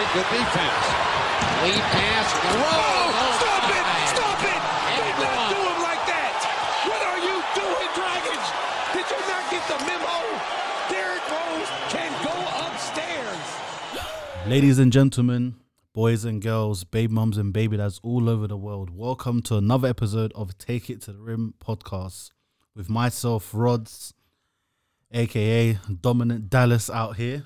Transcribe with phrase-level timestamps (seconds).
[0.00, 0.86] Charlotte, good defense.
[1.60, 2.72] Lead pass, throw.
[2.72, 3.84] Oh, stop it!
[4.08, 4.62] Stop it!
[4.96, 5.52] And Do not one.
[5.52, 6.40] do him like that!
[6.88, 8.46] What are you doing, Dragons?
[8.96, 10.16] Did you not get the memo?
[10.88, 12.32] Derrick Rose can go
[12.66, 14.48] upstairs.
[14.48, 15.56] Ladies and gentlemen,
[15.92, 19.88] boys and girls, baby mums and baby dads all over the world, welcome to another
[19.88, 22.30] episode of Take It to the Rim podcast
[22.74, 24.14] with myself, Rods,
[25.12, 27.44] aka Dominant Dallas, out here.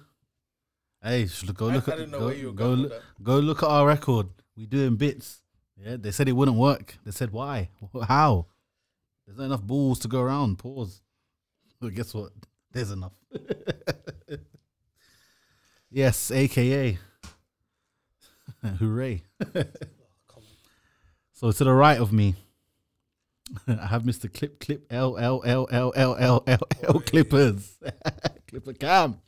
[1.05, 3.87] Hey, go look I at go, where you were go, look, go look at our
[3.87, 4.29] record.
[4.57, 5.43] We doing bits.
[5.77, 6.97] Yeah, they said it wouldn't work.
[7.05, 7.69] They said why?
[8.09, 8.47] How?
[9.27, 10.59] There's not enough balls to go around.
[10.59, 11.03] Pause.
[11.79, 12.31] Well, guess what?
[12.73, 13.13] There's enough.
[15.91, 16.99] yes, aka.
[18.79, 19.25] Hooray.
[21.35, 22.35] so to the right of me,
[23.69, 24.33] I have Mr.
[24.33, 27.77] Clip Clip L L L L L L L L Clippers.
[28.49, 29.21] Clipper Cam.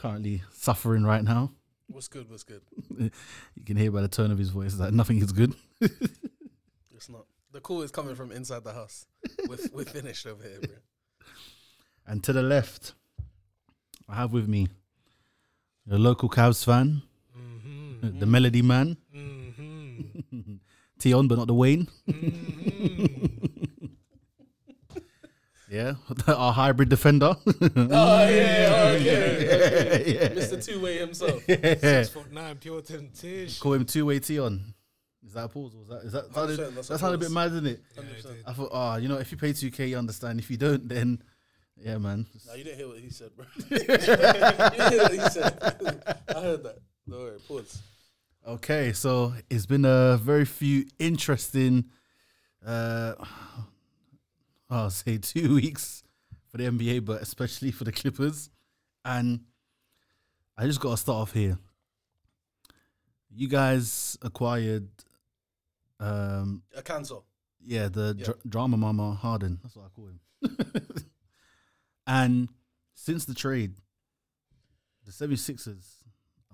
[0.00, 1.50] Currently suffering right now.
[1.86, 2.30] What's good?
[2.30, 2.62] What's good?
[3.54, 5.54] You can hear by the tone of his voice that nothing is good.
[6.94, 7.24] It's not.
[7.52, 9.06] The call is coming from inside the house.
[9.48, 10.76] We're, we're finished over here, bro.
[12.06, 12.92] And to the left,
[14.06, 14.68] I have with me
[15.86, 17.00] the local Cavs fan,
[17.34, 18.18] mm-hmm.
[18.18, 20.54] the Melody man, mm-hmm.
[20.98, 21.88] Teon, but not the Wayne.
[22.06, 23.29] Mm-hmm.
[25.70, 25.94] Yeah,
[26.26, 27.36] our hybrid defender.
[27.46, 30.14] Oh yeah, yeah, okay.
[30.14, 30.28] yeah.
[30.30, 30.64] Mr.
[30.64, 31.42] Two Way himself.
[31.48, 32.02] Yeah.
[32.04, 33.60] foot nine, pure temptation.
[33.60, 34.74] Call him two way Teon.
[35.24, 35.76] Is that a pause?
[35.76, 37.80] Was that is that sounded, 100% that's that a sounded a bit mad, isn't it?
[37.94, 38.44] Yeah, I did.
[38.46, 40.40] I thought, oh, you know, if you pay two K, you understand.
[40.40, 41.22] If you don't, then
[41.76, 42.26] yeah, man.
[42.48, 43.46] No, you didn't hear what he said, bro.
[43.70, 45.58] you didn't hear what he said.
[46.28, 46.78] I heard that.
[47.08, 47.80] Don't worry, pause.
[48.46, 51.84] Okay, so it's been a very few interesting,
[52.66, 53.14] uh,
[54.72, 56.02] I'll say two weeks
[56.48, 58.50] for the NBA, but especially for the Clippers.
[59.04, 59.40] And
[60.56, 61.58] I just got to start off here.
[63.32, 64.88] You guys acquired,
[65.98, 67.24] um, A cancel.
[67.60, 68.24] yeah, the Yeah.
[68.26, 69.58] dr- drama mama Harden.
[69.62, 70.20] That's what I call him.
[72.06, 72.48] and
[72.94, 73.74] since the trade,
[75.04, 76.02] the 76ers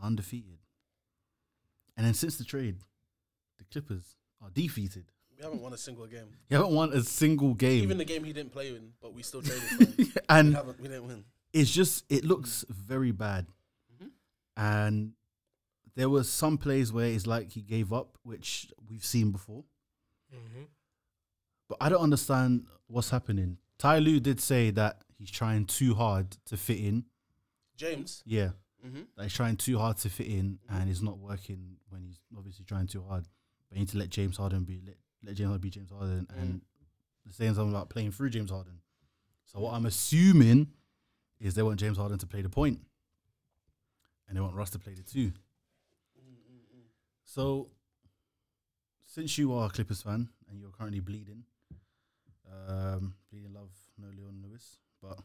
[0.01, 0.59] are undefeated.
[1.97, 2.77] And then since the trade,
[3.59, 5.07] the Clippers are defeated.
[5.39, 6.29] We haven't won a single game.
[6.49, 7.83] You haven't won a single game.
[7.83, 9.95] Even the game he didn't play in, but we still traded for him.
[9.99, 10.59] we and.
[10.81, 11.25] We didn't win.
[11.53, 13.47] it's just it looks very bad.
[13.95, 14.09] Mm-hmm.
[14.57, 15.13] And
[15.95, 19.65] there was some plays where it's like he gave up, which we've seen before.
[20.35, 20.65] Mm-hmm.
[21.69, 23.59] But I don't understand what's happening.
[23.79, 27.05] Ty Lue did say that he's trying too hard to fit in.
[27.77, 28.23] James.
[28.25, 28.51] Yeah.
[28.87, 29.03] Mm-hmm.
[29.17, 30.81] That he's trying too hard to fit in mm-hmm.
[30.81, 33.27] and it's not working when he's obviously trying too hard.
[33.69, 36.27] But you need to let James Harden be let, let James Harden be James Harden
[36.39, 36.61] and
[37.31, 38.81] saying something about playing through James Harden.
[39.45, 40.69] So what I'm assuming
[41.41, 42.81] is they want James Harden to play the point.
[44.29, 45.33] And they want Russ to play the two.
[47.25, 47.69] So
[49.05, 51.45] since you are a Clippers fan and you're currently bleeding,
[52.69, 55.19] um, bleeding love, no Leona Lewis, but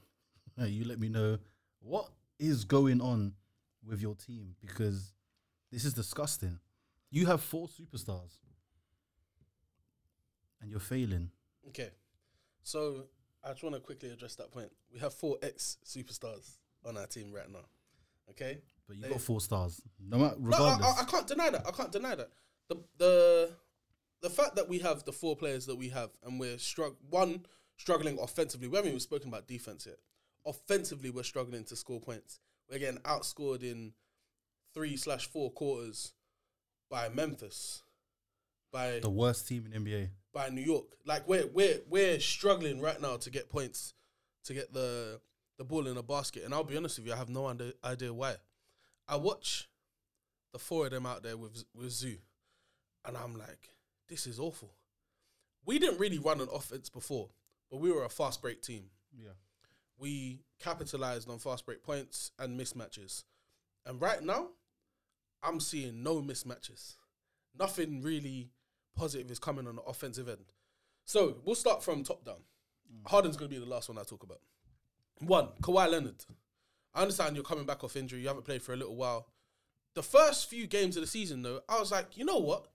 [0.67, 1.37] you let me know
[1.79, 2.09] what
[2.39, 3.33] is going on
[3.87, 5.13] with your team because
[5.71, 6.59] this is disgusting.
[7.09, 8.37] You have four superstars
[10.61, 11.29] and you're failing.
[11.69, 11.89] Okay.
[12.63, 13.05] So
[13.43, 14.71] I just want to quickly address that point.
[14.93, 17.65] We have four ex superstars on our team right now.
[18.29, 18.59] Okay.
[18.87, 19.81] But you They- got four stars.
[19.99, 21.01] No matter No, I.
[21.01, 21.67] I, can't deny that.
[21.67, 22.29] I can't deny that.
[22.69, 23.51] The the
[24.21, 27.45] the fact that we have the four players that we have and we're strugg one
[27.77, 28.67] struggling offensively.
[28.67, 29.97] We haven't even spoken about defense yet.
[30.45, 32.39] Offensively, we're struggling to score points.
[32.69, 33.93] We're getting outscored in
[34.73, 36.13] three slash four quarters
[36.89, 37.83] by Memphis,
[38.71, 40.09] by the worst team in NBA.
[40.33, 40.85] By New York.
[41.05, 43.93] Like we're we're we're struggling right now to get points,
[44.45, 45.19] to get the
[45.57, 46.43] the ball in a basket.
[46.43, 48.35] And I'll be honest with you, I have no under, idea why.
[49.07, 49.69] I watch
[50.53, 52.17] the four of them out there with with Zoo,
[53.05, 53.69] and I'm like,
[54.07, 54.71] this is awful.
[55.65, 57.29] We didn't really run an offense before,
[57.69, 58.85] but we were a fast break team.
[59.15, 59.33] Yeah.
[59.97, 63.23] We capitalized on fast break points and mismatches.
[63.85, 64.47] And right now,
[65.43, 66.95] I'm seeing no mismatches.
[67.57, 68.49] Nothing really
[68.95, 70.53] positive is coming on the offensive end.
[71.05, 72.43] So we'll start from top down.
[73.05, 74.41] Harden's going to be the last one I talk about.
[75.19, 76.25] One, Kawhi Leonard.
[76.93, 78.21] I understand you're coming back off injury.
[78.21, 79.27] You haven't played for a little while.
[79.93, 82.67] The first few games of the season, though, I was like, you know what?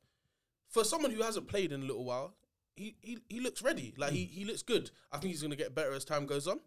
[0.68, 2.34] For someone who hasn't played in a little while,
[2.74, 3.94] he he, he looks ready.
[3.96, 4.90] Like he, he looks good.
[5.12, 6.60] I think he's going to get better as time goes on.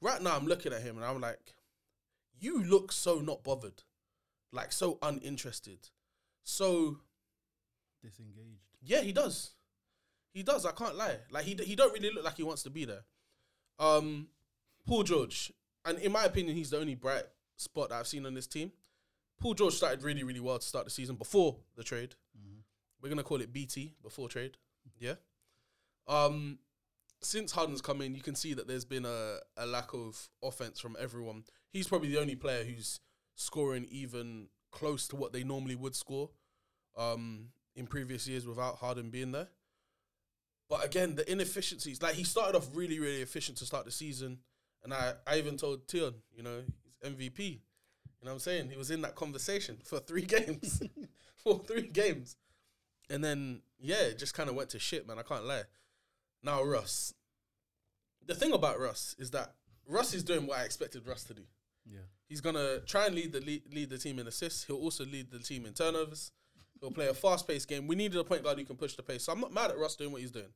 [0.00, 1.54] Right now, I'm looking at him and I'm like,
[2.38, 3.82] you look so not bothered,
[4.52, 5.88] like so uninterested,
[6.44, 6.98] so
[8.02, 8.65] Disengaged.
[8.86, 9.50] Yeah, he does.
[10.32, 10.64] He does.
[10.64, 11.18] I can't lie.
[11.30, 13.04] Like he he don't really look like he wants to be there.
[13.78, 14.28] Um,
[14.86, 15.52] Paul George,
[15.84, 17.24] and in my opinion, he's the only bright
[17.56, 18.72] spot that I've seen on this team.
[19.40, 22.14] Paul George started really, really well to start the season before the trade.
[23.02, 24.56] We're gonna call it BT before trade.
[24.98, 25.14] Yeah.
[26.08, 26.58] Um,
[27.20, 30.80] since Harden's come in, you can see that there's been a, a lack of offense
[30.80, 31.44] from everyone.
[31.70, 33.00] He's probably the only player who's
[33.34, 36.30] scoring even close to what they normally would score
[36.96, 39.48] um, in previous years without Harden being there.
[40.68, 44.38] But again, the inefficiencies, like he started off really, really efficient to start the season.
[44.82, 47.38] And I, I even told Teon, you know, he's MVP.
[47.40, 48.70] You know what I'm saying?
[48.70, 50.82] He was in that conversation for three games.
[51.36, 52.36] for three games.
[53.08, 55.18] And then, yeah, it just kind of went to shit, man.
[55.18, 55.62] I can't lie.
[56.42, 57.14] Now, Russ.
[58.26, 59.54] The thing about Russ is that
[59.88, 61.42] Russ is doing what I expected Russ to do.
[61.88, 62.00] Yeah.
[62.28, 64.64] He's gonna try and lead the lead, lead the team in assists.
[64.64, 66.32] He'll also lead the team in turnovers.
[66.80, 67.86] He'll play a fast paced game.
[67.86, 69.24] We needed a point guard who can push the pace.
[69.24, 70.52] So I'm not mad at Russ doing what he's doing.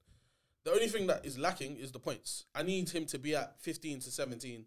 [0.65, 2.45] The only thing that is lacking is the points.
[2.55, 4.67] I need him to be at 15 to 17.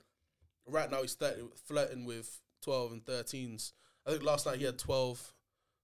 [0.67, 3.73] Right now he's 30, flirting with 12 and 13s.
[4.05, 5.33] I think last night he had 12,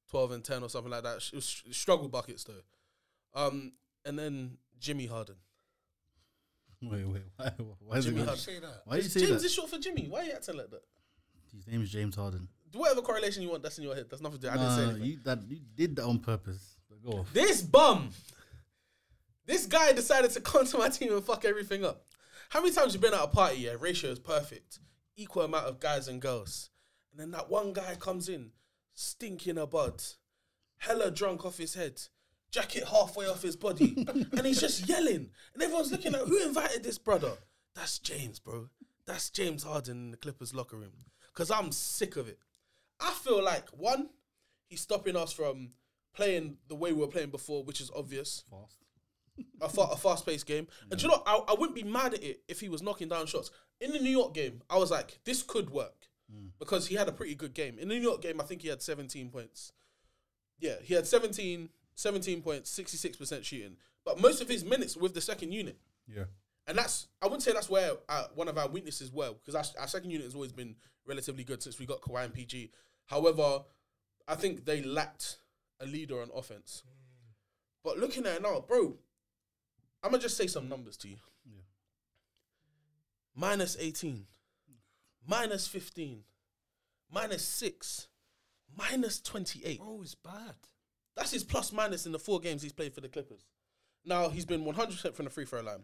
[0.09, 1.17] 12 and 10 or something like that.
[1.31, 2.61] It was struggle buckets though.
[3.35, 3.73] Um,
[4.05, 5.35] and then Jimmy Harden.
[6.81, 7.21] Wait, wait.
[7.35, 8.39] Why, why is it Jimmy Harden.
[8.39, 8.81] Say that.
[8.85, 9.45] Why you say James that?
[9.45, 10.07] is short for Jimmy.
[10.09, 10.83] Why are you acting like that?
[11.55, 12.47] His name is James Harden.
[12.71, 13.63] Do whatever correlation you want.
[13.63, 14.05] That's in your head.
[14.09, 14.53] That's nothing to do.
[14.53, 15.03] I didn't say anything.
[15.03, 16.77] you, that, you did that on purpose.
[16.89, 17.33] But go off.
[17.33, 18.09] This bum,
[19.45, 22.03] this guy decided to come to my team and fuck everything up.
[22.49, 23.61] How many times you been at a party?
[23.61, 24.79] Yeah, ratio is perfect,
[25.15, 26.71] equal amount of guys and girls,
[27.11, 28.51] and then that one guy comes in,
[28.95, 30.01] stinking a bud,
[30.77, 32.01] hella drunk off his head,
[32.51, 36.83] jacket halfway off his body, and he's just yelling, and everyone's looking at who invited
[36.83, 37.33] this brother.
[37.75, 38.69] That's James, bro.
[39.05, 40.91] That's James Harden in the Clippers locker room.
[41.33, 42.39] Cause I'm sick of it.
[42.99, 44.09] I feel like one,
[44.67, 45.71] he's stopping us from
[46.13, 48.43] playing the way we were playing before, which is obvious.
[48.49, 48.77] Fast.
[49.61, 50.67] A, fa- a fast paced game.
[50.91, 51.23] And do you know.
[51.25, 53.51] I, I wouldn't be mad at it if he was knocking down shots.
[53.79, 56.07] In the New York game, I was like, this could work
[56.59, 57.79] because he had a pretty good game.
[57.79, 59.71] In the New York game, I think he had 17 points.
[60.59, 63.77] Yeah, he had 17, 17 points, 66% shooting.
[64.05, 65.79] But most of his minutes were with the second unit.
[66.07, 66.25] Yeah.
[66.67, 69.81] And that's, I wouldn't say that's where uh, one of our weaknesses were, because our,
[69.81, 70.75] our second unit has always been
[71.07, 72.71] relatively good since we got Kawhi and PG.
[73.09, 73.63] However,
[74.27, 75.39] I think they lacked
[75.79, 76.83] a leader on offense.
[77.83, 78.97] But looking at it now, bro,
[80.03, 81.17] I'm going to just say some numbers to you.
[81.43, 81.61] Yeah.
[83.35, 84.25] Minus 18,
[85.27, 86.21] minus 15,
[87.11, 88.07] minus 6,
[88.77, 89.81] minus 28.
[89.83, 90.55] Oh, it's bad.
[91.15, 93.45] That's his plus minus in the four games he's played for the Clippers.
[94.05, 95.83] Now he's been 100% from the free throw line.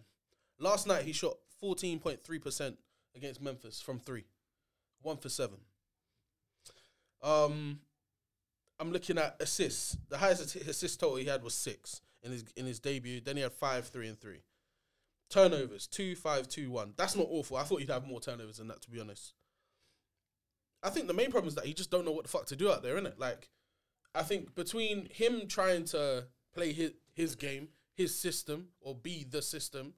[0.60, 2.76] Last night he shot 14.3%
[3.16, 4.26] against Memphis from three,
[5.02, 5.58] one for seven.
[7.26, 7.80] Um,
[8.80, 9.98] I'm looking at assists.
[10.10, 13.20] The highest assist total he had was six in his in his debut.
[13.20, 14.44] Then he had five, three, and three.
[15.30, 16.94] Turnovers two, five, two, one.
[16.96, 17.58] That's not awful.
[17.58, 19.34] I thought he'd have more turnovers than that, to be honest.
[20.84, 22.56] I think the main problem is that he just don't know what the fuck to
[22.56, 23.18] do out there, innit?
[23.18, 23.50] Like,
[24.14, 29.42] I think between him trying to play his his game, his system, or be the
[29.42, 29.94] system,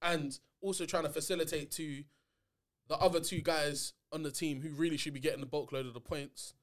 [0.00, 2.04] and also trying to facilitate to
[2.88, 5.86] the other two guys on the team who really should be getting the bulk load
[5.86, 6.54] of the points.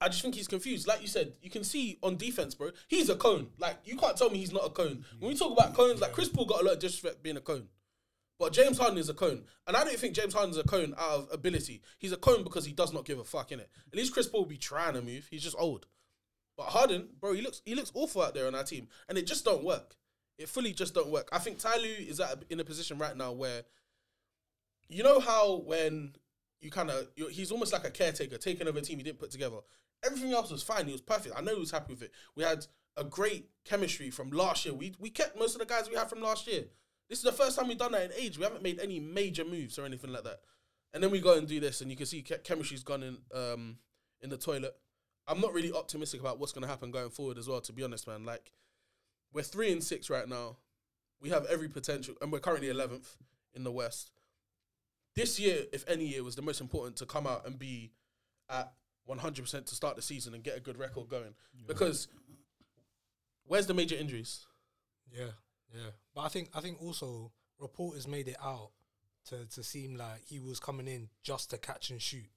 [0.00, 0.86] I just think he's confused.
[0.86, 2.70] Like you said, you can see on defense, bro.
[2.88, 3.48] He's a cone.
[3.58, 5.04] Like you can't tell me he's not a cone.
[5.18, 7.40] When we talk about cones, like Chris Paul got a lot of disrespect being a
[7.40, 7.68] cone.
[8.38, 9.44] But James Harden is a cone.
[9.66, 11.80] And I don't think James Harden's a cone out of ability.
[11.98, 13.70] He's a cone because he does not give a fuck in it.
[13.90, 15.26] At least Chris Paul will be trying to move.
[15.30, 15.86] He's just old.
[16.56, 18.88] But Harden, bro, he looks he looks awful out there on our team.
[19.08, 19.96] And it just don't work.
[20.38, 21.28] It fully just don't work.
[21.32, 23.62] I think Ty Lue is at a, in a position right now where
[24.88, 26.12] you know how when
[26.60, 29.30] you kind of he's almost like a caretaker taking over a team he didn't put
[29.30, 29.58] together.
[30.04, 30.86] Everything else was fine.
[30.86, 31.34] He was perfect.
[31.36, 32.12] I know he was happy with it.
[32.34, 34.74] We had a great chemistry from last year.
[34.74, 36.64] We we kept most of the guys we had from last year.
[37.08, 38.36] This is the first time we've done that in age.
[38.38, 40.40] We haven't made any major moves or anything like that.
[40.92, 43.78] And then we go and do this, and you can see chemistry's gone in um
[44.20, 44.74] in the toilet.
[45.28, 47.60] I'm not really optimistic about what's going to happen going forward as well.
[47.60, 48.52] To be honest, man, like
[49.32, 50.56] we're three and six right now.
[51.20, 53.16] We have every potential, and we're currently 11th
[53.54, 54.10] in the West.
[55.14, 57.92] This year, if any year, was the most important to come out and be
[58.50, 58.72] at
[59.08, 61.34] 100% to start the season and get a good record going.
[61.66, 62.08] Because
[63.46, 64.46] where's the major injuries?
[65.12, 65.30] Yeah,
[65.74, 65.90] yeah.
[66.14, 68.70] But I think I think also reporters made it out
[69.28, 72.28] to to seem like he was coming in just to catch and shoot.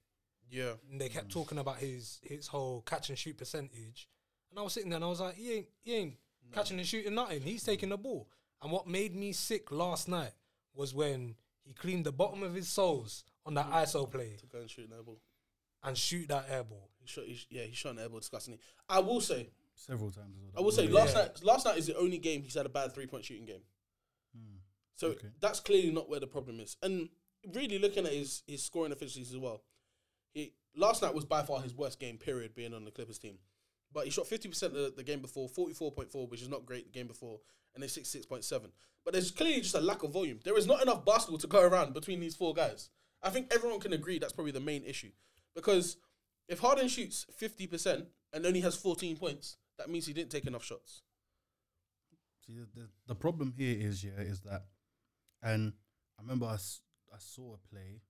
[0.51, 4.07] Yeah, And they kept talking about his his whole catch and shoot percentage.
[4.49, 6.13] And I was sitting there and I was like, he ain't he ain't
[6.51, 7.41] catching and shooting nothing.
[7.41, 8.27] He's taking the ball.
[8.61, 10.31] And what made me sick last night
[10.73, 14.59] was when he cleaned the bottom of his soles on that ISO play to go
[14.59, 15.19] and shoot an ball.
[15.83, 16.89] And shoot that air ball.
[16.99, 18.59] He shot, he, sh- yeah, he shot an air ball disgustingly.
[18.87, 20.51] I will say, Several times as well.
[20.57, 20.93] I will say, Yeah.
[20.99, 23.45] last night, last night is the only game he's had a bad three point shooting
[23.45, 23.61] game.
[24.35, 24.57] Hmm.
[24.95, 25.27] So Okay.
[25.39, 26.75] that's clearly not where the problem is.
[26.83, 27.07] And
[27.53, 29.63] really looking at his his scoring efficiencies as well,
[30.33, 33.37] he last night was by far his worst game period being on the Clippers team.
[33.93, 36.49] But he shot fifty percent the, the game before, forty four point four, which is
[36.49, 37.39] not great the game before,
[37.73, 38.71] and then sixty six point seven.
[39.05, 40.41] But there's clearly just a lack of volume.
[40.43, 42.89] There is not enough basketball to go around between these four guys.
[43.23, 45.11] I think everyone can agree that's probably the main issue.
[45.55, 45.97] Because
[46.47, 50.45] if Harden shoots fifty percent and only has fourteen points, that means he didn't take
[50.45, 51.03] enough shots.
[52.45, 54.65] See, the, the, the problem here is, yeah, is that,
[55.43, 55.73] and
[56.17, 56.81] I remember I, s-
[57.13, 58.01] I saw a play.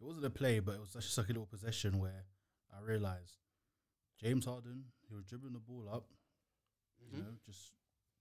[0.00, 2.24] It wasn't a play, but it was like a little possession where
[2.72, 3.38] I realized
[4.20, 6.06] James Harden, he was dribbling the ball up,
[7.00, 7.20] you mm-hmm.
[7.20, 7.72] know, just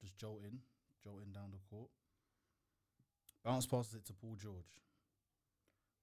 [0.01, 0.59] just jolting,
[1.03, 1.89] jolting down the court.
[3.43, 4.81] Bounce passes it to Paul George.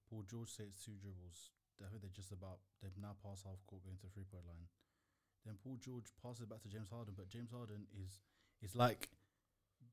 [0.09, 1.51] Paul George takes two dribbles.
[1.83, 4.45] I think they're just about they've now passed half court going to the three point
[4.45, 4.67] line.
[5.45, 8.21] Then Paul George passes it back to James Harden, but James Harden is
[8.61, 9.09] it's like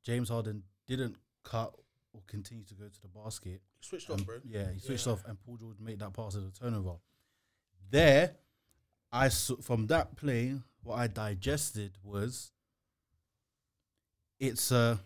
[0.03, 1.75] James Harden didn't cut
[2.15, 3.61] or continue to go to the basket.
[3.81, 4.39] He switched and- off, bro.
[4.45, 5.12] Yeah, he switched Yeah.
[5.15, 6.97] off, and Paul George made that pass as a turnover.
[7.91, 8.37] There,
[9.11, 12.53] I saw, from that play, what I digested was
[14.39, 15.01] it's a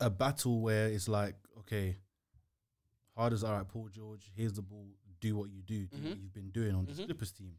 [0.00, 1.96] a battle where it's like, okay,
[3.16, 4.88] hard as all right, Paul George, here's the ball,
[5.24, 6.22] do what you do, do what Mhm.
[6.22, 7.06] you've been doing on this Mhm.
[7.06, 7.58] Clippers team.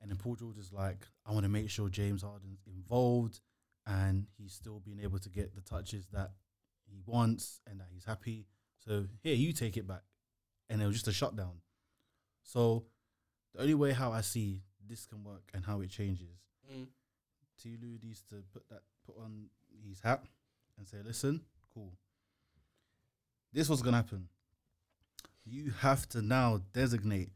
[0.00, 3.40] And then Paul George is like, I want to make sure James Harden's involved
[3.84, 6.36] and he's still being able to get the touches that
[6.84, 8.46] he wants and that he's happy.
[8.78, 10.04] So here, you take it back.
[10.68, 11.62] And it was just a shutdown.
[12.42, 12.86] So
[13.52, 16.38] the only way how I see this can work and how it changes,
[16.68, 16.88] Mm.
[17.56, 19.50] Ty Lue needs to put that put on
[19.82, 20.28] his hat
[20.76, 21.96] and say, listen, cool.
[23.52, 24.28] This was gonna happen.
[25.48, 27.30] You have to now designate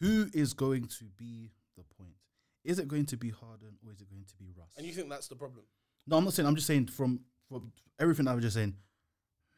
[0.00, 2.14] who is going to be the point.
[2.64, 4.68] Is it going to be Harden or is it going to be Russ?
[4.76, 5.64] And you think that's the problem?
[6.06, 6.46] No, I'm not saying.
[6.46, 8.74] I'm just saying from from everything I was just saying.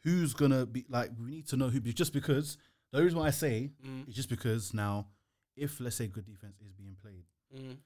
[0.05, 1.11] Who's gonna be like?
[1.19, 1.81] We need to know who.
[1.81, 2.57] Just because
[2.93, 4.09] the reason why I say Mm.
[4.09, 5.09] is just because now,
[5.57, 7.25] if let's say good defense is being played
[7.55, 7.77] Mm.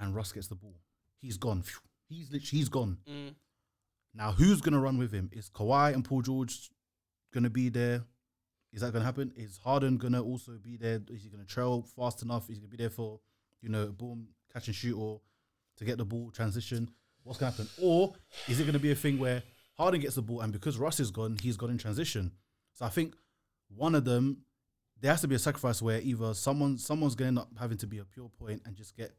[0.00, 0.80] and Russ gets the ball,
[1.20, 1.62] he's gone.
[2.08, 2.98] He's literally he's gone.
[3.06, 3.34] Mm.
[4.14, 5.28] Now who's gonna run with him?
[5.32, 6.70] Is Kawhi and Paul George
[7.32, 8.04] gonna be there?
[8.72, 9.32] Is that gonna happen?
[9.36, 11.00] Is Harden gonna also be there?
[11.08, 12.48] Is he gonna trail fast enough?
[12.48, 13.20] Is he gonna be there for
[13.60, 15.20] you know boom catch and shoot or
[15.76, 16.90] to get the ball transition?
[17.24, 17.68] What's gonna happen?
[17.82, 18.14] Or
[18.48, 19.42] is it gonna be a thing where
[19.76, 22.32] Harden gets the ball and because Russ is gone, he's gone in transition?
[22.74, 23.14] So I think
[23.68, 24.44] one of them
[25.00, 27.86] there has to be a sacrifice where either someone someone's gonna end up having to
[27.86, 29.12] be a pure point and just get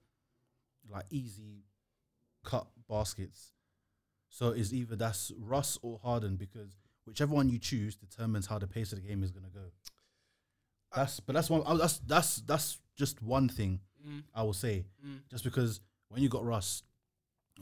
[0.89, 1.65] like easy
[2.43, 3.53] cut baskets.
[4.29, 8.67] So it's either that's Russ or Harden because whichever one you choose determines how the
[8.67, 9.65] pace of the game is going to go.
[10.95, 11.63] That's but that's one.
[11.65, 14.23] oh, That's that's that's just one thing Mm.
[14.33, 14.85] I will say.
[15.05, 15.19] Mm.
[15.29, 15.79] Just because
[16.09, 16.81] when you got Russ,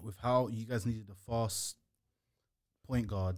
[0.02, 1.76] with how you guys needed a fast
[2.88, 3.38] point guard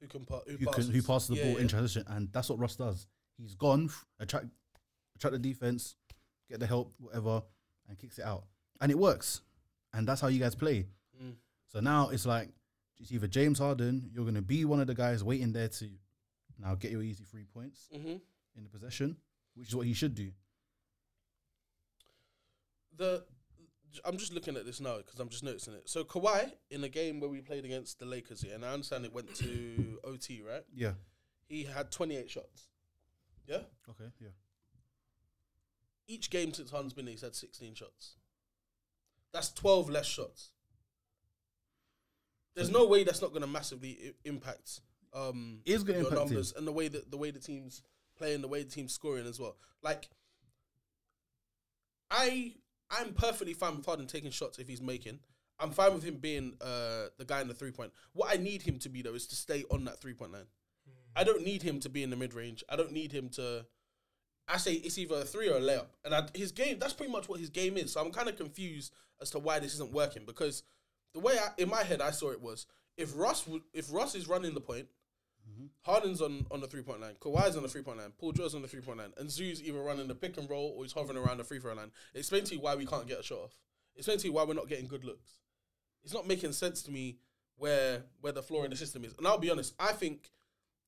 [0.00, 0.86] Who can pa- who, who passes?
[0.86, 1.60] can who passes the Yeah, ball yeah.
[1.60, 3.06] in transition, and that's what Russ does.
[3.36, 4.46] He's gone, attract
[5.16, 5.96] attract the defense,
[6.48, 7.42] get the help, whatever,
[7.88, 8.44] and kicks it out,
[8.80, 9.42] and it works.
[9.92, 10.86] And that's how you guys play.
[11.22, 11.34] Mm.
[11.68, 12.48] So now it's like
[13.00, 15.88] it's either James Harden, you're gonna be one of the guys waiting there to
[16.58, 18.08] now get your easy three points Mm-hmm.
[18.56, 19.16] in the possession,
[19.54, 20.30] which is what he should do.
[22.96, 23.24] the
[24.04, 25.88] I'm just looking at this now because I'm just noticing it.
[25.88, 29.04] So Kawhi in a game where we played against the Lakers here, and I understand
[29.04, 30.62] it went to OT, right?
[30.72, 30.92] Yeah.
[31.48, 32.68] He had 28 shots.
[33.48, 33.62] Yeah.
[33.88, 34.10] Okay.
[34.20, 34.28] Yeah.
[36.06, 38.14] Each game since Hans been there, he's had 16 shots.
[39.32, 40.50] That's 12 less shots.
[42.56, 44.80] There's no way that's not going to massively I- impact
[45.12, 46.28] um, is gonna your impact him.
[46.28, 47.82] numbers and the way that the way the team's
[48.16, 49.56] playing, the way the team's scoring as well.
[49.82, 50.08] Like,
[52.10, 52.54] I
[52.90, 55.20] I'm perfectly fine with Harden taking shots if he's making.
[55.58, 57.92] I'm fine with him being uh, the guy in the three point.
[58.12, 60.46] What I need him to be though is to stay on that three point line.
[61.14, 62.62] I don't need him to be in the mid range.
[62.68, 63.66] I don't need him to.
[64.48, 66.78] I say it's either a three or a layup, and I, his game.
[66.78, 67.92] That's pretty much what his game is.
[67.92, 70.62] So I'm kind of confused as to why this isn't working because
[71.14, 74.14] the way I, in my head I saw it was if Russ would, if Russ
[74.14, 74.86] is running the point,
[75.48, 75.66] mm-hmm.
[75.82, 78.54] Harden's on, on the three point line, Kawhi's on the three point line, Paul George's
[78.54, 80.92] on the three point line, and Zoo's either running the pick and roll or he's
[80.92, 81.90] hovering around the free throw line.
[82.14, 83.58] Explain to you why we can't get a shot off.
[83.96, 85.40] Explain to you why we're not getting good looks.
[86.04, 87.18] It's not making sense to me
[87.56, 89.14] where where the floor in the system is.
[89.18, 90.30] And I'll be honest, I think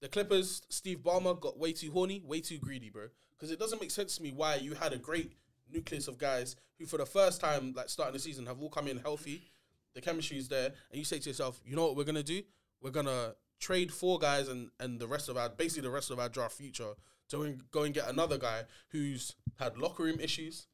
[0.01, 3.09] the Clippers, Steve Ballmer got way too horny, way too greedy, bro.
[3.37, 5.33] Because it doesn't make sense to me why you had a great
[5.71, 8.89] nucleus of guys who, for the first time, like starting the season, have all come
[8.89, 9.52] in healthy.
[9.95, 12.43] The chemistry is there, and you say to yourself, you know what we're gonna do?
[12.81, 16.19] We're gonna trade four guys and and the rest of our basically the rest of
[16.19, 16.95] our draft future
[17.29, 20.67] to go and get another guy who's had locker room issues,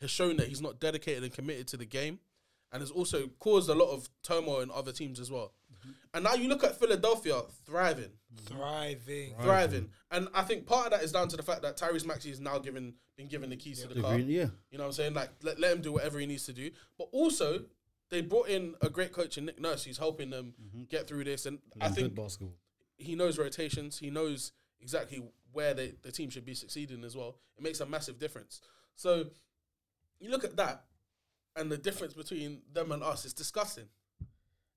[0.00, 2.18] has shown that he's not dedicated and committed to the game,
[2.72, 5.52] and has also caused a lot of turmoil in other teams as well.
[5.72, 5.90] Mm-hmm.
[6.14, 8.12] And now you look at Philadelphia thriving,
[8.46, 9.34] Thriving.
[9.42, 12.30] thriving, and I think part of that is down to the fact that Tyrese Maxey
[12.30, 14.14] is now given been given the keys to the The car.
[14.14, 14.46] green- yeah.
[14.70, 15.14] You know what I'm saying?
[15.14, 16.70] Like let, let him do whatever he needs to do.
[16.96, 17.64] But also
[18.10, 19.84] they brought in a great coach in Nick Nurse.
[19.84, 20.54] He's helping them
[20.88, 22.54] get through this, and I think basketball.
[22.96, 23.98] he knows rotations.
[23.98, 25.22] He knows exactly
[25.52, 27.36] where they, the team should be succeeding as well.
[27.56, 28.60] It makes a massive difference.
[28.96, 29.26] So
[30.20, 30.84] you look at that,
[31.56, 33.86] and the difference between them and us is disgusting.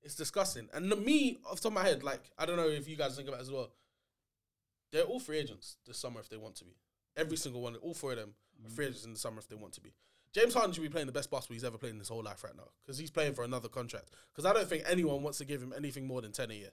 [0.04, 0.68] It's disgusting.
[0.74, 2.96] And the, me, off the top of my head, like I don't know if you
[2.96, 3.72] guys think about it as well.
[4.92, 6.76] They're all free agents this summer if they want to be.
[7.16, 8.34] Every single one, all four of them
[8.66, 9.94] are free agents in the summer if they want to be.
[10.34, 12.44] James Harden should be playing the best basketball he's ever played in his whole life
[12.44, 14.12] right now because he's playing for another contract.
[14.32, 16.72] Because I don't think anyone wants to give him anything more than ten a year.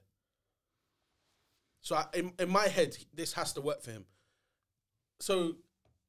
[1.81, 4.05] So I, in in my head, this has to work for him.
[5.19, 5.57] So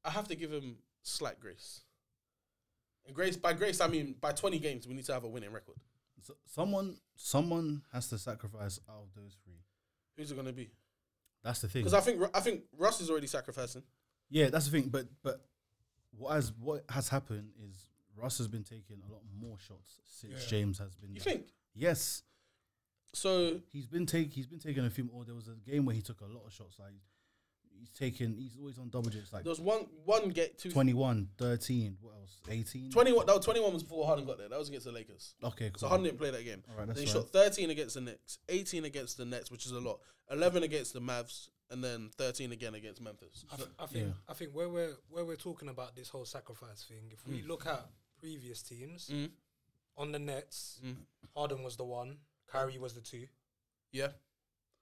[0.05, 1.83] I have to give him slight grace.
[3.07, 5.53] And grace by grace, I mean by twenty games, we need to have a winning
[5.53, 5.77] record.
[6.23, 9.63] So someone, someone has to sacrifice out of those three.
[10.17, 10.71] Who's it going to be?
[11.43, 11.83] That's the thing.
[11.83, 13.83] Because I think I think Russ is already sacrificing.
[14.29, 14.91] Yeah, that's the thing.
[14.91, 15.41] But but
[16.17, 17.87] what has what has happened is
[18.17, 21.15] Russ has been taking a lot more shots since James has been.
[21.15, 21.33] You there.
[21.35, 21.47] think?
[21.75, 22.23] Yes,
[23.13, 25.25] So he's been take he's been taking a few more.
[25.25, 26.79] There was a game where he took a lot of shots.
[26.79, 26.93] Like
[27.79, 29.33] he's taking, he's always on double digits.
[29.33, 32.37] Like there was one one get two 21, 13, what else?
[32.49, 32.91] 18?
[32.91, 34.49] 21 that was 21 was before Harden got there.
[34.49, 35.35] That was against the Lakers.
[35.43, 35.79] Okay, cool.
[35.79, 36.63] So Harden didn't play that game.
[36.71, 37.15] All right, then that's he fine.
[37.23, 40.01] shot 13 against the Knicks, 18 against the Nets, which is a lot.
[40.31, 43.45] 11 against the Mavs, and then 13 again against Memphis.
[43.53, 44.13] I, th- I think Yeah.
[44.29, 47.67] I think where we're where we're talking about this whole sacrifice thing, if we look
[47.67, 47.87] at
[48.21, 49.31] previous teams Mm.
[49.97, 50.97] on the Nets, Mm.
[51.35, 53.27] Harden was the one, Kyrie was the two.
[53.93, 54.13] Yeah,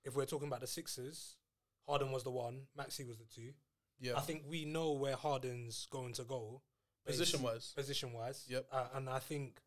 [0.04, 1.36] If we're talking about the Sixers,
[1.86, 3.52] Harden was the one, Maxey was the two.
[4.00, 4.16] yeah.
[4.16, 6.62] I think we know where Harden's going to go,
[7.04, 7.72] Position wise.
[7.74, 8.44] position wise.
[8.48, 8.66] Yep.
[8.70, 9.60] Uh, and I think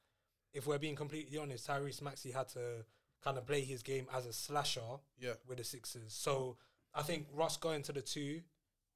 [0.54, 2.86] if we're being completely honest, Tyrese Maxey had to
[3.24, 5.34] kind of play his game as a slasher Yeah.
[5.48, 6.14] with the Sixers.
[6.14, 6.58] So
[6.94, 8.42] I think Russ going to the two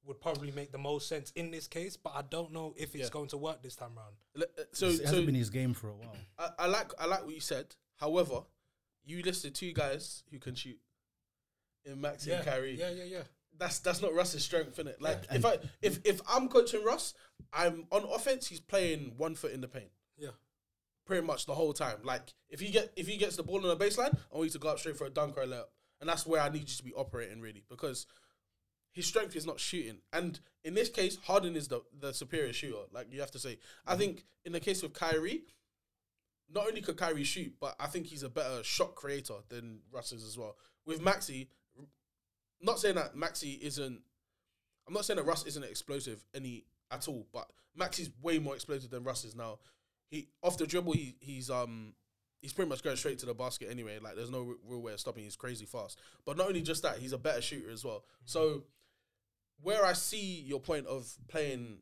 [0.04, 3.04] would probably make the most sense in this case, but I don't know if it's
[3.04, 3.10] Yeah.
[3.10, 4.14] going to work this time round.
[4.36, 6.16] Uh, So, it so hasn't been his game for a while.
[6.38, 7.74] I, I like I like what you said.
[7.96, 8.42] However,
[9.04, 10.78] you listed two guys who can shoot
[11.84, 12.74] in Maxey and Kyrie.
[12.78, 13.22] yeah, yeah, yeah.
[13.58, 15.00] That's that's not Russ's strength, innit?
[15.00, 15.36] Like Yeah.
[15.36, 17.14] if I if if I'm coaching Russ,
[17.52, 18.46] I'm on offense.
[18.48, 19.90] He's playing one foot in the paint.
[20.18, 20.30] Yeah.
[21.06, 21.98] pretty much the whole time.
[22.02, 24.50] Like if he get if he gets the ball on the baseline, I want you
[24.50, 25.66] to go up straight for a dunk or a layup,
[26.00, 28.06] and that's where I need you to be operating really because
[28.92, 29.98] his strength is not shooting.
[30.12, 32.84] And in this case, Harden is the the superior shooter.
[32.92, 35.42] Like you have to say, I think in the case of Kyrie,
[36.52, 40.12] not only could Kyrie shoot, but I think he's a better shot creator than Russ
[40.12, 40.56] is as well.
[40.86, 41.50] With Maxey,
[42.62, 44.00] not saying that Maxey isn't.
[44.88, 48.90] I'm not saying that Russ isn't explosive any at all, but Maxey's way more explosive
[48.90, 49.58] than Russ is now.
[50.08, 51.94] He off the dribble, he he's um
[52.46, 53.98] he's pretty much going straight to the basket anyway.
[54.00, 55.24] Like there's no real way of stopping.
[55.24, 55.98] He's crazy fast.
[56.24, 58.04] But not only just that, he's a better shooter as well.
[58.24, 58.62] So
[59.60, 61.78] where I see your point of playing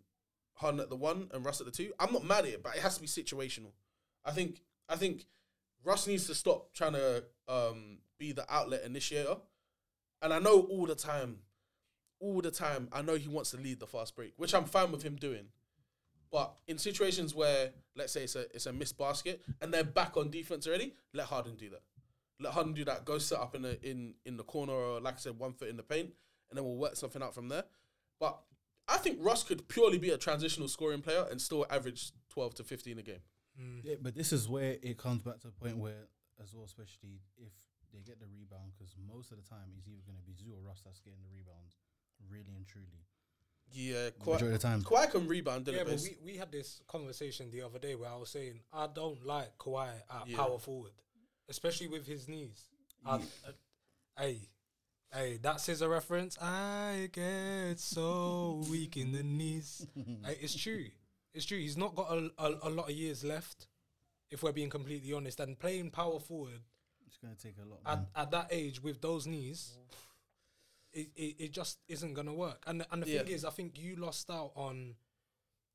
[0.55, 2.77] Harden at the one and Russ at the two, I'm not mad at it, but
[2.77, 3.73] it has to be situational.
[4.25, 5.27] I think I think
[5.85, 9.37] Russ needs to stop trying to um, be the outlet initiator.
[10.23, 11.41] And I know all the time,
[12.21, 14.93] all the time, I know he wants to lead the fast break, which I'm fine
[14.93, 15.49] with him doing.
[16.35, 20.17] But in situations where, let's say it's a it's a missed basket and they're back
[20.17, 21.83] on defense already, let Harden do that.
[22.41, 23.05] Let Harden do that.
[23.05, 25.69] Go set up in the in in the corner or like I said, one foot
[25.69, 26.11] in the paint,
[26.51, 27.63] and then we'll work something out from there.
[28.19, 28.37] But
[28.89, 32.65] I think Russ could purely be a transitional scoring player and still average twelve to
[32.65, 33.23] fifteen a game.
[33.57, 33.79] Hmm.
[33.85, 36.09] Yeah, but this is where it comes back to the point where,
[36.43, 37.53] as well, especially if
[37.93, 40.51] they get the rebound, because most of the time it's either going to be Zoo
[40.51, 41.79] or Russ that's getting the rebounds,
[42.29, 43.07] really and truly.
[43.73, 44.35] Yeah, quite.
[44.35, 44.83] Majority of the time.
[44.83, 48.11] Kawhi can rebound, Yeah, but But we, we had this conversation the other day where
[48.11, 50.37] I was saying I don't like Kawhi at Yeah.
[50.37, 50.93] power forward,
[51.49, 52.69] especially with his knees.
[53.05, 53.53] I- I- uh,
[54.19, 54.39] hey,
[55.13, 56.39] hey, that scissor reference.
[56.41, 59.87] I get so weak in the knees.
[60.25, 60.87] Hey, it's true.
[61.33, 61.59] It's true.
[61.59, 63.67] He's not got a, a, a lot of years left,
[64.31, 65.41] if we're being completely honest.
[65.41, 66.61] And playing power forward
[67.09, 67.81] It's going to take a lot.
[67.85, 69.77] at, at that age with those knees,
[70.95, 72.63] it, it, it just isn't gonna work.
[72.67, 74.95] And the- and the thing is, I think you lost out on.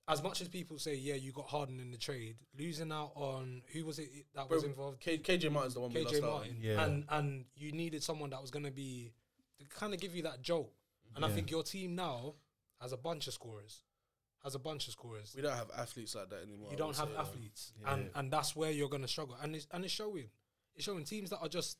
[0.08, 3.62] As much as people say, yeah, you got Harden in the trade, losing out on
[3.74, 5.00] who was it that was involved?
[5.00, 6.32] K- KJ Martin's the one we lost KJ out on.
[6.32, 6.84] Martin, Yeah.
[6.84, 9.14] and and you needed someone that was gonna be
[9.60, 10.72] to kind of give you that jolt.
[11.16, 12.36] And I think your team now
[12.82, 13.84] has a bunch of scorers,
[14.44, 15.34] has a bunch of scorers.
[15.36, 16.70] We don't have athletes like that anymore.
[16.72, 17.94] You don't have say, athletes, Yeah.
[17.94, 19.36] and and that's where you're gonna struggle.
[19.40, 20.30] And it's and it's showing.
[20.76, 21.78] It's showing teams that are just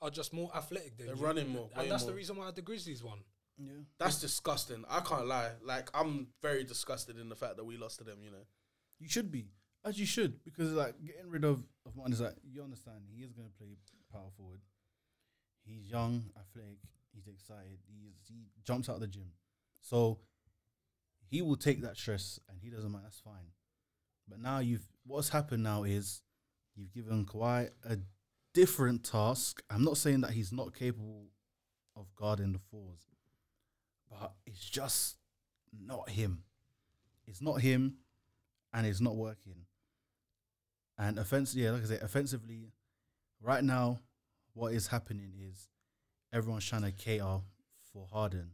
[0.00, 1.24] are just more athletic than They're you.
[1.24, 2.16] running more, way and that's the more.
[2.16, 3.18] reason why the Grizzlies won.
[3.58, 3.72] Yeah.
[3.98, 4.84] That's disgusting.
[4.88, 5.50] I can't lie.
[5.64, 8.18] Like I'm very disgusted in the fact that we lost to them.
[8.22, 8.46] You know.
[9.00, 9.46] You should be.
[9.84, 10.42] As you should.
[10.44, 13.54] Because, like, getting rid of, of Martin is like, you understand, he is going to
[13.56, 13.68] play
[14.12, 14.58] power forward.
[15.64, 16.78] He's young, athletic.
[17.14, 17.78] He's excited.
[17.86, 19.30] He's, he jumps out of the gym,
[19.80, 20.18] so
[21.30, 23.04] he will take that stress, and he doesn't mind.
[23.04, 23.52] That's fine.
[24.28, 26.22] But now you've what's happened now is
[26.74, 27.98] you've given Kawhi a
[28.58, 29.62] different task.
[29.70, 31.28] I'm not saying that he's not capable
[31.94, 33.06] of guarding the fours,
[34.10, 35.16] but it's just
[35.72, 36.42] not him.
[37.24, 37.98] It's not him,
[38.74, 39.66] and it's not working.
[40.98, 42.72] And offensively, yeah, like I said, offensively,
[43.40, 44.00] right now,
[44.54, 45.68] what is happening is
[46.32, 47.38] everyone's trying to cater
[47.92, 48.50] for Harden.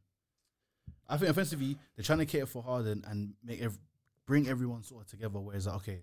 [1.08, 3.78] I think offensively, they're trying to cater for Harden and make ev-
[4.26, 5.40] bring everyone sort of together.
[5.40, 6.02] Where it's like, okay,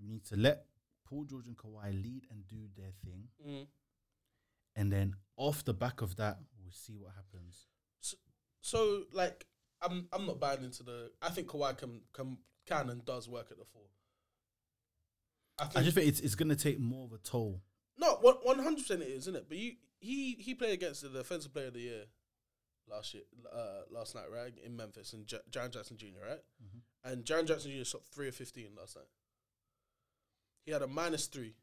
[0.00, 0.64] we need to let
[1.10, 3.66] Paul George and Kawhi lead and do their thing, Mm.
[4.76, 7.66] and then off the back of that, we'll see what happens.
[8.62, 9.46] So like
[9.82, 11.10] I'm I'm not buying into the.
[11.20, 13.86] I think Kawhi can can can and does work at the four.
[15.58, 17.62] I think I just think it's it's gonna take more of a toll.
[17.98, 19.46] no one hundred percent it is, isn't it?
[19.48, 22.04] But you he he played against the defensive player of the year
[22.86, 26.06] last year, uh, last night, right in Memphis, and J- Jaren Jackson Jr.
[26.28, 26.40] Right,
[27.04, 27.84] and Jaren Jackson Jr.
[27.84, 29.06] shot three of fifteen last night.
[30.64, 31.54] He had a minus three,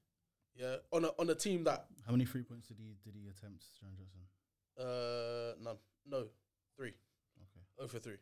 [0.55, 3.27] yeah, on a on a team that How many free points did he did he
[3.29, 4.21] attempt, John Johnson?
[4.79, 6.27] uh none, no,
[6.75, 6.89] three.
[6.89, 7.61] Okay.
[7.79, 8.17] Oh for three.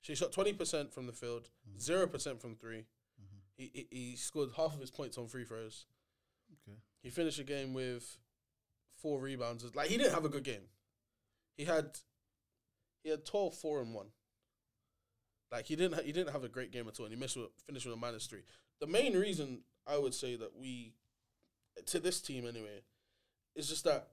[0.00, 2.84] She shot twenty percent from the field, zero percent from 3
[3.56, 5.86] He, he he scored half of his points on free throws.
[6.52, 6.76] Okay.
[7.02, 8.18] He finished the game with
[8.96, 9.64] four rebounds.
[9.74, 10.62] Like he didn't have a good game.
[11.56, 11.98] He had
[13.04, 14.06] he had 12, 4 and one.
[15.50, 17.36] Like he didn't ha- he didn't have a great game at all, and he missed
[17.36, 18.42] with, finished with a minus three.
[18.82, 20.94] The main reason I would say that we
[21.86, 22.80] to this team anyway
[23.54, 24.08] is just that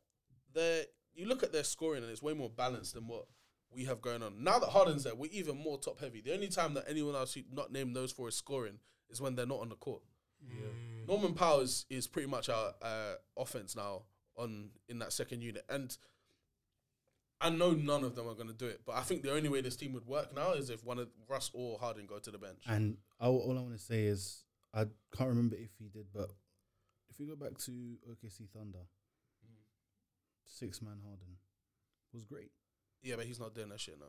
[0.54, 0.84] they
[1.16, 3.26] you look at their scoring and it's way more balanced than what
[3.74, 4.44] we have going on.
[4.44, 6.22] Now that Harden's there, we're even more top heavy.
[6.22, 8.78] The only time that anyone else who not named those four is scoring
[9.10, 10.04] is when they're not on the court.
[11.08, 14.04] Norman Powell is pretty much our uh, offense now
[14.38, 15.98] on in that second unit, and
[17.42, 18.82] I know none of them are going to do it.
[18.86, 21.10] But I think the only way this team would work now is if one of
[21.28, 22.62] Russ or Harden go to the bench.
[22.68, 26.30] And all, all I want to say is I can't remember if he did, but
[27.10, 27.72] if we go back to
[28.10, 28.86] OKC Thunder,
[30.46, 31.38] six man Harden
[32.14, 32.52] was great.
[33.02, 34.08] Yeah, but he's not doing that shit now.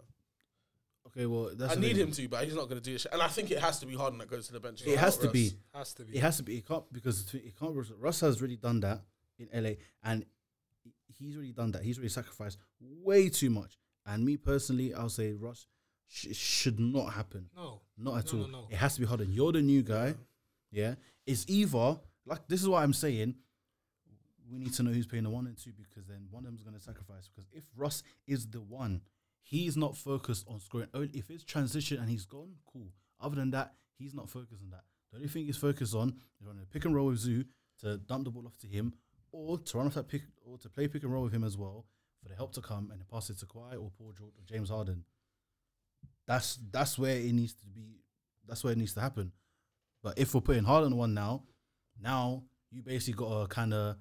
[1.06, 2.08] Okay, well that's I need thing.
[2.08, 3.06] him to, but he's not going to do it.
[3.10, 4.82] And I think it has to be Harden that goes to the bench.
[4.86, 5.32] It has to Russ.
[5.32, 5.52] be.
[5.74, 6.16] Has to be.
[6.16, 6.58] It has to be.
[6.58, 7.74] It can't because it's- it can't.
[7.98, 9.02] Russ has already done that
[9.38, 10.26] in LA, and
[11.08, 11.82] he's already done that.
[11.84, 13.78] He's already sacrificed way too much.
[14.04, 15.66] And me personally, I'll say Russ
[16.06, 17.48] sh- should not happen.
[17.56, 17.80] No.
[17.96, 18.46] Not at No, all.
[18.48, 18.68] no, no.
[18.70, 19.32] It has to be Harden.
[19.32, 20.14] You're the new guy.
[20.70, 20.94] Yeah.
[21.26, 23.34] It's either like this is what I'm saying.
[24.50, 26.62] We need to know who's playing the one and two because then one of them's
[26.62, 27.28] gonna sacrifice.
[27.28, 29.02] Because if Russ is the one,
[29.42, 30.88] he's not focused on scoring.
[30.94, 32.88] Only if it's transition and he's gone, cool.
[33.20, 34.84] Other than that, he's not focused on that.
[35.12, 36.08] The only thing he's focused on
[36.40, 37.44] is running a pick and roll with Zoo
[37.80, 38.92] to dump the ball off to him,
[39.32, 41.56] or to run off that pick, or to play pick and roll with him as
[41.56, 41.86] well
[42.22, 44.70] for the help to come and pass it to Kawhi or Paul George or James
[44.70, 45.04] Harden.
[46.26, 48.02] That's that's where it needs to be.
[48.46, 49.32] That's where it needs to happen.
[50.02, 51.42] But if we're putting Harden one now,
[52.00, 53.96] now you basically got to kind of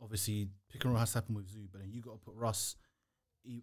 [0.00, 2.34] obviously pick and roll has to happen with Zoo, but then you got to put
[2.34, 2.76] Russ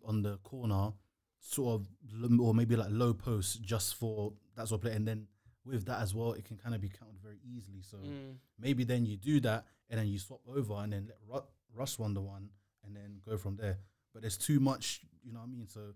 [0.05, 0.93] on the corner,
[1.39, 5.27] sort of, or maybe like low post just for that sort of play, and then
[5.65, 7.81] with that as well, it can kind of be counted very easily.
[7.81, 8.38] So Mm.
[8.59, 11.47] maybe then you do that, and then you swap over, and then let Ru-
[11.79, 12.49] Russ run the one,
[12.86, 13.79] and then go from there.
[14.13, 15.67] But there's too much, you know what I mean?
[15.67, 15.93] So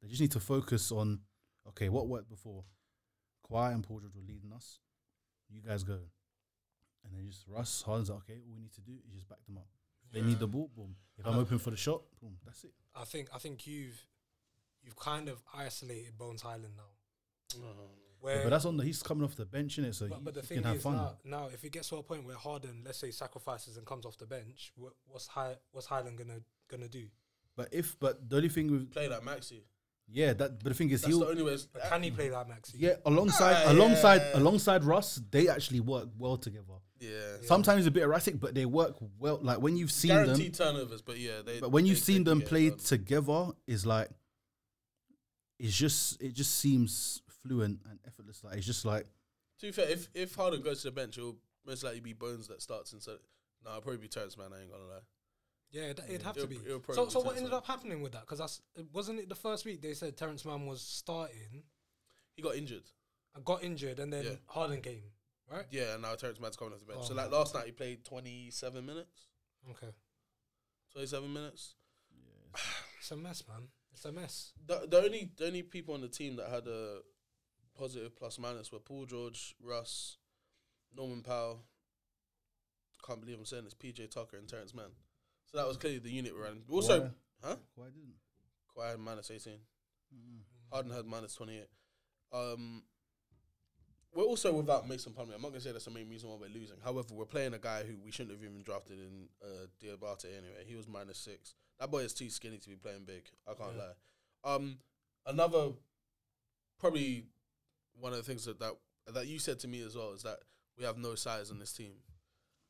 [0.00, 1.20] they just need to focus on
[1.68, 2.64] okay, what worked before?
[3.50, 4.78] Kawhi and Paul George were leading us.
[5.50, 5.98] You guys go.
[7.04, 9.38] And then just Russ, Harden's like, okay, all we need to do is just back
[9.46, 9.66] them up.
[10.04, 10.94] If they need the ball, boom.
[11.18, 12.72] If I'm open for the shot, boom, that's it.
[12.94, 14.06] I think I think you've
[14.82, 17.58] you've kind of isolated Bones Hyland now.
[18.20, 19.94] Where Yeah, but that's on the he's coming off the bench, innit?
[19.94, 20.96] So but, he, but the he thing can have is fun.
[20.96, 24.04] now, now if it gets to a point where Harden, let's say, sacrifices and comes
[24.04, 27.06] off the bench, what, what's High, what's Hyland gonna gonna do?
[27.56, 29.64] But if but the only thing with Play like Maxey.
[30.08, 31.56] Yeah, that but the thing is That's the he'll only way.
[31.72, 32.78] But can he play like Maxey?
[32.78, 34.38] yeah, alongside Ah, alongside yeah.
[34.38, 36.64] alongside Russ, they actually work well together.
[37.00, 37.38] Yeah.
[37.42, 39.38] Sometimes it's a bit erratic, but they work well.
[39.42, 41.58] Like when you've seen Guaranteed them, turnovers, but yeah, they.
[41.60, 42.78] but when you've they- seen they them get it play done.
[42.78, 44.08] together, is like
[45.58, 48.42] it's just it just seems fluent and effortless.
[48.44, 49.06] Like it's just like
[49.60, 52.46] To be fair, if if Harden goes to the bench, it'll most likely be Bones
[52.48, 53.18] that starts instead.
[53.64, 54.52] No, it'll probably be Terrence Mann.
[54.52, 55.00] I ain't gonna lie.
[55.70, 56.64] Yeah, it, it'd have It'll- to be.
[56.64, 58.22] it'll probably So, so what ended up happening with that?
[58.22, 61.64] Because that's wasn't it the first week they said Terrence Mann was starting
[62.34, 62.84] He got injured.
[63.34, 64.34] and got injured, and then Yeah.
[64.46, 65.02] Harden came,
[65.50, 65.66] right?
[65.70, 67.00] Yeah, and now Terrence Mann's coming off the bench.
[67.02, 67.38] Oh, so like man.
[67.38, 69.28] last night, he played twenty seven minutes.
[69.70, 69.92] Okay,
[70.92, 71.74] Twenty seven minutes.
[72.98, 73.68] it's a mess, man.
[73.92, 74.52] It's a mess.
[74.66, 77.00] The, the only the only people on the team that had a
[77.76, 80.18] positive plus minus were Paul George, Russ,
[80.94, 81.64] Norman Powell.
[83.04, 83.74] Can't believe I'm saying this.
[83.74, 84.90] PJ Tucker and Terrence Mann.
[85.50, 86.62] So that was clearly the unit we're running.
[86.70, 87.08] Also, Why?
[87.42, 87.56] huh?
[87.74, 88.14] Why didn't?
[88.76, 89.52] Kawhi had minus 18.
[90.72, 91.64] Harden had minus 28.
[92.32, 92.82] Um,
[94.14, 95.34] we're also without Mason Plumlee.
[95.34, 96.76] I'm not going to say that's the main reason why we're losing.
[96.82, 100.64] However, we're playing a guy who we shouldn't have even drafted in uh, Diabate anyway.
[100.66, 101.54] He was minus six.
[101.78, 103.28] That boy is too skinny to be playing big.
[103.46, 103.82] I can't Yeah.
[104.44, 104.54] lie.
[104.54, 104.78] Um,
[105.26, 105.68] another,
[106.80, 107.26] probably
[108.00, 108.72] one of the things that, that
[109.14, 110.38] that you said to me as well is that
[110.78, 111.92] we have no size on this team.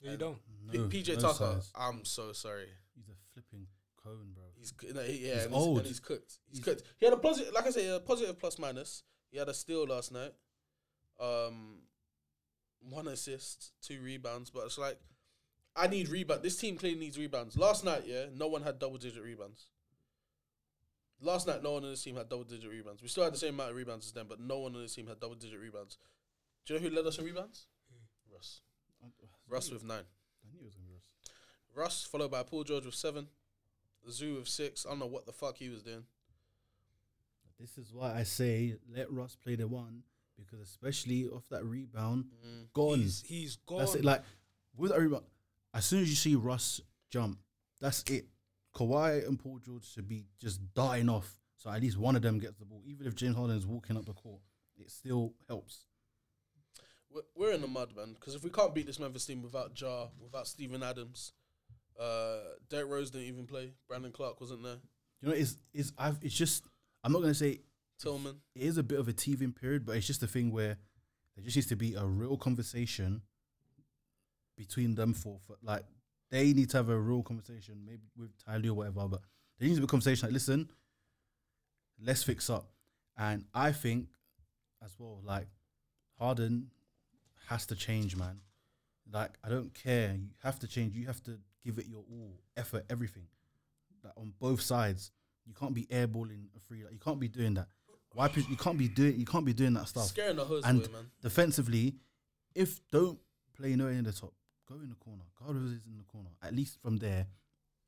[0.01, 0.39] Yeah, you don't.
[0.73, 1.73] No, PJ no Tucker, size.
[1.75, 2.69] I'm so sorry.
[2.95, 3.67] He's a flipping
[4.03, 4.45] cone, bro.
[4.59, 5.79] He's c- no, he- yeah, He's and old.
[5.79, 6.39] and he's cooked.
[6.49, 6.83] He's, He's- cooked.
[6.99, 9.03] He had a positive, like I say, a positive plus minus.
[9.31, 10.33] He had a steal last night,
[11.21, 11.79] um,
[12.81, 14.51] one assist, two rebounds.
[14.51, 14.99] But it's like
[15.75, 16.43] I need rebound.
[16.43, 17.57] This team clearly needs rebounds.
[17.57, 19.67] Last night, yeah, no one had double digit rebounds.
[21.21, 23.01] Last night, no one on this team had double digit rebounds.
[23.03, 24.95] We still had the same amount of rebounds as them, but no one on this
[24.95, 25.97] team had double digit rebounds.
[26.67, 27.67] Do you know who led us in rebounds?
[28.33, 28.61] Russ.
[29.49, 29.99] Russ with nine.
[30.45, 31.05] I knew it was gonna be Russ.
[31.75, 33.29] Russ, followed by Paul George with seven.
[34.11, 34.87] Zoo with six.
[34.87, 36.05] I don't know what the fuck he was doing.
[37.59, 40.03] This is why I say let Russ play the one
[40.37, 42.73] because especially off that rebound, Mm.
[42.73, 42.99] gone.
[43.01, 43.79] He's he's gone.
[43.79, 44.05] That's it.
[44.05, 44.23] Like
[44.77, 45.25] with that rebound,
[45.73, 46.81] as soon as you see Russ
[47.11, 47.39] jump,
[47.81, 48.27] that's it.
[48.75, 51.41] Kawhi and Paul George should be just dying off.
[51.57, 52.83] So at least one of them gets the ball.
[52.87, 54.43] Even if James Harden is walking up the court,
[54.77, 55.87] it still helps.
[57.17, 58.13] We're- We're in the mud, man.
[58.13, 61.33] Because if we can't beat this Memphis team without Jar, without Steven Adams,
[61.99, 63.73] uh, Derrick Rose didn't even play.
[63.89, 64.77] Brandon Clarke wasn't there.
[65.23, 66.65] You know, it's it's I've it's just
[67.03, 67.61] I'm not gonna say
[67.99, 68.43] Tillman.
[68.55, 70.77] it is a bit of a teething period, but it's just a thing where
[71.35, 73.23] there just needs to be a real conversation
[74.59, 75.39] between them four.
[75.47, 75.85] For, like
[76.31, 79.09] they need to have a real conversation, maybe with Tyler or whatever.
[79.09, 79.23] But
[79.59, 80.27] there needs to be a conversation.
[80.27, 80.69] Like, listen,
[81.99, 82.69] let's fix up.
[83.17, 84.09] And I think
[84.85, 85.47] as well, like
[86.19, 86.71] Harden
[87.47, 88.41] has to change, man.
[89.13, 90.15] Like I don't care.
[90.15, 90.95] You have to change.
[90.95, 93.27] You have to give it your all, effort, everything.
[94.05, 95.11] Like on both sides.
[95.47, 96.83] You can't be airballing a free.
[96.83, 97.69] Like, you can't be doing that.
[98.13, 98.29] Why?
[98.35, 99.19] You can't be doing.
[99.19, 100.07] You can't be doing that stuff.
[100.07, 101.07] Scaring the hose And away, man.
[101.23, 101.95] defensively,
[102.55, 103.19] if don't
[103.57, 104.33] play no in the top,
[104.69, 105.23] go in the corner.
[105.39, 106.31] Guard who is in the corner.
[106.43, 107.27] At least from there,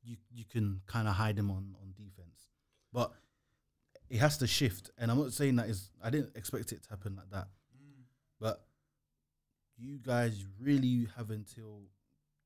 [0.03, 2.47] you you can kind of hide them on on defense.
[2.93, 3.11] But
[4.09, 5.89] it has to shift, and I'm not saying that is.
[6.01, 7.47] I didn't expect it to happen like that.
[7.75, 8.03] Mm.
[8.39, 8.61] But
[9.79, 11.81] you guys really have until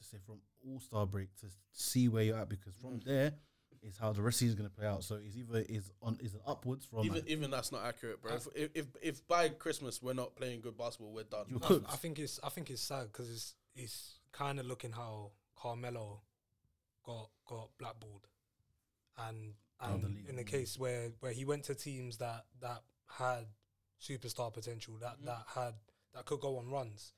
[0.02, 0.36] say from
[0.68, 3.34] All Star break to see where you're at because from there
[3.82, 5.04] is how the rest of the season is going to play out.
[5.04, 8.34] So it's either is on is it upwards from Even even that's not accurate, bro.
[8.36, 11.46] If, if if if by Christmas we're not playing good basketball, we're done.
[11.50, 11.88] You're I, cooked.
[11.92, 16.22] I think it's I think it's sad because it's it's kind of looking how Carmelo
[17.06, 18.28] got got blackballed,
[19.28, 23.46] and and the in the case where where he went to teams that that had
[24.02, 25.26] superstar potential that Mm-hmm.
[25.26, 25.74] that had
[26.14, 27.14] that could go on runs,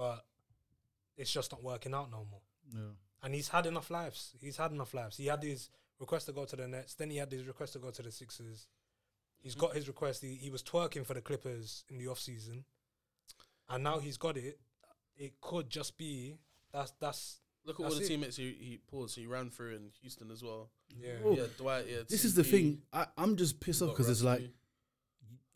[0.00, 0.24] but
[1.18, 2.40] it's just not working out no more.
[2.72, 2.92] no.
[3.22, 4.32] And he's had enough lives.
[4.40, 5.18] He's had enough lives.
[5.18, 6.94] He had his request to go to the Nets.
[6.94, 8.66] Then he had his request to go to the Sixers.
[9.42, 9.60] He's mm-hmm.
[9.60, 10.22] got his request.
[10.22, 12.64] He, he was twerking for the Clippers in the off season,
[13.68, 14.58] and now he's got it.
[15.18, 16.38] It could just be
[16.72, 18.08] that's that's Look at all the it.
[18.08, 19.12] teammates he he pulled.
[19.12, 20.70] He ran through in Houston as well.
[20.98, 21.10] yeah.
[21.22, 21.84] Oh, Yeah, Dwight.
[21.90, 22.80] Yeah, This is the thing.
[22.90, 24.48] I, I'm just pissed off because it's like you,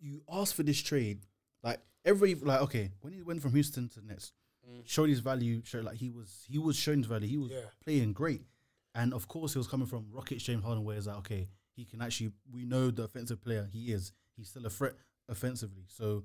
[0.00, 1.20] you asked for this trade,
[1.64, 4.32] like every like okay when he went from Houston to the Nets,
[4.68, 4.80] Mm.
[4.86, 5.60] showed his value.
[5.64, 7.28] Showed like he was he was showing his value.
[7.28, 7.68] He was Yeah.
[7.82, 8.46] playing great,
[8.94, 11.84] and of course he was coming from Rockets James Harden, where it's like okay he
[11.84, 14.12] can actually we know the offensive player he is.
[14.36, 14.94] He's still a threat
[15.28, 15.84] offensively.
[15.88, 16.24] So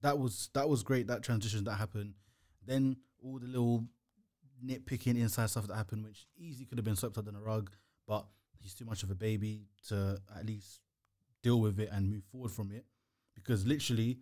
[0.00, 1.06] that was that was great.
[1.06, 2.14] That transition that happened.
[2.66, 3.86] Then all the little
[4.64, 7.70] nitpicking inside stuff that happened, which easily could have been swept under the rug,
[8.06, 8.26] but
[8.58, 10.80] he's too much of a baby to at least
[11.42, 12.84] deal with it and move forward from it.
[13.34, 14.18] Because literally,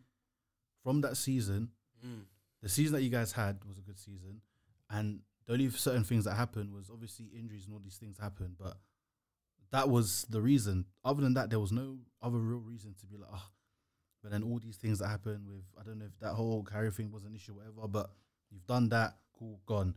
[0.82, 1.70] from that season,
[2.04, 2.24] Mm.
[2.60, 4.40] the season that you guys had was a good season,
[4.90, 8.56] and the only certain things that happened was obviously injuries and all these things happened,
[8.58, 8.78] but
[9.70, 10.86] that was the reason.
[11.04, 13.50] Other than that, there was no other real reason to be like, ah.
[14.22, 16.90] But then all these things that happened with, I don't know if that whole Kyrie
[16.92, 17.88] thing was an issue, or whatever.
[17.88, 18.10] But
[18.50, 19.96] you've done that, cool, gone.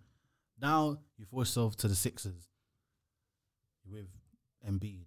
[0.59, 2.49] Now you force yourself to the Sixers
[3.85, 4.07] with
[4.67, 5.05] Embiid,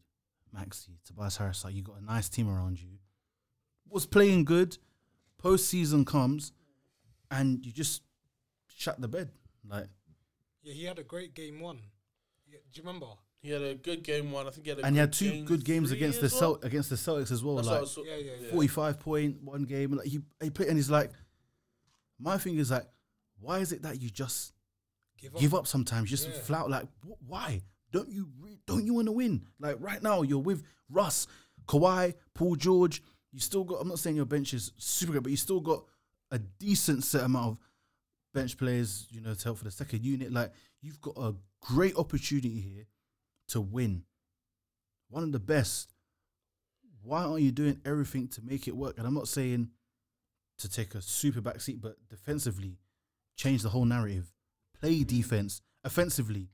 [0.53, 1.65] Maxey, Tobias Harris.
[1.65, 2.99] Like you got a nice team around you.
[3.91, 4.77] Was playing good.
[5.43, 6.53] Postseason comes,
[7.31, 8.03] and you just
[8.67, 9.31] shut the bed.
[9.69, 9.87] Like
[10.63, 11.79] Yeah, he had a great game one.
[12.51, 13.07] Yeah, do you remember?
[13.41, 14.47] He had a good game one.
[14.47, 16.33] I think he had a and he had two game good games against the as
[16.33, 16.55] well.
[16.57, 17.57] Cel- against the Celtics as well.
[17.57, 18.51] That's what I like was- Yeah, yeah, yeah.
[18.51, 19.93] forty-five point one game.
[19.93, 21.13] Like he he played, and he's like,
[22.19, 22.87] my thing is like,
[23.41, 24.53] why is it that you just
[25.19, 25.41] Give up.
[25.41, 26.11] give up sometimes?
[26.11, 26.35] Just Yeah.
[26.41, 26.69] flout.
[26.69, 29.47] Like wh- why don't you re- don't you want to win?
[29.61, 31.29] Like right now you're with Russ,
[31.69, 33.03] Kawhi, Paul George.
[33.33, 33.81] You still got.
[33.81, 35.85] I'm not saying your bench is super good, but you still got
[36.31, 37.59] a decent set amount of
[38.35, 40.33] bench players, you know, to help for the second unit.
[40.33, 42.87] Like you've got a great opportunity here
[43.49, 44.05] to win.
[45.11, 45.93] One of the best.
[47.03, 48.99] Why aren't you doing everything to make it work?
[48.99, 49.71] And I'm not saying
[50.59, 52.79] to take a super back seat, but defensively,
[53.37, 54.33] change the whole narrative.
[54.79, 56.49] Play defense offensively.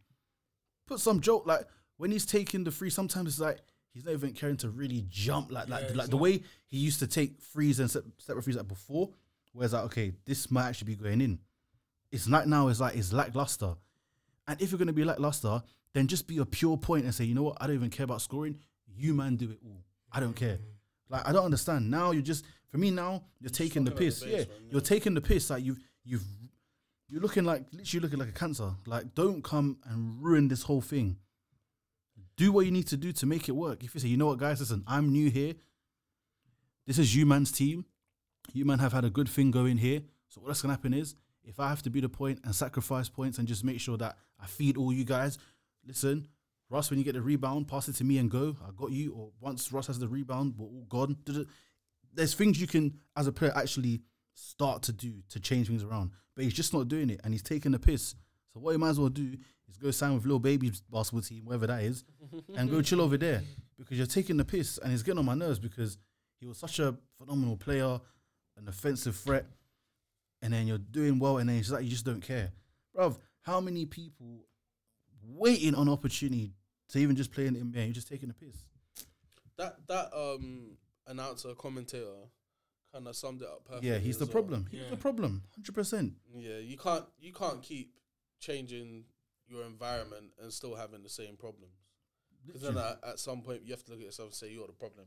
[0.87, 2.90] Put some joke like when he's taking the free.
[2.90, 3.60] Sometimes it's like
[3.94, 6.98] he's not even caring to really jump like Yeah, like like the way he used
[6.98, 9.11] to take frees and step, step frees like before.
[9.52, 11.38] Whereas like okay, this might actually be going in.
[12.11, 13.74] It's like now it's like it's lackluster.
[14.46, 15.62] And if you're gonna be lackluster,
[15.94, 18.04] then just be a pure point and say, you know what, I don't even care
[18.04, 18.59] about scoring.
[18.96, 19.85] You man do it all.
[20.12, 20.59] I don't care.
[21.09, 21.90] Like I don't understand.
[21.90, 24.20] Now you're just for me now you're taking the piss.
[24.20, 25.50] the yeah, base, man, you're taking the piss.
[25.50, 26.24] Like you've you've
[27.09, 28.72] you're looking like literally looking like a cancer.
[28.87, 31.16] Like don't come and ruin this whole thing.
[32.36, 33.84] Do what you need to do to make it work.
[33.84, 35.54] If you say, you know what, guys, listen, I'm new here.
[36.86, 37.84] This is you man's team.
[38.52, 40.02] You man have had a good thing going here.
[40.28, 43.38] So what's gonna happen is if I have to be the point and sacrifice points
[43.38, 45.38] and just make sure that I feed all you guys,
[45.86, 46.28] listen,
[46.70, 48.56] Russ, when you get the rebound, pass it to me and go.
[48.66, 49.12] I got you.
[49.12, 51.16] Or once Russ has the rebound, we're all gone.
[52.12, 54.02] There's things you can, as a player, actually
[54.34, 56.10] start to do to change things around.
[56.34, 58.14] But he's just not doing it, and he's taking the piss.
[58.54, 59.36] So what he might as well do
[59.68, 62.04] is go sign with little baby's basketball team, whatever that is,
[62.56, 63.42] and go chill over there
[63.76, 65.98] because you're taking the piss, and it's getting on my nerves because
[66.40, 68.00] he was such a phenomenal player,
[68.56, 69.46] an offensive threat,
[70.40, 72.52] and then you're doing well, and then it's like you just don't care,
[72.96, 73.18] bruv.
[73.42, 74.46] How many people
[75.22, 76.52] waiting on opportunity
[76.90, 77.84] to even just play in the NBA?
[77.86, 78.56] You're just taking the piss.
[79.58, 82.28] That that um announcer commentator
[82.92, 83.90] kind of summed it up perfectly.
[83.90, 84.32] Yeah, he's the well.
[84.32, 84.66] problem.
[84.70, 84.90] He's Yeah.
[84.90, 86.14] the problem, hundred percent.
[86.36, 87.94] Yeah, you can't you can't keep
[88.44, 89.04] changing
[89.48, 91.72] your environment and still having the same problems.
[92.46, 94.66] Because then at, at some point you have to look at yourself and say you're
[94.66, 95.07] the problem.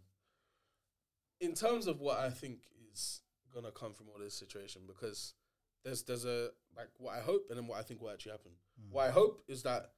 [1.40, 2.60] In terms of what I think
[2.92, 3.22] is
[3.54, 5.34] gonna come from all this situation, because
[5.84, 8.52] there's there's a like what I hope and then what I think will actually happen.
[8.80, 8.96] Hmm.
[8.96, 9.92] What I hope is that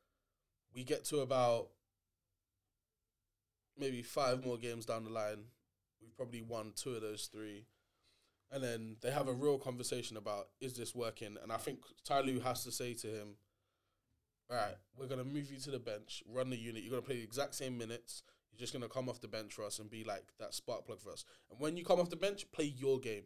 [0.75, 1.69] we get to about
[3.77, 5.45] maybe five more games down the line.
[6.01, 7.65] We've probably won two of those three.
[8.51, 9.41] And then they have a mm.
[9.41, 11.37] real conversation about is this working?
[11.41, 13.35] And I think Ty Lue has to say to him,
[14.49, 17.17] All right, we're gonna move you to the bench, run the unit, you're gonna play
[17.17, 20.03] the exact same minutes, you're just gonna come off the bench for us and be
[20.03, 21.25] like that spark plug for us.
[21.51, 23.23] And when you come off the bench, play your game.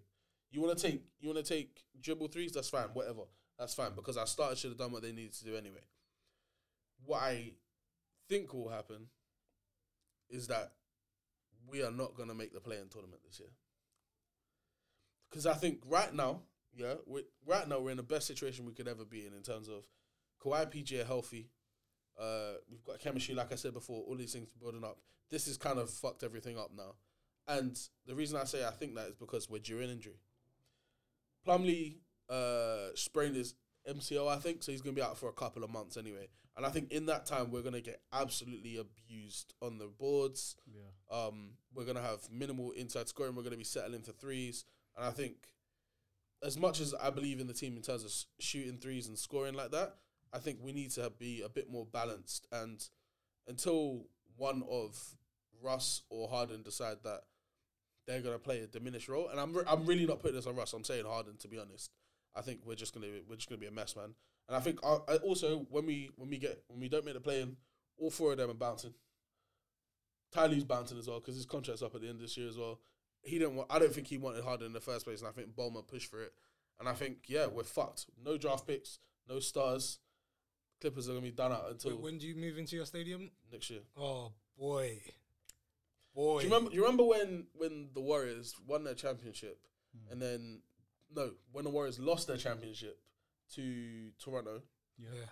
[0.51, 3.21] You wanna take you wanna take dribble threes, that's fine, whatever.
[3.57, 5.85] That's fine because our starters should have done what they needed to do anyway.
[7.05, 7.51] What I
[8.29, 9.07] think will happen
[10.29, 10.71] is that
[11.67, 13.49] we are not going to make the play-in tournament this year.
[15.33, 16.41] Because I think right now,
[16.75, 19.41] yeah, we right now we're in the best situation we could ever be in in
[19.41, 19.87] terms of
[20.39, 21.49] Kawhi PG are healthy.
[22.19, 24.03] Uh, we've got chemistry, like I said before.
[24.03, 24.99] All these things building up.
[25.31, 26.93] This has kind of fucked everything up now.
[27.47, 30.19] And the reason I say I think that is because we're due an injury.
[31.47, 31.97] Plumlee
[32.29, 33.55] uh, sprained his
[33.89, 36.27] MCL, I think, so he's going to be out for a couple of months anyway.
[36.55, 40.55] And I think in that time we're going to get absolutely abused on the boards.
[40.71, 41.17] Yeah.
[41.17, 43.35] Um, we're gonna have minimal inside scoring.
[43.35, 45.35] We're gonna be settling for threes, and I think,
[46.43, 48.11] as much as I believe in the team in terms of
[48.43, 49.95] shooting threes and scoring like that,
[50.33, 52.47] I think we need to be a bit more balanced.
[52.51, 52.83] And
[53.47, 55.15] until one of
[55.61, 57.21] Russ or Harden decide that
[58.07, 60.55] they're gonna play a diminished role, and I'm re- I'm really not putting this on
[60.55, 60.73] Russ.
[60.73, 61.91] I'm saying Harden to be honest.
[62.35, 64.13] I think we're just gonna we're just gonna be a mess, man.
[64.47, 67.13] And I think uh, I also when we when we get when we don't make
[67.13, 67.55] the play in,
[67.97, 68.93] all four of them are bouncing.
[70.31, 72.49] Ty Lue's bouncing as well because his contract's up at the end of this year
[72.49, 72.79] as well.
[73.23, 73.55] He didn't.
[73.55, 75.83] Want, I don't think he wanted Harden in the first place, and I think Bowman
[75.83, 76.33] pushed for it.
[76.79, 78.07] And I think yeah, we're fucked.
[78.23, 79.99] No draft picks, no stars.
[80.81, 83.31] Clippers are gonna be done out until Wait, when do you move into your stadium?
[83.51, 83.79] next year.
[83.97, 84.99] Oh boy,
[86.13, 86.39] boy.
[86.41, 86.69] Do you remember?
[86.71, 89.59] Do you remember when when the Warriors won their championship,
[89.95, 90.11] hmm.
[90.11, 90.61] and then
[91.15, 92.99] no, when the Warriors lost their championship
[93.55, 94.61] to Toronto,
[94.97, 95.29] Yeah.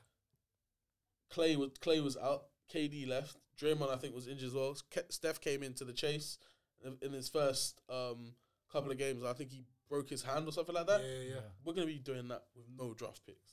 [1.30, 2.46] Clay was Clay was out.
[2.74, 3.36] KD left.
[3.60, 4.76] Draymond, I think, was injured as well.
[5.10, 6.38] Steph came into the chase
[6.86, 8.34] in, in his first um,
[8.72, 9.24] couple of games.
[9.24, 11.02] I think he broke his hand or something like that.
[11.02, 11.42] yeah, yeah.
[11.64, 13.52] We're gonna be doing that with no draft picks.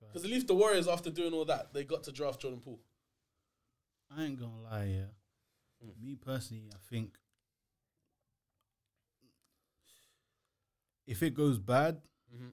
[0.00, 2.80] Because at least the Warriors, after doing all that, they got to draft Jordan Poole.
[4.16, 5.84] I ain't gonna lie, yeah.
[5.84, 6.00] Mm.
[6.02, 7.16] Me personally, I think
[11.06, 12.00] if it goes bad
[12.34, 12.48] Mm-hmm.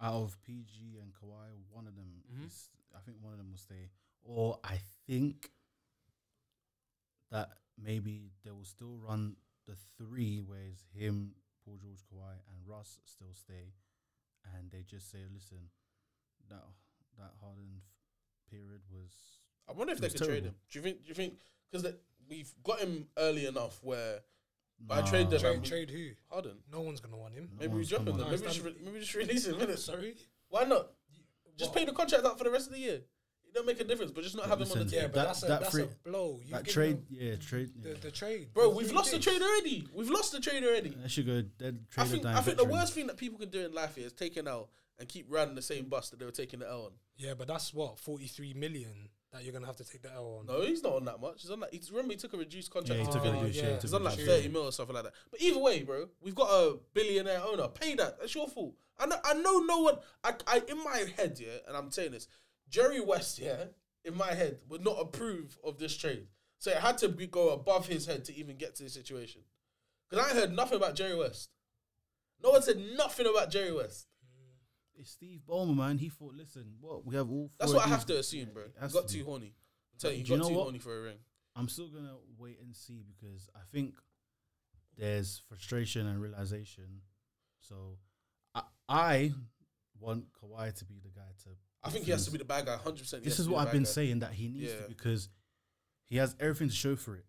[0.00, 2.46] out of PG and Kawhi, one of them, Mhm.
[2.46, 3.90] is, I think one of them will stay.
[4.22, 5.50] Or I think
[7.30, 11.32] that maybe they will still run the three, where it's him,
[11.64, 13.72] Paul George, Kawhi, and Russ still stay,
[14.56, 15.58] and they just say, listen,
[16.48, 16.64] that
[17.18, 19.12] that Harden f- period was
[19.68, 20.54] I wonder if they was could trade him.
[20.70, 21.02] Do you think?
[21.02, 21.34] Do you think?
[21.70, 21.92] Because
[22.28, 24.20] we've got him early enough where
[24.80, 26.10] By trade deadline, Trade, trade who?
[26.34, 26.58] Harden.
[26.72, 27.50] No one's gonna want him.
[27.58, 28.06] Maybe we drop him.
[28.08, 28.26] come Then.
[28.26, 28.30] on.
[28.30, 29.54] Maybe we No, should it's re- maybe we just release him.
[29.56, 29.78] Innit?
[29.78, 30.14] Sorry.
[30.48, 30.88] Why not?
[31.58, 31.78] Just What?
[31.78, 33.02] pay the contract out for the rest of the year.
[33.48, 35.00] It don't make a difference, but just not have him on the team.
[35.00, 36.40] Yeah, but That- that's, a, that that's free- a blow.
[36.44, 37.70] You That trade, him yeah, trade.
[37.82, 37.94] the, Yeah.
[38.00, 39.88] the trade, Bro, we've three lost the trade already.
[39.94, 40.90] We've lost the trade already.
[40.90, 41.84] That should go dead.
[41.92, 43.96] I Trade think down I think the worst thing that people can do in life
[43.98, 44.68] is take an L
[44.98, 46.92] and keep running the same bus that they were taking the L on.
[47.16, 50.38] Yeah, but that's what forty three million that you're gonna have to take the L
[50.40, 50.46] on.
[50.46, 51.42] No, he's not on that much.
[51.42, 51.72] He's on that.
[51.72, 52.98] He's remember he took a reduced contract.
[53.00, 54.30] Yeah, he to took a oh, reduced, yeah, he took He's on like reduced.
[54.30, 55.14] thirty mil or something like that.
[55.30, 57.68] But either way, bro, we've got a billionaire owner.
[57.68, 58.18] Pay that.
[58.20, 58.74] That's your fault.
[58.98, 59.16] I know.
[59.24, 59.58] I know.
[59.60, 59.96] No one.
[60.24, 62.26] I, I in my head, yeah, and I'm saying this.
[62.70, 63.64] Jerry West, yeah,
[64.04, 66.26] in my head, would not approve of this trade.
[66.58, 69.42] So it had to be, go above his head to even get to this situation.
[70.08, 71.50] Because I heard nothing about Jerry West.
[72.42, 74.06] No one said nothing about Jerry West.
[74.94, 75.98] It's Steve Ballmer, man.
[75.98, 77.52] He thought, listen, what we have all.
[77.58, 78.64] That's what I have to assume, bro.
[78.64, 79.54] It got to too horny.
[79.92, 80.62] I'm telling you, you you got know too what?
[80.64, 81.18] horny for a ring.
[81.54, 83.94] I'm still gonna wait and see because I think
[84.96, 87.02] there's frustration and realization.
[87.60, 87.98] So
[88.54, 89.32] I, I
[90.00, 91.50] want Kawhi to be the guy to.
[91.88, 93.24] I think he has to be the bad guy, hundred percent.
[93.24, 94.82] This is what I've been saying that he needs Yeah.
[94.82, 95.28] to because
[96.06, 97.24] he has everything to show for it.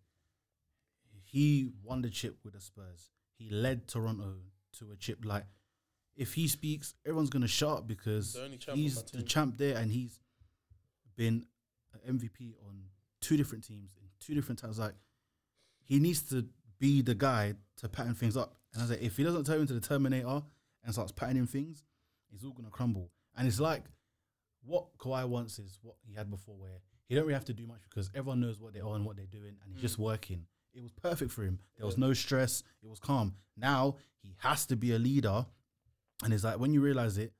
[1.22, 3.10] He won the chip with the Spurs.
[3.38, 4.34] He led Toronto
[4.78, 5.24] to a chip.
[5.24, 5.44] Like
[6.16, 9.56] if he speaks, everyone's gonna shut up because The only champ on he's the champ
[9.56, 10.18] there, and he's
[11.16, 11.46] been
[12.04, 12.84] an MVP on
[13.20, 14.78] two different teams in two different times.
[14.78, 14.94] Like
[15.84, 16.46] he needs to
[16.78, 18.56] be the guy to pattern things up.
[18.72, 20.42] And I was like, if he doesn't turn into the Terminator
[20.84, 21.84] and starts patterning things,
[22.32, 23.10] it's all gonna crumble.
[23.36, 23.84] And it's like
[24.64, 27.66] what Kawhi wants is what he had before, where he don't really have to do
[27.66, 30.04] much because everyone knows what they are and what they're doing, and he's just mm.
[30.04, 30.46] working.
[30.74, 31.58] It was perfect for him.
[31.76, 32.62] There was no stress.
[32.82, 33.34] It was calm.
[33.56, 35.46] Now he has to be a leader,
[36.22, 37.32] and it's like when you realize it,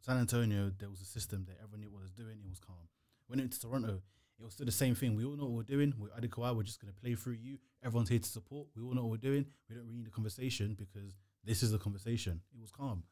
[0.00, 2.38] San Antonio there was a system that everyone knew what was doing.
[2.42, 2.88] It was calm.
[3.26, 4.00] When it went to Toronto,
[4.40, 5.14] it was still the same thing.
[5.14, 5.92] We all know what we're doing.
[5.98, 6.56] We're Kawhi.
[6.56, 7.58] We're just gonna play through you.
[7.84, 8.68] Everyone's here to support.
[8.74, 9.44] We all know what we're doing.
[9.68, 12.40] We don't really need a conversation because this is the conversation.
[12.54, 13.04] It was calm.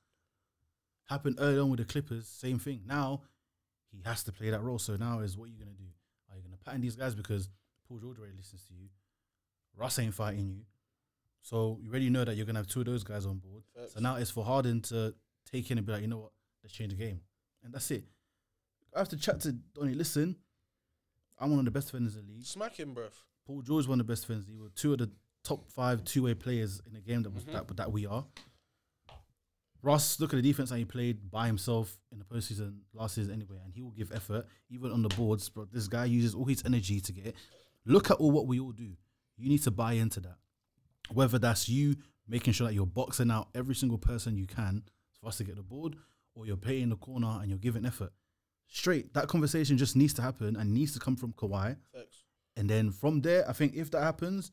[1.08, 2.26] Happened early on with the Clippers.
[2.28, 2.82] Same thing.
[2.86, 3.22] Now
[3.90, 4.78] he has to play that role.
[4.78, 5.84] So now is what are you gonna do?
[6.30, 7.48] Are you gonna pattern these guys because
[7.88, 8.88] Paul George already listens to you?
[9.76, 10.62] Russ ain't fighting you.
[11.40, 13.62] So you already know that you're gonna have two of those guys on board.
[13.88, 15.14] So now it's for Harden to
[15.50, 16.32] take in and be like, you know what,
[16.62, 17.20] let's change the game,
[17.64, 18.04] and that's it.
[18.94, 19.94] I have to chat to Donny.
[19.94, 20.36] Listen,
[21.38, 22.44] I'm one of the best defenders in the league.
[22.44, 23.12] Smack him, bruv.
[23.46, 24.46] Paul George one of the best defenders.
[24.46, 25.10] He the two of the
[25.44, 27.52] top five two way players in the game that was Mm-hmm.
[27.54, 28.26] that that we are.
[29.82, 33.32] Russ, look at the defense that he played by himself in the postseason last season
[33.32, 35.48] anyway, and he will give effort even on the boards.
[35.48, 37.26] But this guy uses all his energy to get.
[37.26, 37.36] it.
[37.84, 38.96] Look at all what we all do.
[39.36, 40.36] You need to buy into that.
[41.12, 44.82] Whether that's you making sure that you're boxing out every single person you can
[45.20, 45.96] for us to get the board,
[46.34, 48.12] or you're playing in the corner and you're giving effort.
[48.66, 51.76] Straight, that conversation just needs to happen and needs to come from Kawhi.
[51.94, 52.24] Thanks.
[52.56, 54.52] And then from there, I think if that happens,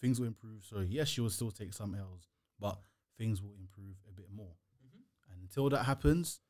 [0.00, 0.64] things will improve.
[0.68, 2.28] So yes, you will still take some L's,
[2.60, 2.78] but
[3.18, 4.54] things will improve a bit more.
[5.32, 6.40] And until that happens,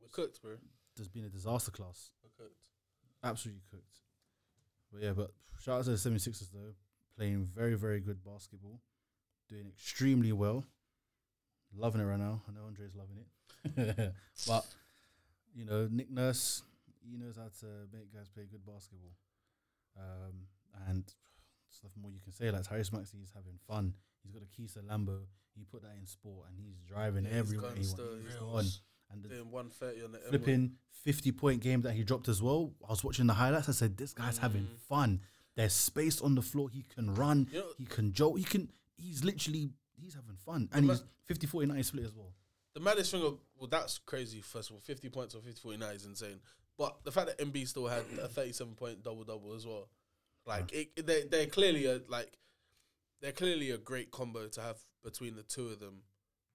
[0.00, 0.52] We're cooked, bro.
[0.96, 2.10] there's been a disaster class.
[2.22, 2.60] We're cooked.
[3.22, 3.98] Absolutely cooked.
[4.92, 5.30] But yeah, but
[5.60, 6.74] shout out to the 76ers though,
[7.16, 8.80] playing very, very good basketball,
[9.48, 10.64] doing extremely well.
[11.74, 12.42] Loving it right now.
[12.48, 14.12] I know Andre's loving it.
[14.46, 14.66] but,
[15.54, 16.62] you know, Nick Nurse,
[17.08, 19.12] he knows how to make guys play good basketball.
[19.96, 20.34] Um,
[20.88, 22.50] and there's nothing more you can say.
[22.50, 23.94] Like Tyrese Maxey is having fun.
[24.22, 25.20] He's got a to Lambo.
[25.54, 28.00] He put that in sport and he's driving Yeah, he's everywhere gone he wants.
[28.22, 28.80] He's he's.
[29.12, 30.28] And the, Doing 130 on the M1.
[30.30, 32.72] flipping 50 point game that he dropped as well.
[32.86, 33.68] I was watching the highlights.
[33.68, 34.78] I said, this guy's having mm.
[34.88, 35.20] fun.
[35.54, 36.70] There's space on the floor.
[36.70, 37.48] He can run.
[37.52, 38.38] You know- he can jolt.
[38.38, 39.70] He can, he's literally,
[40.00, 40.70] he's having fun.
[40.72, 42.32] And he's 50 49 split as well.
[42.74, 44.40] The maddest thing, of, well, that's crazy.
[44.40, 46.40] First of all, 50 points or 50 49 is insane.
[46.78, 49.88] But the fact that MB still had a 37 point double double as well,
[50.46, 52.32] like it, they they're clearly a like
[53.22, 56.02] they're clearly a great combo to have between the two of them,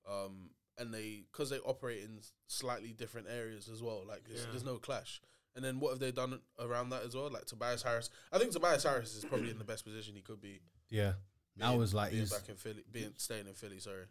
[0.07, 4.03] um, and they because they operate in slightly different areas as well.
[4.07, 4.51] Like there's, Yeah.
[4.51, 5.21] there's no clash.
[5.55, 7.31] And then what have they done around that as well?
[7.31, 10.39] Like Tobias Harris, I think Tobias Harris is probably in the best position he could
[10.39, 10.59] be.
[10.89, 11.13] Yeah.
[11.55, 13.79] Now being- it's like being he's, back in Philly, being staying in Philly.
[13.79, 14.05] Sorry.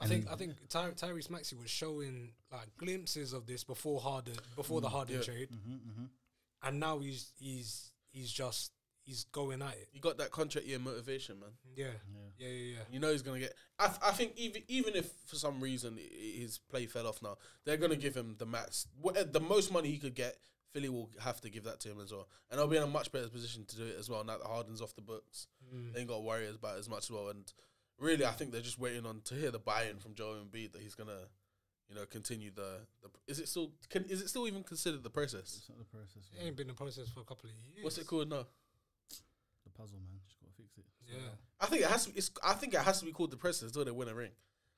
[0.00, 4.36] I think I think Ty- Tyrese Maxey was showing like glimpses of this before Harden
[4.56, 5.22] before the Harden yeah.
[5.22, 6.04] trade, Mm-hmm,
[6.62, 8.72] and now he's he's he's just
[9.08, 9.88] he's going at it.
[9.92, 11.48] You got that contract year motivation, man.
[11.74, 12.72] Yeah, yeah, yeah, yeah.
[12.72, 12.82] yeah.
[12.92, 13.54] You know he's gonna get.
[13.78, 17.38] I, th- I think even even if for some reason his play fell off now,
[17.64, 20.36] they're gonna give him the max, what, eh, the most money he could get.
[20.74, 22.86] Philly will have to give that to him as well, and they'll be in a
[22.86, 24.22] much better position to do it as well.
[24.22, 25.94] Now that Harden's off the books, mm.
[25.94, 27.30] they ain't got to worry about it as much as well.
[27.30, 27.50] And
[27.98, 30.82] really, I think they're just waiting on to hear the buy-in from Joel Embiid that
[30.82, 31.22] he's gonna,
[31.88, 32.80] you know, continue the.
[33.02, 33.72] the is it still?
[33.88, 35.56] Can, is it still even considered the process?
[35.56, 36.28] It's not the process.
[36.38, 37.82] It ain't been a process for a couple of years.
[37.82, 38.44] What's it called now?
[39.78, 40.18] The puzzle, man.
[40.26, 40.84] Just got to fix it.
[41.06, 41.30] So, Yeah.
[41.60, 42.10] I think it has to.
[42.12, 44.14] Be, it's, I think it has to be called the process until they win a
[44.14, 44.30] ring.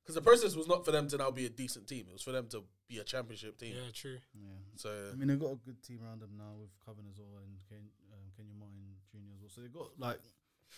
[0.03, 2.07] Because the process was not for them to now be a decent team.
[2.09, 3.75] It was for them to be a championship team.
[3.77, 4.19] Yeah, true.
[4.35, 4.49] yeah.
[4.77, 7.37] So I mean, they've got a good team around them now with Coven as well
[7.45, 8.77] and Ken, um, Kenyon Martin
[9.11, 9.19] Jr.
[9.37, 9.51] as well.
[9.55, 10.19] So they've got like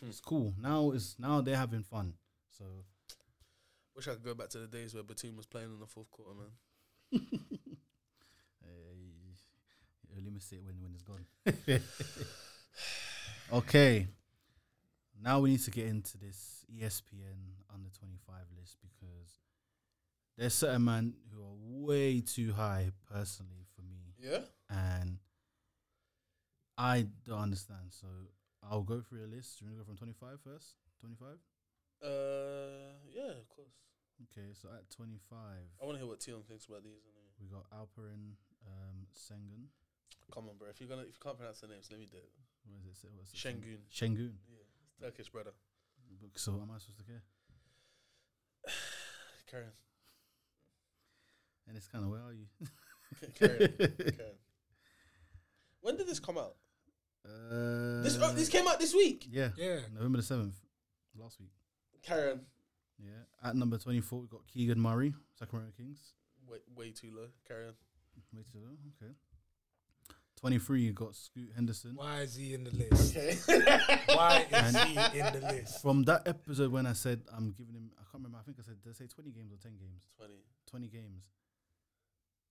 [0.07, 0.55] it's cool.
[0.61, 2.15] Now is now they're having fun.
[2.51, 2.65] So
[3.95, 6.11] wish I could go back to the days where Batum was playing in the fourth
[6.11, 6.51] quarter, man.
[7.15, 11.27] uh, you only miss it when when it's gone.
[13.53, 14.07] okay,
[15.23, 19.41] now we need to get into this ESPN under twenty five list because
[20.39, 21.55] there's certain men who are
[21.87, 24.15] way too high personally for me.
[24.19, 24.39] Yeah.
[24.71, 25.19] and
[26.79, 27.91] I don't understand.
[27.91, 28.07] So
[28.63, 29.59] I'll go through a list.
[29.59, 30.75] Do you want to go from 25 first?
[31.01, 31.29] 25?
[32.03, 33.75] Uh, yeah, of course.
[34.31, 37.03] Okay, so at 25, I want to hear what Teon thinks about these.
[37.41, 39.67] We got Alperen um, Sengun.
[40.33, 40.69] Come on, bro.
[40.71, 42.31] If you're gonna, if you can't pronounce the names, let me do it.
[42.65, 42.97] What is it?
[42.97, 43.37] say- What's it?
[43.37, 43.79] Shengun.
[43.93, 44.33] Shengun.
[44.49, 45.51] Yeah, Turkish brother.
[46.37, 47.23] So am I supposed to care?
[49.51, 49.73] Karen.
[51.69, 52.47] And it's kind of, where are you?
[53.39, 53.75] Karen.
[53.79, 54.39] Karen.
[55.81, 56.55] When did this come out?
[57.25, 59.27] Uh, This oh, this came out this week.
[59.31, 59.51] Yeah.
[59.57, 59.81] Yeah.
[59.95, 60.55] November the 7th.
[61.19, 61.51] Last week.
[62.03, 62.41] Karen.
[62.99, 63.11] Yeah.
[63.49, 66.15] At number 24, we got Keegan Murray, Sacramento Kings.
[66.49, 67.27] Way, way too low.
[67.47, 67.75] Karen.
[68.33, 69.13] Wait till okay.
[70.43, 71.93] 23, you got Scoot Henderson.
[71.95, 73.17] Why is he in the list?
[73.17, 73.39] Okay.
[74.07, 75.81] Why is And- he in the list?
[75.81, 78.39] From that episode when I said I'm giving him, I can't remember.
[78.41, 80.03] I think I said did I say 20 games or 10 games?
[80.19, 80.35] Twenty.
[80.69, 81.23] 20 games.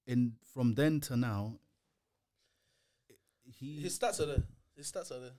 [0.07, 1.55] In from then to now,
[3.59, 4.43] he His stats are there.
[4.77, 5.31] His stats are there.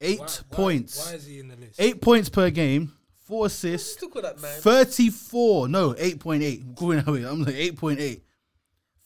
[0.00, 1.80] eight Why- why- points, Why is he in the list?
[1.80, 2.92] eight points per game,
[3.24, 4.60] four assists, Still call that nine.
[4.60, 5.68] 34.
[5.68, 6.74] No, 8.8.
[6.74, 7.22] Going away.
[7.22, 8.22] I'm like 8.8.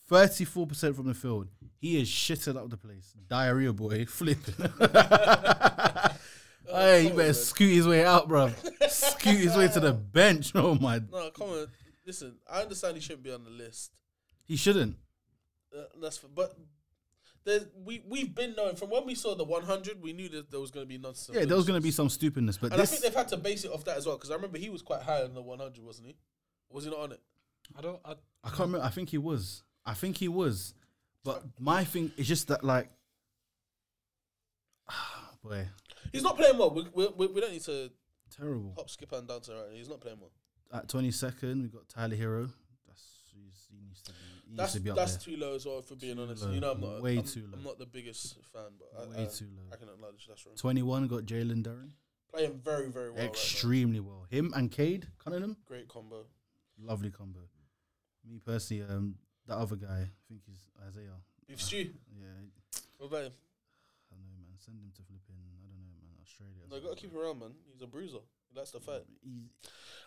[0.09, 1.47] 34% from the field.
[1.81, 3.13] He is shitting up the place.
[3.27, 4.53] Diarrhea boy, flipping.
[6.69, 8.51] hey, you better scoot his way out, bro.
[8.87, 10.51] Scoot his way to the bench.
[10.55, 11.67] Oh my, No, come on.
[12.05, 13.91] Listen, I understand he shouldn't be on the list.
[14.45, 14.95] he shouldn't.
[15.75, 16.55] Uh, that's f- but
[17.45, 20.59] there's we we've been knowing from when we saw the 100, we knew that there
[20.59, 21.35] was going to be nonsense.
[21.37, 23.37] Yeah, there was going to be some stupidness, but and I think they've had to
[23.37, 25.41] base it off that as well because I remember he was quite high on the
[25.41, 26.15] 100, wasn't he?
[26.69, 27.21] Was he not on it?
[27.77, 27.99] I don't.
[28.05, 28.11] I,
[28.43, 28.85] I can't remember.
[28.85, 29.63] I think he was.
[29.85, 30.73] I think he was.
[31.23, 32.89] But my thing is just that, like,
[35.43, 35.67] boy,
[36.11, 36.71] He's not playing well.
[36.73, 37.91] We, we, we, we don't need to
[38.35, 38.73] terrible.
[38.75, 39.65] hop, skip, and to right.
[39.73, 40.31] He's not playing well.
[40.73, 42.49] At 22nd, we got Tyler Herro.
[42.87, 43.03] That's
[43.33, 44.17] he's, he needs to be.
[44.49, 45.35] He That's needs to be up that's there.
[45.35, 45.81] too low as well.
[45.81, 46.51] For being Too honest, low.
[46.51, 47.57] you know, I'm not Way I'm, too low.
[47.57, 49.63] I'm not the biggest fan, but I, Way I, too low.
[49.71, 50.55] I can acknowledge that's wrong.
[50.55, 51.89] 21 got Jalen Duren.
[52.33, 53.23] Playing very very well.
[53.23, 54.25] Extremely well.
[54.29, 56.25] Him and Cade Cunningham, Great combo.
[56.81, 57.39] lovely combo.
[58.29, 59.15] Me personally, um,
[59.51, 61.19] that other guy, I think he's Isaiah.
[61.47, 61.89] Beef stew.
[61.91, 63.33] Uh, yeah, What about him?
[64.11, 64.55] I don't know, man.
[64.57, 65.35] Send him to flipping.
[65.35, 66.15] I don't know, man.
[66.23, 66.63] Australia.
[66.71, 67.51] No, gotta keep him around, man.
[67.71, 68.23] He's a bruiser.
[68.51, 69.03] He likes to fight.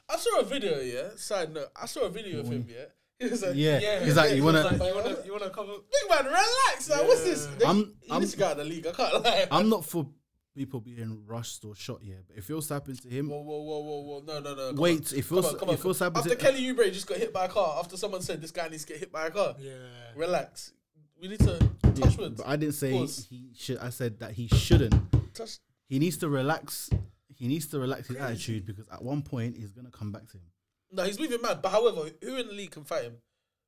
[0.08, 1.10] I saw a video, yeah.
[1.16, 2.84] Side note, I saw a video of him, yeah.
[3.18, 5.72] He was like, Yeah, yeah, he's like, you wanna- like, you wanna, you wanna cover?
[5.92, 6.90] big man, relax.
[6.90, 7.46] Like, what's this?
[7.46, 7.58] Yeah.
[7.58, 8.86] They- I'm- I'm- go out of the league.
[8.88, 9.46] I can't lie.
[9.52, 10.08] I'm not for
[10.54, 13.40] people being rushed or shot yet, but if it was to happen to him, Whoa,
[13.40, 14.22] whoa, whoa, whoa, whoa!
[14.26, 14.66] No, no, no.
[14.68, 15.12] come wait.
[15.12, 15.18] on.
[15.18, 15.74] If it Come on, come on.
[15.74, 17.78] if it was to happen After to Kelly Oubre just got hit by a car,
[17.78, 19.72] after someone said this guy needs to get hit by a car, Yeah.
[20.14, 20.72] relax.
[21.20, 22.36] We need to Yeah, touch words.
[22.40, 23.26] but I didn't say Pause.
[23.30, 23.78] he should.
[23.78, 24.94] I said that he shouldn't.
[25.34, 25.58] Touch.
[25.88, 26.90] He needs to relax.
[27.34, 30.36] He needs to relax his attitude because at one point he's gonna come back to
[30.36, 30.50] him.
[30.92, 31.60] No, he's moving mad.
[31.62, 33.16] But however, who in the league can fight him?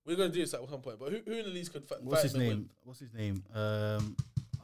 [0.04, 1.00] We're gonna do this at some point.
[1.00, 2.48] But who, who in the league can fight, What's his him name?
[2.50, 2.70] win?
[2.84, 3.42] What's his name?
[3.52, 4.16] Um,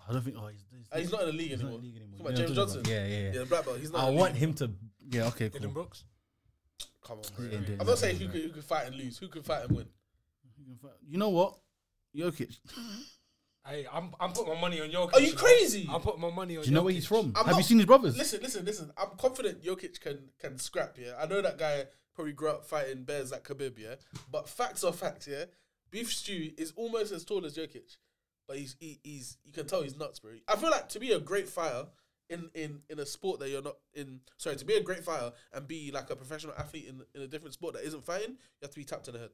[0.08, 0.36] I don't think.
[0.38, 1.72] Oh, he's, he's, Uh, he's not in the league anymore.
[1.74, 2.18] in the league anymore.
[2.18, 2.80] Come on, You James I'm talking Johnson.
[2.80, 2.90] about?
[2.90, 3.16] Yeah, yeah.
[3.16, 3.38] Yeah, yeah.
[3.40, 3.78] the black belt.
[3.80, 4.00] He's not.
[4.04, 4.70] I in the want league him to.
[5.10, 5.26] Yeah.
[5.28, 5.48] Okay.
[5.48, 5.72] Dillon Cool.
[5.72, 6.04] Brooks.
[7.04, 7.44] Come on, bro.
[7.46, 8.32] ain't I'm that, not saying who bro.
[8.32, 9.18] could, who could fight and lose.
[9.18, 9.86] Who could fight and win?
[11.06, 11.58] You know what?
[12.16, 12.56] Jokic.
[13.64, 15.14] Hey, I'm I'm putting my money on Jokic.
[15.14, 15.88] Are you crazy?
[15.88, 16.64] I'm putting my money on.
[16.64, 16.96] Do you know where Jokic.
[16.96, 17.26] he's from?
[17.36, 18.18] I'm Have you not- seen his brothers?
[18.18, 18.90] Listen, listen, listen.
[18.96, 20.96] I'm confident Jokic can can scrap.
[20.98, 23.78] Yeah, I know that guy probably grew up fighting bears like Khabib.
[23.78, 23.94] Yeah,
[24.32, 25.28] but facts are facts.
[25.28, 25.44] Yeah,
[25.92, 27.98] Beef Stew is almost as tall as Jokic,
[28.52, 30.32] but he's he, he's you can tell he's nuts, bro.
[30.46, 31.86] I feel like to be a great fighter
[32.28, 34.20] in in in a sport that you're not in.
[34.36, 37.26] Sorry, to be a great fighter and be like a professional athlete in in a
[37.26, 39.30] different sport that isn't fighting, you have to be tapped in the head.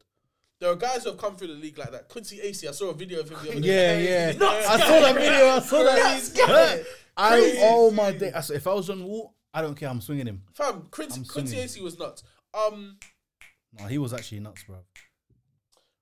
[0.60, 2.08] There are guys who have come through the league like that.
[2.08, 3.66] Quincy Acy, I saw a video of him the other day.
[3.68, 4.38] Yeah, yeah.
[4.38, 4.86] Nuts I guy.
[4.86, 5.48] saw that video.
[5.48, 6.46] I saw Nuts guy.
[6.46, 6.84] that.
[7.16, 7.58] I, Crazy.
[7.62, 8.30] oh my day!
[8.32, 9.88] I said, if I was on wall, I don't care.
[9.88, 10.42] I'm swinging him.
[10.54, 11.68] Fam, Quincy, I'm Quincy swinging.
[11.68, 12.22] Acy was nuts.
[12.54, 12.98] Um,
[13.76, 14.78] No, he was actually nuts, bro.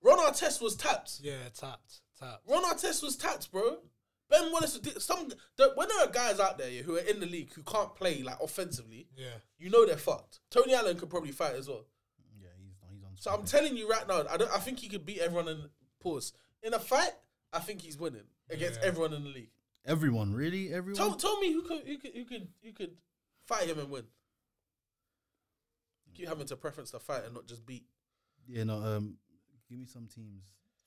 [0.03, 1.21] Ron Artest was tapped.
[1.23, 2.43] Yeah, tapped, tapped.
[2.49, 3.79] Ron Artest was tapped, bro.
[4.29, 7.27] Ben Wallace, some the, when there are guys out there yeah, who are in the
[7.27, 9.27] league who can't play like offensively, Yeah.
[9.59, 10.41] you know they're fucked.
[10.51, 11.87] Tony Allen could probably fight as well.
[12.41, 13.11] Yeah, he's he's on.
[13.17, 13.61] So I'm something.
[13.61, 14.51] telling you right now, I don't.
[14.53, 15.61] I think he could beat everyone in
[16.01, 17.12] pause in a fight.
[17.53, 18.89] I think he's winning against Yeah.
[18.89, 19.51] everyone in the league.
[19.85, 20.97] everyone, really, everyone.
[20.97, 22.97] Tell, tell me who could who could who could who could
[23.47, 24.03] Fight him and win.
[26.14, 27.85] Keep having to preference the fight and not just beat.
[28.49, 28.77] Yeah, no.
[28.83, 29.19] Um,
[29.69, 30.43] give me some teams.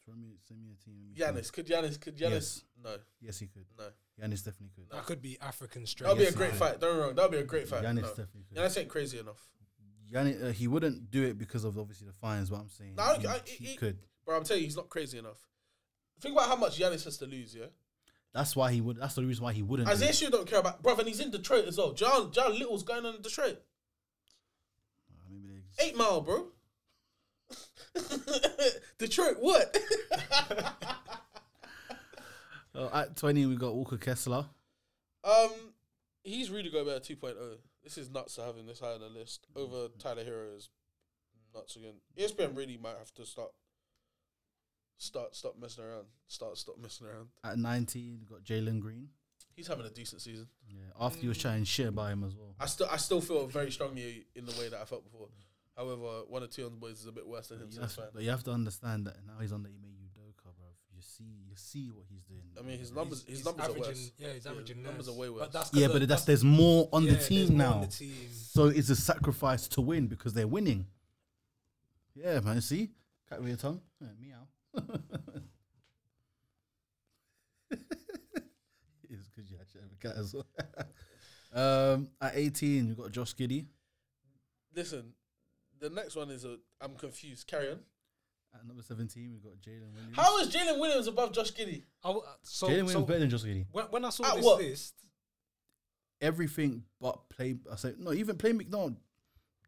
[0.09, 0.95] Throw me, send me a team.
[1.17, 1.35] let.
[1.35, 2.31] Giannis, could Giannis, could Giannis?
[2.31, 2.63] Yes.
[2.83, 3.65] No, Yes, he could.
[3.77, 3.83] no.
[4.19, 4.89] Giannis definitely could.
[4.91, 6.07] That could be African straight.
[6.07, 6.79] That'll be a great fight.
[6.79, 7.15] Don't get me wrong.
[7.15, 7.83] That'll be a great fight.
[7.83, 8.07] Giannis no.
[8.09, 8.57] definitely could.
[8.57, 9.39] Giannis ain't crazy enough.
[10.11, 12.49] Giannis, uh, he wouldn't do it because of obviously the fines.
[12.49, 13.99] What I'm saying, No, he, I- he he- could.
[14.25, 15.37] But I'm telling you, he's not crazy enough.
[16.19, 17.67] Think about how much Giannis has to lose, yeah?
[18.33, 18.97] That's why he would.
[18.97, 19.87] That's the reason why he wouldn't.
[19.87, 20.31] do Isaiah it.
[20.31, 21.93] Don't care about, brother, and he's in Detroit as well.
[21.93, 23.59] John, John Little's going on in Detroit.
[25.11, 26.49] Uh, maybe Eight mile, bro.
[28.97, 29.77] Detroit, what?
[32.75, 34.45] Uh, at 20, we got Walker Kessler.
[35.23, 35.49] um,
[36.23, 37.35] he's really going better 2.0.
[37.83, 40.69] This is nuts to having this high on the list over Tyler Herro is
[41.55, 41.95] nuts again.
[42.17, 43.51] ESPN really might have to start,
[44.97, 46.05] start, stop messing around.
[46.27, 47.29] Start, stop messing around.
[47.43, 49.09] At 19, we got Jalen Green.
[49.55, 50.47] He's having a decent season.
[50.69, 52.55] Yeah, after he was chatting shit about him as well.
[52.59, 55.27] I still, I still feel very strongly in the way that I felt before.
[55.79, 57.67] However, one of two on the boys is a bit worse than him.
[57.67, 58.11] But So you, it's have, fine.
[58.13, 60.67] but you have to understand that now he's on the Ime Udoka, bro.
[60.93, 62.41] You see, you see what he's doing.
[62.57, 64.11] I mean, his He's- numbers, his he's numbers are averaging, worse.
[64.17, 65.15] Yeah, he's averaging numbers less.
[65.15, 65.39] are way worse.
[65.43, 67.73] But that's yeah, 'cause but that's there's more on yeah, the there's team more on
[67.75, 67.85] now.
[67.85, 68.27] the team.
[68.33, 70.85] So it's a sacrifice to win because they're winning.
[72.13, 72.59] Yeah, man.
[72.59, 72.89] See,
[73.29, 73.79] cat with your tongue.
[74.01, 74.47] Yeah, meow.
[79.09, 80.45] it's because you actually have a cat as well.
[81.93, 83.65] um, at 18, we got Josh Giddey.
[84.75, 85.13] Listen,
[85.79, 86.57] the next one is a.
[86.81, 87.47] I'm confused.
[87.47, 87.79] Carry on.
[88.53, 90.15] At number 17, we've got Jalen Williams.
[90.15, 91.83] How is Jalen Williams above Josh Giddey?
[92.03, 93.65] I w- uh, so, Jalen Williams so better than Josh Giddey.
[93.71, 94.57] when, when I saw At this what?
[94.59, 94.95] list,
[96.21, 97.57] Everything but play.
[97.71, 98.97] I say no, even play McDonald.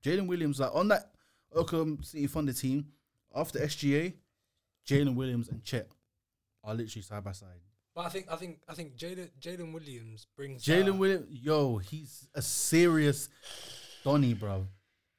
[0.04, 1.12] Jalen Williams, like on that
[1.56, 2.88] Oklahoma City Thunder team
[3.34, 4.14] after SGA,
[4.86, 5.88] Jalen Williams and Chet
[6.64, 7.62] are literally side by side.
[7.96, 11.78] but I think I think I think Jalen Jalen Williams brings Jalen uh, Williams, yo,
[11.78, 13.30] he's a serious
[14.04, 14.68] Donny, bro.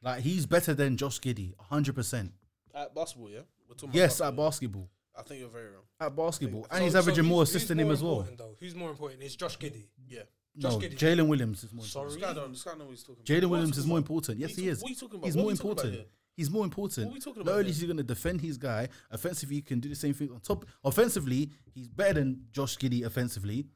[0.03, 2.32] Like he's better than Josh Giddey, hundred percent.
[2.74, 3.40] At basketball, yeah.
[3.68, 4.46] We're talking about Yes, at basketball.
[4.46, 5.82] basketball, I think you're very wrong.
[6.00, 8.03] at basketball, and So- he's so averaging who's- more who's assists than him more as
[8.03, 8.12] well.
[8.12, 8.57] important, Though?
[8.61, 9.22] Who's more important?
[9.22, 9.86] It's Josh Giddey.
[10.09, 10.22] Yeah.
[10.59, 10.98] Josh No, Giddey.
[10.98, 11.84] Jalen Williams is more.
[11.86, 12.05] Sorry?
[12.12, 12.20] Important.
[12.20, 12.53] This guy don't.
[12.53, 13.26] This guy know what he's talking about.
[13.26, 14.38] Jalen What Williams is more important.
[14.38, 14.82] Yes, are he is.
[14.82, 15.26] What are you talking about?
[15.26, 15.94] He's What more we talking about important.
[15.94, 16.07] here?
[16.34, 17.07] He's more important.
[17.07, 17.70] What are we talking about Not only here?
[17.72, 20.40] is he going to defend his guy, offensively he can do the same thing on
[20.40, 20.64] top.
[20.82, 23.66] Offensively, he's better than Josh Giddey offensively,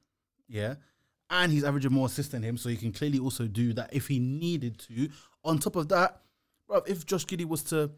[0.48, 0.76] yeah,
[1.30, 4.06] and he's averaging more assists than him, so he can clearly also do that if
[4.08, 5.08] he needed to.
[5.44, 6.22] On top of that,
[6.66, 7.90] bro, if Josh Giddey was to,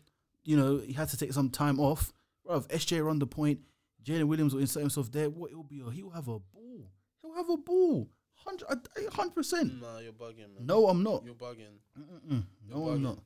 [0.44, 2.12] you know, he had to take some time off,
[2.44, 3.60] bro, if SJ run the point,
[4.04, 5.28] Jalen Williams will insert himself there.
[5.28, 6.90] What it'll be, he'll have a ball.
[7.22, 8.66] He'll have a ball, hundred,
[9.12, 9.80] hundred percent.
[9.80, 10.66] Nah, you're bugging, man.
[10.66, 11.24] No, I'm not.
[11.24, 11.78] you're bugging.
[11.96, 13.18] You're No, I'm not.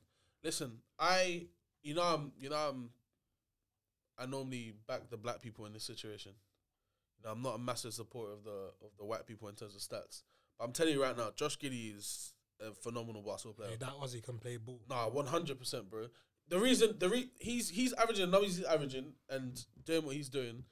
[0.43, 1.47] Listen, I,
[1.83, 2.89] you know, I'm, you know, I'm,
[4.17, 6.33] I normally back the black people in this situation.
[7.23, 9.75] You know, I'm not a massive supporter of the of the white people in terms
[9.75, 10.23] of stats.
[10.57, 13.69] But I'm telling you right now, Josh Giddey is a phenomenal basketball player.
[13.71, 14.81] Hey, that Aussie can play ball.
[14.89, 16.07] Nah, one hundred percent, bro.
[16.49, 20.63] The reason the re- he's he's averaging, no, he's averaging and doing what he's doing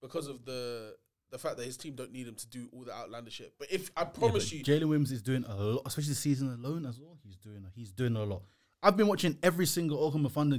[0.00, 0.94] because of the
[1.30, 3.54] the fact that his team don't need him to do all the outlandish shit.
[3.58, 6.52] But if I promise but you, Jalen Williams is doing a lot, especially the season
[6.52, 7.18] alone as well.
[7.24, 8.42] He's doing he's doing a lot.
[8.82, 10.58] I've been watching every single Oklahoma Thunder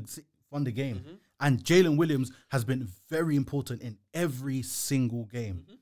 [0.57, 1.15] Thunder game, Mm-hmm.
[1.39, 5.65] and Jalen Williams has been very important in every single game.
[5.65, 5.73] Mm-hmm.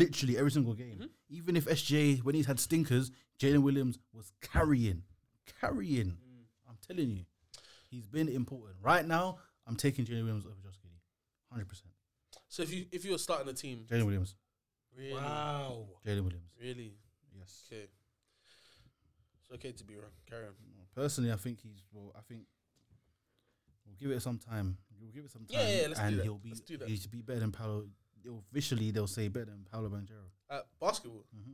[0.00, 1.08] Literally every single game.
[1.28, 5.02] Even if SJ when he's had stinkers, Jalen Williams was carrying,
[5.60, 6.06] carrying.
[6.16, 6.44] Mm.
[6.68, 7.24] I'm telling you,
[7.90, 8.76] he's been important.
[8.82, 11.00] Right now, I'm taking Jalen Williams over Josh Giddey,
[11.50, 11.90] hundred percent.
[12.48, 14.36] so if you if you were starting a team, Jalen Williams,
[14.96, 15.86] really, Wow.
[16.06, 16.50] Jalen Williams.
[16.60, 16.94] really,
[17.38, 17.64] Yes.
[17.72, 17.88] okay,
[19.40, 20.12] it's okay to be wrong.
[20.30, 20.52] Carry on.
[20.94, 21.82] Personally, I think he's.
[21.92, 22.42] Well, I think
[23.86, 24.76] we'll give it some time.
[25.00, 25.60] We'll give it some time.
[25.60, 26.22] Yeah, yeah, let's do and that.
[26.24, 26.48] he'll be.
[26.50, 26.88] Let's do that.
[26.88, 27.84] He should be better than Paolo.
[28.50, 30.24] Officially, they'll say better than Paolo Banchero.
[30.50, 31.50] At basketball, mm-hmm.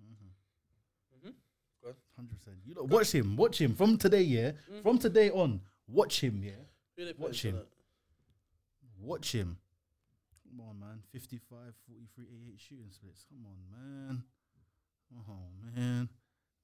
[0.00, 1.28] Mm-hmm.
[1.28, 1.90] Mm-hmm.
[2.14, 2.56] Hundred percent.
[2.64, 3.36] You know, watch him.
[3.36, 4.22] Watch him from today.
[4.22, 4.82] Yeah, Mm.
[4.82, 5.60] from today on.
[5.88, 6.42] Watch him.
[6.44, 7.60] Yeah, Watch him.
[9.00, 9.58] watch him.
[10.48, 11.02] Come on, man.
[11.12, 13.24] 55, 43, 88 shooting splits.
[13.28, 13.56] Come on,
[14.08, 14.22] man.
[15.28, 16.08] Oh man.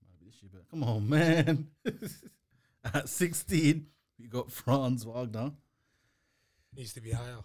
[0.08, 1.68] Might be this year, but come on, man.
[2.94, 3.86] At 16,
[4.22, 5.52] we got Franz Wagner.
[6.76, 7.38] Needs to be higher.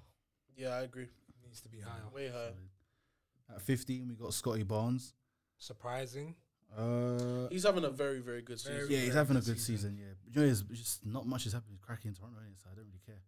[0.55, 1.07] Yeah, I agree.
[1.45, 2.03] Needs to be higher.
[2.13, 2.53] Way higher.
[3.53, 5.13] At 15, we got Scottie Barnes.
[5.57, 6.36] Surprising.
[6.78, 8.75] Uh, He's having a very very good season.
[8.75, 9.97] Very yeah, he's very having a good good season.
[9.97, 11.80] Yeah, but you know, it's just not much is happening.
[11.82, 12.61] Cracking Toronto, innit?
[12.61, 13.21] so I don't really care.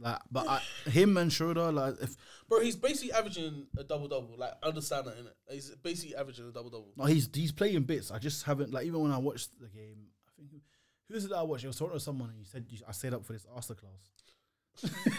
[0.00, 0.60] Like, but I,
[0.90, 2.16] him and Schroeder, like, if
[2.48, 4.34] Bro, he's basically averaging a double double.
[4.36, 5.32] Like, understand that, innit?
[5.54, 6.92] He's basically averaging a double double.
[6.96, 8.10] no, he's he's playing bits.
[8.10, 10.08] I just haven't like even when I watched the game.
[10.26, 10.62] I think
[11.08, 11.64] who, who is it that I watched?
[11.64, 13.80] I was talking to someone and you said you, I stayed up for this Arsenal
[13.80, 15.18] class.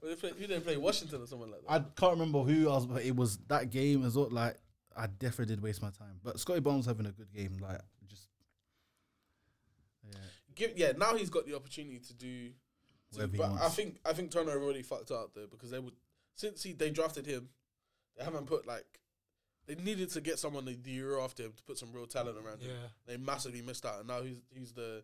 [0.00, 1.70] They play- who didn't play Washington or something like that?
[1.70, 4.28] I can't remember who else, but it was that game as well.
[4.30, 4.56] Like
[4.96, 6.20] I definitely did waste my time.
[6.22, 8.28] But Scottie Barnes having a good game, like just
[10.08, 10.16] yeah.
[10.54, 12.48] Give, yeah, now he's got the opportunity to do.
[13.12, 13.74] To, Whatever he but I wants.
[13.74, 15.94] think I think Turner already fucked up though because they would
[16.36, 17.48] since he they drafted him,
[18.16, 18.99] they haven't put like
[19.76, 22.36] they needed to get someone the, the year after him to put some real talent
[22.36, 22.70] around him.
[22.70, 22.88] Yeah.
[23.06, 25.02] They massively missed out, and now he's he's the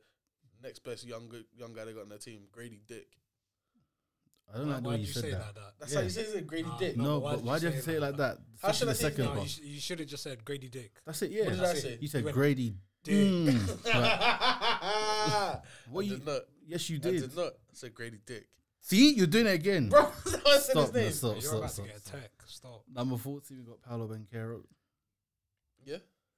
[0.62, 3.06] next best young young guy they got on their team, Grady Dick.
[4.52, 5.38] I don't like the Why way you you said say that.
[5.40, 5.72] like that?
[5.80, 5.98] That's Yeah.
[5.98, 6.96] how you say it, Grady Nah, Dick.
[6.96, 7.04] no.
[7.04, 8.10] No, why but did why you do you say have to say it it like
[8.10, 8.38] like that?
[8.62, 9.10] How should I Especially the say it?
[9.10, 9.42] second No, part.
[9.42, 10.92] you, sh- you should have just said Grady Dick.
[11.04, 11.30] That's it.
[11.32, 11.44] Yeah.
[11.44, 11.88] What did I say?
[11.94, 12.02] it.
[12.02, 12.74] You said went- Grady.
[13.04, 13.14] Dick.
[13.14, 13.78] Mm.
[15.90, 16.16] What I you?
[16.18, 16.42] did.
[16.66, 17.08] Yes, you did.
[17.08, 17.20] I did.
[17.30, 17.52] did not.
[17.52, 18.48] I said Grady Dick.
[18.86, 19.88] See, you're doing it again.
[19.88, 21.10] Bro, I said his Stop, no, name.
[21.10, 22.82] stop, You're stop, about stop, to get a stop.
[22.94, 24.62] Number 14, we got Paolo Banchero.
[25.84, 25.96] Yeah.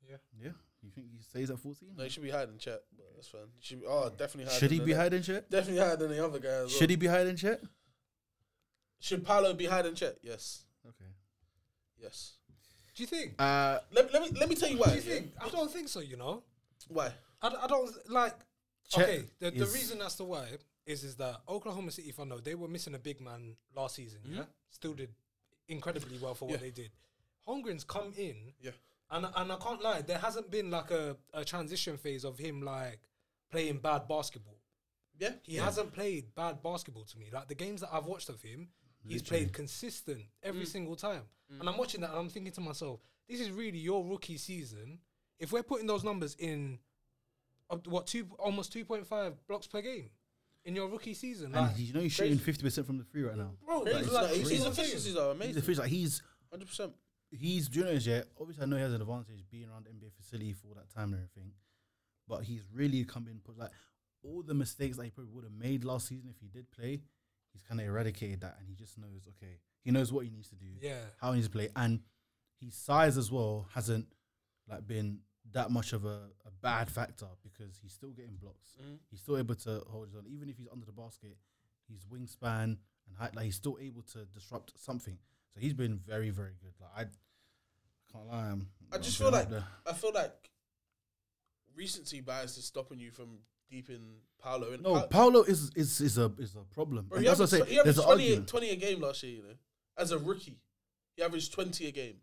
[0.08, 0.16] Yeah.
[0.42, 0.50] Yeah?
[0.82, 1.90] You think he stays at 14?
[1.94, 3.42] No, he should be higher than Chet, but that's fine.
[3.58, 4.60] He should be, oh, definitely higher.
[4.60, 6.68] Should he be the- higher than Definitely higher than the other guy as well.
[6.70, 7.60] Should he be hiding than Chet?
[9.00, 10.16] Should Paolo be higher than Chet?
[10.22, 10.64] Yes.
[10.86, 11.10] Okay.
[12.00, 12.32] Yes.
[12.94, 13.34] Do you think?
[13.38, 14.86] Uh, Let, let me let me tell you why.
[14.86, 14.96] Do why.
[14.96, 15.32] you think?
[15.38, 16.00] I don't think so.
[16.00, 16.44] You know.
[16.88, 17.12] Why?
[17.42, 18.34] I, I don't like.
[18.88, 20.48] Chet okay, the, the is- reason as to why
[20.88, 24.20] is is that Oklahoma City Thunder they were missing a big man last season.
[24.24, 25.10] Yeah, still did
[25.68, 26.64] incredibly well for what Mm-hmm.
[26.64, 26.70] Yeah.
[26.70, 26.90] they did.
[27.46, 28.72] Holmgren's come in, Yeah.
[29.10, 32.62] and and I can't lie, there hasn't been like a, a transition phase of him
[32.62, 33.00] like
[33.50, 34.58] playing bad basketball.
[35.18, 35.32] Yeah.
[35.42, 37.26] He hasn't played bad basketball to me.
[37.32, 38.68] Like the games that I've watched of him,
[39.06, 40.68] he's played consistent every Mm.
[40.68, 41.22] single time.
[41.60, 45.00] And I'm watching that and I'm thinking to myself, this is really your rookie season.
[45.38, 46.78] If we're putting those numbers in,
[47.70, 50.10] uh, what two almost 2.5 blocks per game
[50.68, 53.22] in your rookie season, and like, he- you know he's shooting 50% from the free
[53.22, 53.52] right now.
[53.64, 53.98] bro, Crazy.
[54.10, 55.62] like, Like, this his is what I'm efficiencies are He's, a amazing.
[55.62, 56.92] fish, like, he's Hundred percent.
[57.30, 58.22] he's do you know this, yeah.
[58.40, 60.90] Obviously, I know he has an advantage being around the NBA facility for all that
[60.90, 61.52] time and everything,
[62.28, 63.70] but he's really come in put like
[64.22, 67.00] all the mistakes that he probably would have made last season if he did play.
[67.52, 70.48] He's kind of eradicated that, and he just knows okay, he knows what he needs
[70.50, 71.00] to do, Yeah.
[71.20, 72.00] how he needs to play, and
[72.60, 74.06] his size as well hasn't
[74.68, 75.20] like been
[75.52, 78.76] that much of a, a bad factor because he's still getting blocks.
[78.82, 78.98] Mhm.
[79.10, 81.36] He's still able to hold his own, even if he's under the basket.
[81.90, 85.16] His wingspan and height, like he's still able to disrupt something.
[85.54, 86.74] So he's been very, very good.
[86.80, 88.50] Like I, I can't lie.
[88.50, 89.48] I'm, I just feel like.
[89.86, 90.50] I feel like
[91.74, 93.38] recency bias is stopping you from
[93.70, 94.72] deep in Paolo.
[94.72, 97.06] And no, Pa- Paolo is is is a is a problem.
[97.08, 97.64] Bro, that's what I say.
[97.70, 98.48] he averaged 20, argument.
[98.48, 99.54] 20 a game last year, you know,
[99.96, 100.58] as a rookie.
[101.16, 102.16] He averaged 20 a game.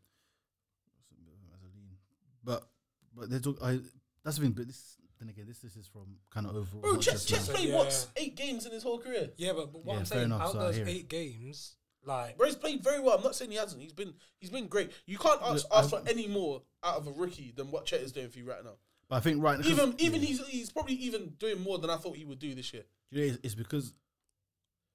[1.53, 1.97] as a lean.
[2.43, 2.67] But
[3.16, 3.57] but they talk.
[3.61, 3.80] I
[4.24, 4.51] that's the thing.
[4.51, 6.82] But this then again, this this is from kind of overall.
[6.82, 7.55] Bro, not Chet, just Chet's now.
[7.55, 7.76] played Yeah.
[7.78, 9.30] what eight games in his whole career.
[9.38, 10.89] Yeah, but, but what Yeah, I'm fair saying, enough, out so I those hear it.
[10.91, 13.16] eight games, like, Bro, he's played very well.
[13.18, 13.82] I'm not saying he hasn't.
[13.82, 14.91] He's been he's been great.
[15.05, 17.86] You can't ask, Look, ask I- for any more out of a rookie than what
[17.86, 18.76] Chet is doing for you right now.
[19.07, 21.97] But I think right now, Even even he's he's probably even doing more than I
[21.97, 22.84] thought he would do this year.
[23.11, 23.93] you know, it's, it's because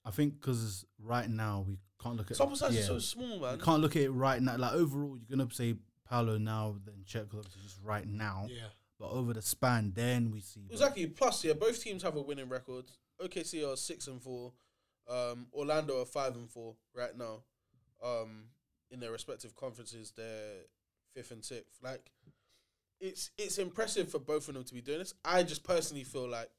[0.04, 3.38] I think because right now we can't look at Sample size yeah, is so small,
[3.40, 3.58] man.
[3.58, 4.56] You can't look at it right now.
[4.56, 5.74] Like overall, you're gonna say
[6.10, 8.46] Paolo now, then Chet, because obviously just right now.
[8.50, 8.64] yeah,
[8.98, 10.66] But over the span, then we see.
[10.70, 11.06] Exactly.
[11.06, 12.86] Plus, yeah, both teams have a winning record.
[13.22, 14.52] OKC are six and four.
[15.08, 17.42] Um, Orlando are five and four right now.
[18.04, 18.46] Um,
[18.90, 20.64] in their respective conferences, they're
[21.14, 21.78] fifth and sixth.
[21.82, 22.10] Like,
[23.00, 25.14] it's it's impressive for both of them to be doing this.
[25.24, 26.50] I just personally feel like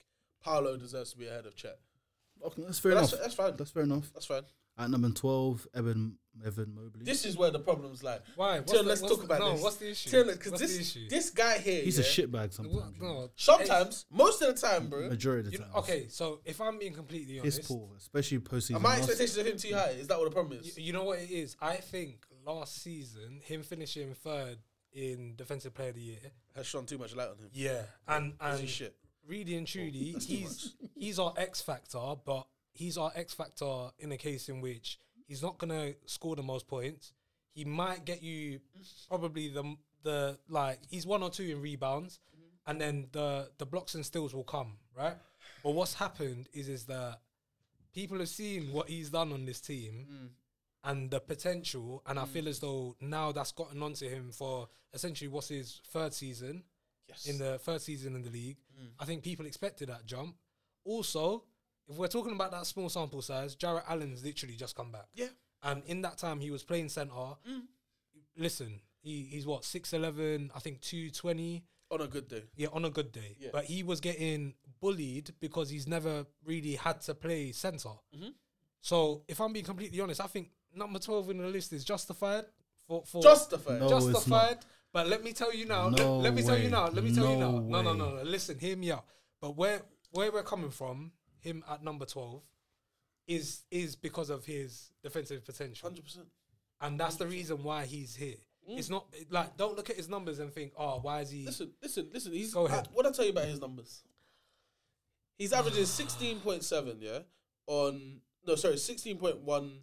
[0.43, 1.77] Paolo deserves to be ahead of Chet.
[2.43, 3.11] Okay, that's fair But enough.
[3.11, 3.53] that's, that's fine.
[3.57, 4.11] That's fair enough.
[4.13, 4.43] That's fine.
[4.77, 7.03] At number twelve, Evan Evan Mobley.
[7.03, 8.21] This is where the problems like.
[8.35, 8.59] why?
[8.59, 9.61] What's Teon, the- let's talk the- about no, this.
[9.61, 10.09] what's the issue?
[10.09, 11.09] Teon, because What's the this issue?
[11.09, 12.95] this guy here, He's yeah, a shitbag What- sometimes.
[12.95, 13.13] you know.
[13.21, 15.09] no, Sometimes, most of the time, bro.
[15.09, 15.79] Majority of You the know, time.
[15.83, 18.75] okay, so if I'm being completely honest, It's honest, poor, especially postseason.
[18.75, 19.89] Are my last- expectations of him too high?
[19.91, 20.77] Is that what the problem is?
[20.77, 21.55] you know what it is?
[21.61, 24.57] I think last season, him finishing third
[24.93, 26.19] in Defensive Player of the Year,
[26.55, 27.49] Has shone too much light on him.
[27.53, 28.95] yeah, and and shit?
[29.25, 33.33] really and oh, truly, that's too he's he's our X factor, but he's our X
[33.33, 34.97] factor in a case in which
[35.31, 37.13] he's not gonna score the most points.
[37.53, 38.59] He might get you
[39.07, 39.63] probably the
[40.03, 42.19] the like he's one or two in rebounds,
[42.67, 45.15] and then the the blocks and steals will come right.
[45.63, 47.21] But what's happened is is that
[47.93, 50.29] people have seen what he's done on this team Mm.
[50.89, 55.27] and the potential, and I feel as though now that's gotten onto him for essentially
[55.29, 56.63] what's his third season
[57.07, 57.25] Yes.
[57.25, 58.57] in the third season in the league.
[58.79, 58.91] Mm.
[58.99, 60.35] I think people expected that jump.
[60.83, 61.43] Also,
[61.91, 65.07] if we're talking about that small sample size, Jarrett Allen's literally just come back.
[65.13, 65.27] Yeah.
[65.63, 67.11] And in that time, he was playing center.
[67.13, 67.63] Mm.
[68.37, 71.63] Listen, he, he's what, 6'11, I think 220.
[71.91, 72.43] on a good day.
[72.55, 73.35] Yeah, on a good day.
[73.39, 73.49] Yeah.
[73.51, 77.89] But he was getting bullied because he's never really had to play center.
[78.17, 78.33] Mhm.
[78.79, 82.45] So if I'm being completely honest, I think number 12 in the list is justified
[82.87, 83.79] for, for Justified.
[83.81, 84.57] No, it's justified.
[84.93, 85.87] But let me tell you now.
[85.89, 86.69] let- No let, me tell you way.
[86.71, 86.87] now.
[86.87, 87.51] Let me tell you now.
[87.51, 88.23] No No, no, no, no.
[88.23, 89.05] Listen, hear me out.
[89.39, 89.81] But where
[90.11, 91.11] where we're coming from,
[91.41, 92.41] him at number twelve,
[93.27, 96.27] is is because of his defensive potential, Hundred percent.
[96.81, 98.37] and that's the reason why he's here.
[98.67, 101.45] It's not like don't look at his numbers and think, oh, why is he?
[101.45, 102.31] Listen, listen, listen.
[102.31, 102.85] He's Go ahead.
[102.87, 104.03] uh, what I tell you about his numbers.
[105.37, 107.19] He's averaging sixteen point seven, yeah,
[107.67, 109.79] on no, sorry, sixteen point one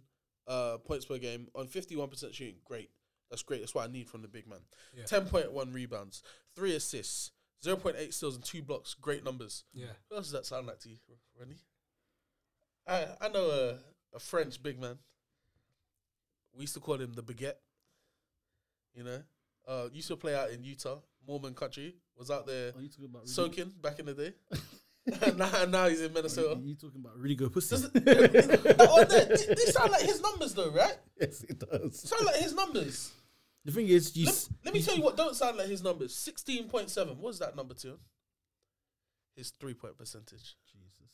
[0.47, 2.55] uh, points per game on fifty one percent shooting.
[2.65, 2.89] Great,
[3.29, 3.59] that's great.
[3.61, 4.59] That's what I need from the big man.
[5.05, 6.23] Ten point one rebounds,
[6.55, 7.31] three assists,
[7.63, 8.93] zero point eight steals, and two blocks.
[8.93, 9.63] Great numbers.
[9.73, 10.97] Yeah, What else does that sound like to you,
[11.39, 11.57] Rennie?
[12.87, 14.97] I I know a a French big man.
[16.55, 17.55] We used to call him the baguette.
[18.95, 19.21] You know,
[19.67, 20.97] uh, used to play out in Utah,
[21.27, 21.95] Mormon country.
[22.17, 24.33] Was out there Are you talking about soaking back in the day.
[25.21, 26.49] and now, now he's in Minnesota.
[26.51, 26.67] Are Minnesota.
[26.67, 27.75] you talking about really good pussy?
[27.75, 30.97] Does it, oh, they- they sound like his numbers though, right?
[31.21, 31.99] yes, it does.
[32.09, 33.11] Sound like his numbers.
[33.69, 35.83] The thing is, you Let, s- let me tell you what don't sound like his
[35.83, 36.15] numbers.
[36.15, 37.17] Sixteen point seven.
[37.19, 37.99] What's that number to?
[39.35, 40.55] His three point percentage.
[40.65, 41.11] Jesus.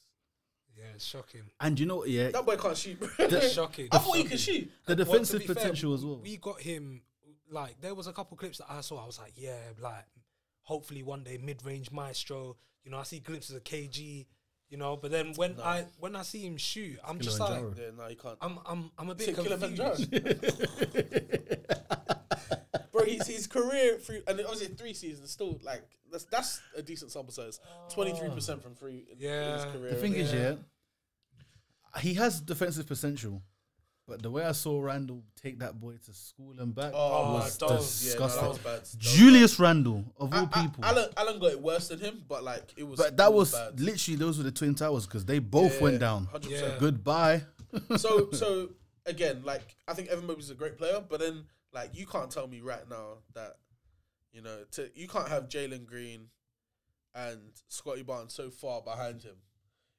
[0.78, 1.42] yeah, it's shocking.
[1.60, 2.98] And you know, what, yeah, That boy can't shoot.
[3.00, 3.10] Bro.
[3.20, 3.90] It's shocking.
[3.92, 4.72] I thought he could shoot.
[4.86, 6.20] the Well, to defensive be fair, potential as well.
[6.24, 7.02] We got him.
[7.52, 9.04] Like there was a couple clips that I saw.
[9.04, 10.06] I was like, yeah, like
[10.62, 12.56] hopefully one day mid range maestro.
[12.86, 14.26] You know, I see glimpses of KG.
[14.70, 17.92] You know, but then when I when I see him shoot, I'm just like, Yeah,
[17.98, 18.38] no, he can't.
[18.42, 19.96] I'm I'm I'm a bit Take Kilimanjaro.
[19.96, 21.76] confused.
[23.06, 27.12] Bro, his, his career through and obviously three seasons still like that's that's a decent
[27.12, 27.60] sample size.
[27.66, 27.94] Oh.
[27.94, 29.72] Twenty three percent from three in, in his Yeah.
[29.72, 29.90] career.
[29.92, 30.40] The thing is, Yeah.
[30.50, 30.56] yeah,
[32.02, 33.42] he has defensive potential,
[34.08, 37.58] but the way I saw Randle take that boy to school and back Oh, was
[37.58, 37.70] don't.
[37.72, 38.42] yeah, no, disgusting.
[38.42, 38.82] that was bad.
[39.00, 40.50] Julius Randle, of all bad.
[40.56, 40.86] A- A- people.
[40.86, 43.00] Allen, Allen got it worse than him, but like it was.
[43.00, 43.80] but that it was bad.
[43.80, 46.28] literally those were the twin towers because they both went down.
[46.34, 46.50] 100%.
[46.50, 46.76] Yeah.
[46.80, 47.44] Goodbye.
[47.98, 48.70] so so
[49.06, 51.46] again, like I think Evan Mobley's a great player, but then
[51.76, 53.58] like you can't tell me right now that
[54.32, 56.30] you know to you can't have Jalen Green
[57.14, 59.36] and Scottie Barnes so far behind him.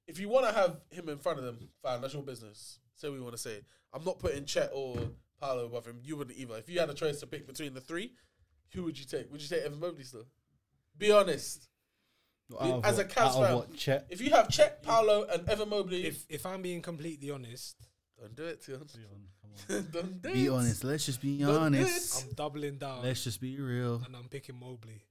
[0.08, 2.78] If you want to have him in front of them, fine, that's your business.
[2.94, 3.60] Say what you want to say.
[3.92, 4.96] I'm not putting Chet or
[5.40, 5.98] Paolo above him.
[6.02, 6.56] You wouldn't either.
[6.56, 8.12] If you had a choice to pick between the three,
[8.72, 9.30] who would you take?
[9.30, 10.26] Would you take Evan Mobley still?
[10.96, 11.68] Be honest.
[12.60, 14.06] Out of As a what- Cavs fan, what, Chet?
[14.08, 17.76] If you have Chet, Paolo, and Evan Mobley, if if I'm being completely honest,
[18.20, 18.78] don't do it, Teon.
[18.80, 19.86] Come on.
[19.92, 20.50] don't do Be it.
[20.50, 20.84] honest.
[20.84, 22.24] Let's just be Don't do honest.
[22.24, 24.02] I'm doubling down Let's just be real.
[24.06, 25.02] and I'm picking Mobley.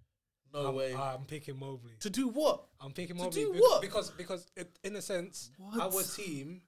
[0.53, 0.95] No I'm, way.
[0.95, 1.91] I'm picking Mobley.
[1.99, 2.63] to do what?
[2.79, 3.41] I'm picking Mobley.
[3.43, 3.81] To Mobley do bec- what?
[3.81, 5.81] because because it, in a sense, What?
[5.95, 6.61] our team,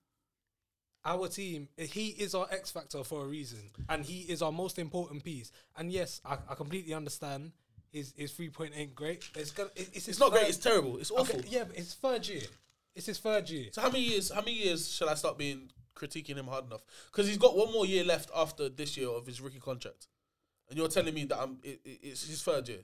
[1.05, 4.77] our team, he is our X factor for a reason, and he is our most
[4.77, 5.51] important piece.
[5.77, 7.51] And yes, I, I completely understand
[7.91, 9.29] his his three point ain't great.
[9.35, 10.49] It's gonna, it- it's, It's not great.
[10.49, 10.97] It's terrible.
[10.97, 11.39] It's awful.
[11.39, 12.41] Okay, yeah, but it's third year.
[12.93, 13.67] It's his third year.
[13.71, 14.31] So how many years?
[14.31, 16.83] How many years shall I start being critiquing him hard enough?
[17.11, 20.07] Because he's got one more year left after this year of his rookie contract,
[20.69, 21.57] and you're telling me that I'm.
[21.63, 22.79] It, it- it's his third year.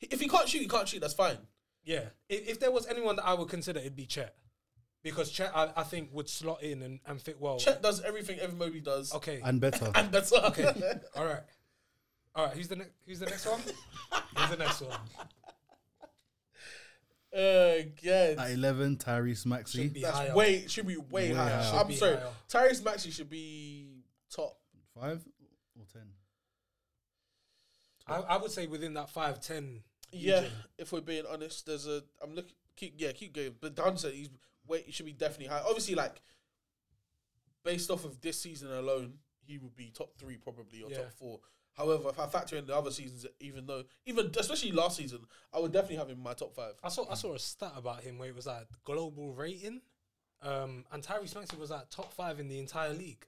[0.00, 1.00] If he can't shoot, he can't shoot.
[1.00, 1.38] That's fine.
[1.84, 4.34] Yeah, if, if there was anyone that I would consider, it'd be Chet,
[5.02, 7.58] because Chet I, I think would slot in and, and fit well.
[7.58, 9.90] Chet does everything Evan Mobley does, Okay, And better.
[9.94, 10.44] and that's all.
[10.46, 10.64] Okay.
[11.16, 11.42] all right,
[12.34, 12.54] all right.
[12.54, 12.92] Who's the next?
[13.06, 13.60] Who's the next one?
[14.36, 14.98] Who's the next one?
[17.36, 19.82] Uh, yeah, At 11, Tyrese Maxey.
[19.84, 20.34] Should be that's higher.
[20.34, 21.50] way should be way, Way higher.
[21.50, 21.72] higher.
[21.74, 22.30] I'm Should be sorry, higher.
[22.68, 24.56] Tyrese Maxey should be top.
[24.94, 25.24] Five
[25.76, 26.02] or 10?
[28.06, 29.80] I, I would say within that five ten.
[30.12, 30.52] Yeah, region.
[30.78, 32.02] if we're being honest, there's a.
[32.22, 32.52] I'm looking.
[32.76, 33.54] Keep yeah, keep going.
[33.60, 34.28] But Dan said he's
[34.66, 34.84] wait.
[34.86, 35.62] He should be definitely high.
[35.66, 36.20] Obviously, like
[37.64, 39.14] based off of this season alone,
[39.46, 40.98] he would be top three probably or Yeah.
[40.98, 41.40] top four.
[41.74, 45.20] However, if I factor in the other seasons, even though even especially last season,
[45.52, 46.74] I would definitely have him in my top five.
[46.82, 49.80] I saw I saw a stat about him where it was like global rating,
[50.42, 53.26] um, and Tyrese Maxey was like top five in the entire league.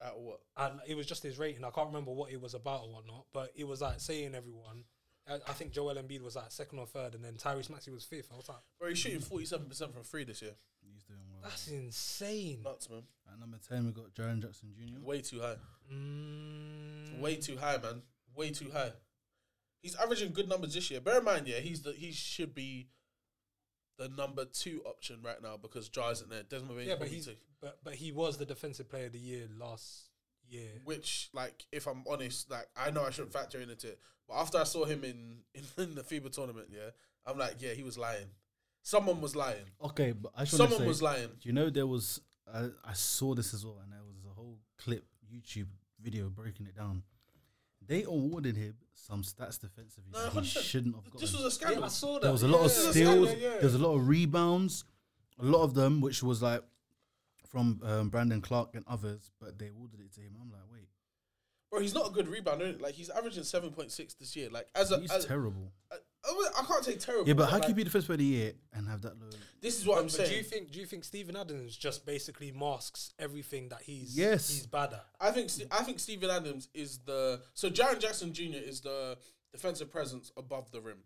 [0.00, 0.40] At what?
[0.56, 1.64] And it was just his rating.
[1.64, 4.84] I can't remember what it was about or whatnot, but it was like saying everyone.
[5.28, 8.04] I, I think Joel Embiid was like second or third, and then Tyrese Maxey was
[8.04, 8.30] fifth.
[8.32, 10.54] I was like, Bro, he's shooting forty seven percent from three this year.
[10.80, 11.29] He's doing well.
[11.42, 12.62] That's insane.
[12.64, 13.02] Nuts, man.
[13.32, 15.04] At number 10, we got Jaren Jackson Jr.
[15.04, 15.56] Way too high.
[15.92, 18.02] Mm, Way too high, man.
[18.34, 18.92] Way too high.
[19.82, 21.00] He's averaging good numbers this year.
[21.00, 22.88] Bear in mind, yeah, he's the he should be
[23.98, 26.42] the number two option right now because Ja isn't there.
[26.42, 27.28] Desmond Bane yeah, but he's
[27.60, 30.10] but but he was the defensive player of the year last
[30.48, 30.70] year.
[30.84, 34.58] Which, like, if I'm honest, like I know I shouldn't factor into it, but after
[34.58, 36.90] I saw him in in, in the FIBA tournament, yeah,
[37.26, 38.26] I'm like, yeah, he was lying.
[38.82, 39.64] Someone was lying.
[39.82, 41.28] Okay, but I just want to Someone say, was lying.
[41.42, 42.20] you know there was,
[42.52, 45.66] I, I saw this as well, and there was a whole clip, YouTube
[46.00, 47.02] video breaking it down.
[47.86, 50.62] They awarded him some stats defensively No, that he 100%.
[50.62, 51.20] shouldn't have gotten.
[51.20, 51.80] This was a scandal.
[51.80, 52.22] Yeah, I saw that.
[52.22, 53.28] there was a lot of Yeah, steals.
[53.30, 53.48] yeah, yeah.
[53.54, 54.84] There was a lot of rebounds.
[55.40, 56.62] A lot of them, which was like
[57.48, 60.36] from um, Brandon Clarke and others, but they awarded it to him.
[60.40, 60.88] I'm like, wait,
[61.70, 62.62] Bro, he's not a good rebounder.
[62.76, 62.80] innit?
[62.80, 64.48] Like he's averaging seven point six this year.
[64.50, 65.72] Like as a he's as, terrible.
[65.90, 67.26] I mean, I can't say terrible.
[67.26, 69.02] Yeah, but how like, can you be the first player of the year and have
[69.02, 69.28] that low?
[69.60, 70.30] This is what I'm But saying.
[70.30, 70.70] do you think?
[70.70, 74.48] Do you think Steven Adams just basically masks everything that he's Yes.
[74.50, 75.06] he's bad at?
[75.20, 78.56] I think I think Steven Adams is the so Jaren Jackson Jr.
[78.56, 79.16] is the
[79.52, 80.98] defensive presence above the rim.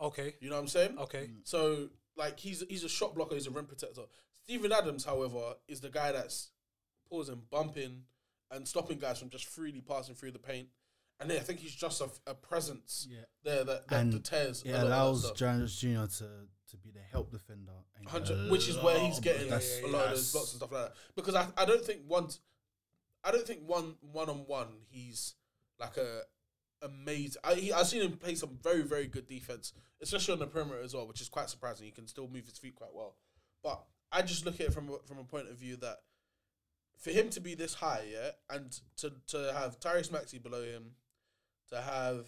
[0.00, 0.98] Okay, You know what I'm saying?
[0.98, 1.36] okay, mm.
[1.44, 4.02] So like he's he's a shot blocker, he's a rim protector.
[4.44, 6.50] Steven Adams, however, is the guy that's
[7.08, 8.02] pausing, bumping,
[8.50, 10.68] and stopping guys from just freely passing through the paint.
[11.20, 13.20] And I think he's just a, a presence Yeah.
[13.44, 14.62] there that, that And deters.
[14.64, 15.32] It a lot of that allows.
[15.32, 16.12] Jaren Jr.
[16.18, 16.28] to
[16.70, 19.86] to be the help defender, and get 100, a which is where he's getting a
[19.86, 20.92] lot of those blocks and stuff like that.
[21.14, 22.28] Because I, I don't think one,
[23.22, 25.34] I don't think one one on one he's
[25.78, 26.22] like a
[26.82, 27.40] amazing.
[27.44, 30.80] I he, I've seen him play some very very good defense, especially on the perimeter
[30.80, 31.86] as well, which is quite surprising.
[31.86, 33.14] He can still move his feet quite well,
[33.62, 35.98] but I just look at it from a, from a point of view that
[36.98, 40.92] for him to be this high, yeah, and to to have Tyrese Maxey below him,
[41.74, 42.26] to have,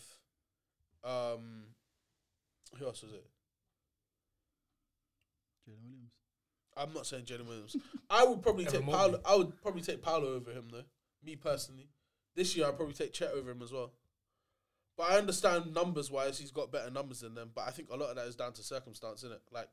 [1.04, 1.64] um,
[2.78, 3.24] who else was it?
[5.68, 6.12] Jalen Williams.
[6.76, 7.76] I'm not saying Jalen Williams.
[8.10, 8.98] I would probably Evan take Mobley.
[9.18, 9.20] Paolo.
[9.24, 10.84] I would probably take Paolo over him though.
[11.24, 11.88] Me personally,
[12.34, 13.92] this year I'd probably take Chet over him as well.
[14.96, 17.50] But I understand numbers wise, he's got better numbers than them.
[17.54, 19.42] But I think a lot of that is down to circumstance, isn't it?
[19.52, 19.68] Like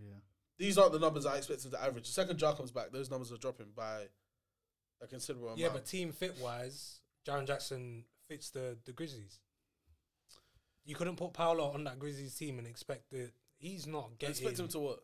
[0.00, 0.14] Yeah.
[0.58, 2.06] these aren't the numbers I expect him to average.
[2.06, 4.02] The second Ja comes back, those numbers are dropping by
[5.00, 5.60] a considerable amount.
[5.60, 9.40] yeah, but team fit wise, Jaren Jackson fits the the Grizzlies.
[10.84, 14.30] You couldn't put Paolo on that Grizzlies team and expect that he's not I getting
[14.30, 14.98] expect him to what?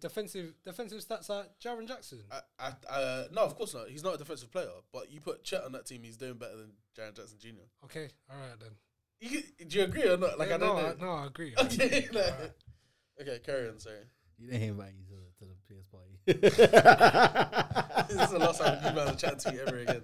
[0.00, 2.20] defensive defensive stats are Jaren Jackson.
[2.30, 3.88] I, I, uh, no, of course not.
[3.88, 4.68] He's not a defensive player.
[4.92, 7.48] But you put Chet on that team, he's doing better than Jaren Jackson Jr.
[7.84, 8.70] Okay, all right then.
[9.20, 10.38] You, do you agree or not?
[10.38, 10.88] Like Yeah, I don't no, know.
[10.88, 11.54] I, no, I agree.
[11.60, 12.52] Okay, like- Alright.
[13.22, 13.78] okay, carry on.
[13.78, 13.96] Sorry.
[14.38, 16.18] You didn't invite you to, to the PS party.
[18.08, 20.02] this is the last time you guys are chatting to you ever again.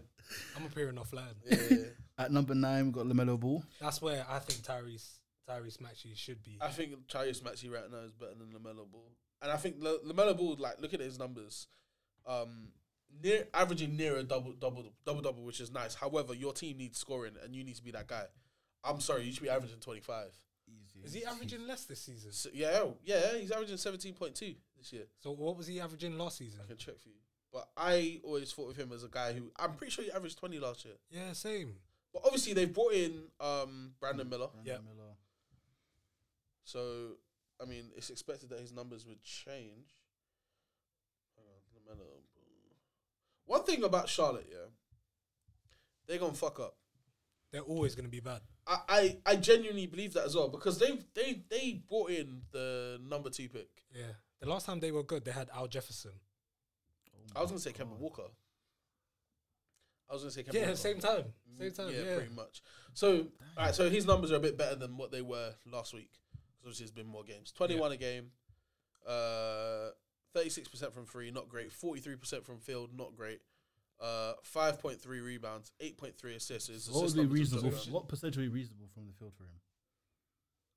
[0.57, 1.35] I'm appearing offline.
[1.45, 1.85] Yeah, yeah, yeah.
[2.23, 3.65] At number nine, we've got LaMelo Ball.
[3.81, 5.19] That's where I think Tyrese
[5.49, 6.57] Tyrese Maxey should be.
[6.61, 9.11] I think Tyrese Maxey right now is better than LaMelo Ball,
[9.43, 11.67] and I think La- LaMelo Ball, like, look at his numbers,
[12.25, 12.69] um,
[13.23, 15.97] near averaging near a double double double double, which is nice.
[15.97, 18.25] However, your team needs scoring, and you need to be that guy.
[18.85, 20.27] I'm sorry, you should be averaging 25.
[20.69, 21.01] Easy.
[21.05, 22.31] Is he averaging less this season?
[22.33, 25.05] So, yeah, yeah, he's averaging 17.2 this year.
[25.21, 26.61] So what was he averaging last season?
[26.63, 27.17] I can check for you,
[27.53, 30.39] but I always thought of him as a guy who I'm pretty sure he averaged
[30.39, 30.95] 20 last year.
[31.11, 31.75] Yeah, same.
[32.13, 34.49] But obviously, they've brought in um, Brandon Miller.
[34.49, 34.93] Brandon Yeah.
[34.95, 35.13] Miller.
[36.65, 37.13] So,
[37.61, 39.97] I mean, it's expected that his numbers would change.
[41.37, 42.77] Hang on, LaMelo Ball.
[43.47, 44.69] One thing about Charlotte, yeah,
[46.07, 46.77] they're gonna fuck up.
[47.51, 48.41] They're always going to be bad.
[48.67, 52.99] I, I, I genuinely believe that as well because they they they brought in the
[53.07, 53.69] number two pick.
[53.95, 54.13] Yeah.
[54.41, 56.13] The last time they were good, they had Al Jefferson.
[57.37, 58.01] Oh I was gonna say Kemba God.
[58.01, 58.23] Walker.
[60.13, 60.77] I was gonna say Kemba Yeah, Walker.
[60.77, 61.25] same time.
[61.59, 61.91] Same time.
[61.95, 62.17] yeah, Yeah.
[62.17, 62.63] pretty much.
[62.93, 63.21] So,
[63.57, 66.11] all right, so his numbers are a bit better than what they were last week
[66.33, 67.51] because obviously it's been more games.
[67.53, 68.31] Twenty-one a game,
[69.07, 69.89] uh,
[70.35, 71.73] thirty-six percent from three, not great.
[71.73, 73.41] Forty-three percent from field, not great.
[74.01, 76.69] Uh, five point three rebounds, eight point three assists.
[76.69, 77.71] His What would be reasonable?
[77.91, 79.61] What percentage would be reasonable from the field for him?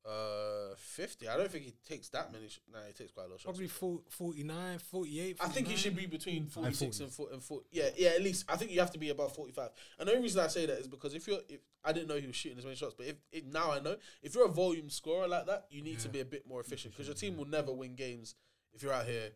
[0.06, 1.28] Uh, fifty.
[1.28, 2.48] I don't think he takes that many.
[2.48, 3.58] Sh- nah, he takes quite a lot of shots.
[3.58, 5.38] Probably 40, 49, 48.
[5.42, 7.66] I think he should be between forty six and 40, and 40.
[7.72, 9.70] Yeah, yeah, at least I think you have to be above forty five.
[9.98, 12.18] And the only reason I say that is because if you're, if I didn't know
[12.18, 14.50] he was shooting as many shots, but if, if now I know, if you're a
[14.52, 17.36] volume scorer like that, you need to be a bit more efficient because your team
[17.36, 18.36] will never win games
[18.74, 19.30] if you're out here,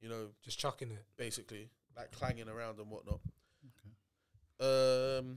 [0.00, 1.04] you know, just chucking it.
[1.16, 3.20] basically like clanging around and whatnot.
[4.60, 5.36] Um,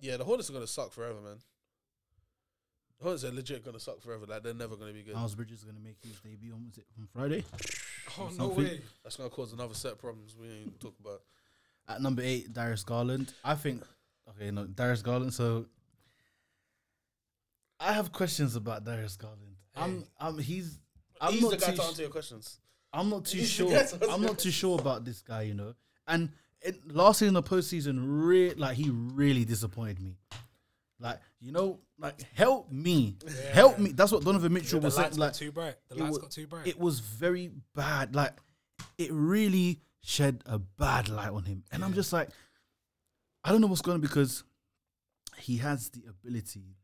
[0.00, 1.38] yeah, the Hornets are gonna suck forever, man.
[3.00, 4.24] Oh, Hornets are legit gonna suck forever.
[4.26, 5.14] Like they're never gonna be good.
[5.14, 7.44] Miles Bridges is going to make his debut on was it on Friday?
[8.18, 8.64] Oh, no Something.
[8.64, 8.80] way.
[9.02, 11.20] That's gonna cause another set of problems we ain't talk about.
[11.88, 13.32] At number eight, Darius Garland.
[13.44, 13.82] I think
[14.30, 15.34] okay, no, Darius Garland.
[15.34, 15.66] So
[17.80, 19.56] I have questions about Darius Garland.
[19.76, 20.78] I'm, I'm, he's,
[21.20, 22.60] I'm He's not the guy too to sh- answer your questions.
[22.92, 23.82] I'm not too He's sure.
[24.08, 25.74] I'm not too sure about this guy, you know.
[26.06, 26.30] And
[26.60, 30.16] it, last season, the postseason, re- like he really disappointed me.
[31.00, 33.16] Like you know, like help me,
[33.52, 33.92] help me.
[33.92, 35.16] That's what Donovan Mitchell the was saying.
[35.16, 35.74] Like too bright.
[35.88, 36.66] The lights wa- got too bright.
[36.66, 38.14] it was very bad.
[38.14, 38.32] Like
[38.96, 42.28] it really shed a bad light on him, and I'm just like,
[43.42, 44.44] I don't know what's going on because
[45.38, 46.76] he has the ability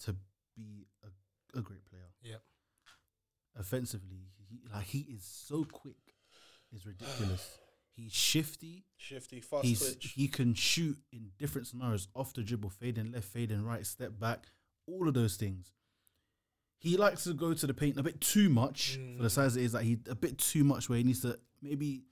[0.00, 0.14] to
[0.56, 2.02] be a, a great player.
[2.22, 2.42] Yep.
[3.58, 5.96] Offensively, he, like he is so quick,
[6.72, 7.58] it's ridiculous.
[7.98, 8.84] He's shifty.
[8.96, 10.12] Shifty, fast He's twitch.
[10.14, 14.46] he can shoot in different scenarios, off the dribble, fading left, fading right, step back,
[14.86, 15.72] all of those things.
[16.78, 19.32] He likes to go to the paint a bit too much for the mm.
[19.32, 19.74] size it is.
[19.74, 22.04] Like he a bit too much where he needs to maybe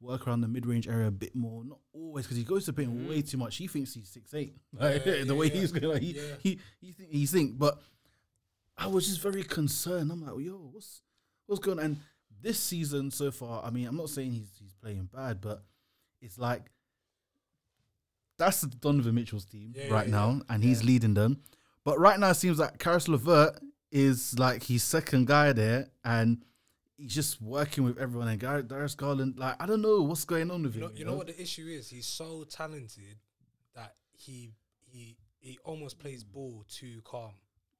[0.00, 1.64] work around the mid range area a bit more.
[1.66, 3.30] Not always because he goes to the paint way mm.
[3.30, 3.58] too much.
[3.58, 4.56] He thinks he's six eight.
[4.72, 6.22] Like, Yeah, the way yeah, he's going, like he yeah.
[6.42, 7.58] he he think, he think.
[7.58, 7.78] But
[8.78, 10.10] I was just very concerned.
[10.10, 11.02] I'm like, yo, what's
[11.44, 11.84] what's going on?
[11.84, 11.96] And
[12.42, 15.62] this season so far, I mean, I'm not saying he's he's playing bad, but
[16.20, 16.70] it's like
[18.38, 21.40] that's the Donovan Mitchell's team Yeah, right yeah, now, and he's leading them.
[21.84, 23.58] But right now, it seems like Caris LeVert
[23.90, 26.42] is like his second guy there, and
[26.96, 28.28] he's just working with everyone.
[28.28, 30.88] And Gar- Darius Garland, like I don't know what's going on with You him.
[30.88, 31.90] know, you know what the issue is?
[31.90, 33.18] He's so talented
[33.74, 34.52] that he
[34.90, 37.32] he he almost plays ball too calm.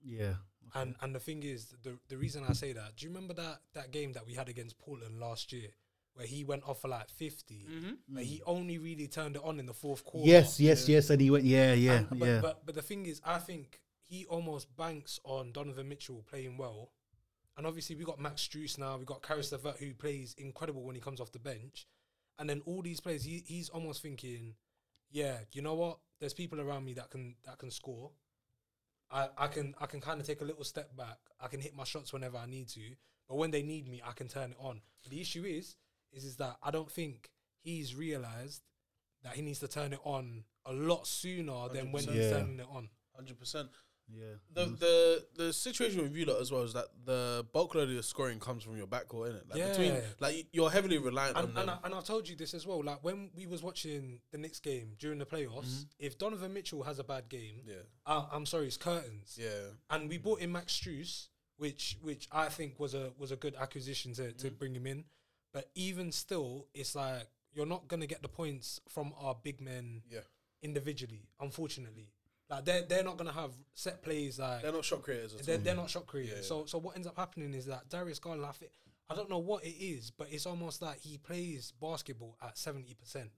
[0.03, 0.35] Yeah,
[0.75, 3.61] And and the thing is, the the reason I say that, do you remember that
[3.75, 5.71] that game that we had against Portland last year,
[6.15, 7.91] where he went off for like 50 mm-hmm.
[8.09, 8.43] but he mm.
[8.47, 10.29] only really turned it on in the fourth quarter.
[10.29, 11.11] yes, yes, yes.
[11.11, 12.41] And he went, yeah, yeah, And- but, yeah.
[12.41, 16.91] But but the thing is, I think he almost banks on Donovan Mitchell playing well,
[17.57, 18.97] and obviously we got Max Strus now.
[18.97, 21.87] We got Caris LeVert who plays incredible when he comes off the bench,
[22.39, 24.55] and then all these players, he, he's almost thinking,
[25.11, 25.99] yeah, you know what?
[26.19, 28.11] There's people around me that can that can score.
[29.11, 31.19] I, I can I can kind of take a little step back.
[31.41, 32.81] I can hit my shots whenever I need to,
[33.29, 34.81] but when they need me, I can turn it on.
[35.03, 35.77] But the issue is,
[36.13, 37.31] is is that I don't think
[37.63, 38.63] he's realized
[39.23, 42.13] that he needs to turn it on a lot sooner than when 100%.
[42.13, 42.31] he's Yeah.
[42.31, 42.89] turning it on.
[43.15, 43.69] Hundred percent.
[44.13, 44.25] Yeah.
[44.53, 44.79] The mm.
[44.79, 48.03] the the situation with you lot as well is that the bulk load of your
[48.03, 49.51] scoring comes from your backcourt, innit?
[49.51, 50.01] Like between Yeah.
[50.19, 51.79] like you're heavily reliant And, on and, them.
[51.83, 52.83] I, and I've told you this as well.
[52.83, 56.07] Like when we was watching the Knicks game during the playoffs, mm-hmm.
[56.07, 57.75] if Donovan Mitchell has a bad game, yeah,
[58.07, 59.39] I, I'm sorry, it's curtains.
[59.41, 59.75] yeah.
[59.91, 63.55] And we bought in Max Strus, which which I think was a was a good
[63.57, 64.57] acquisition to, to mm-hmm.
[64.57, 65.05] bring him in.
[65.53, 70.03] But even still, it's like you're not gonna get the points from our big men
[70.09, 70.21] Yeah.
[70.63, 71.29] individually.
[71.41, 72.09] Unfortunately,
[72.51, 75.57] like they're they're not gonna have set plays like They're not shot creators at they're,
[75.57, 75.63] all.
[75.63, 76.39] they're not shot creators.
[76.39, 76.43] Yeah.
[76.43, 78.67] So so what ends up happening is that Darius Garland, I, thi-
[79.09, 82.95] I don't know what it is, but it's almost like he plays basketball at seventy
[82.95, 83.31] percent.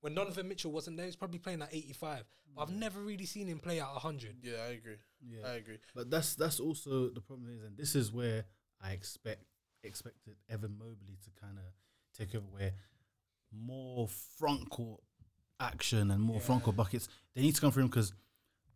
[0.00, 2.24] When Donovan Mitchell wasn't there, he's probably playing at eighty five.
[2.56, 4.36] But I've never really seen him play at hundred.
[4.42, 4.96] Yeah, I agree.
[5.24, 5.46] Yeah.
[5.46, 5.78] I agree.
[5.94, 8.44] But that's that's also the problem is, and this is where
[8.82, 9.44] I expect
[9.84, 11.64] expected Evan Mobley to kind of
[12.16, 12.72] take over, where
[13.52, 15.00] more front court
[15.58, 18.12] action and more front court buckets they need to come from him because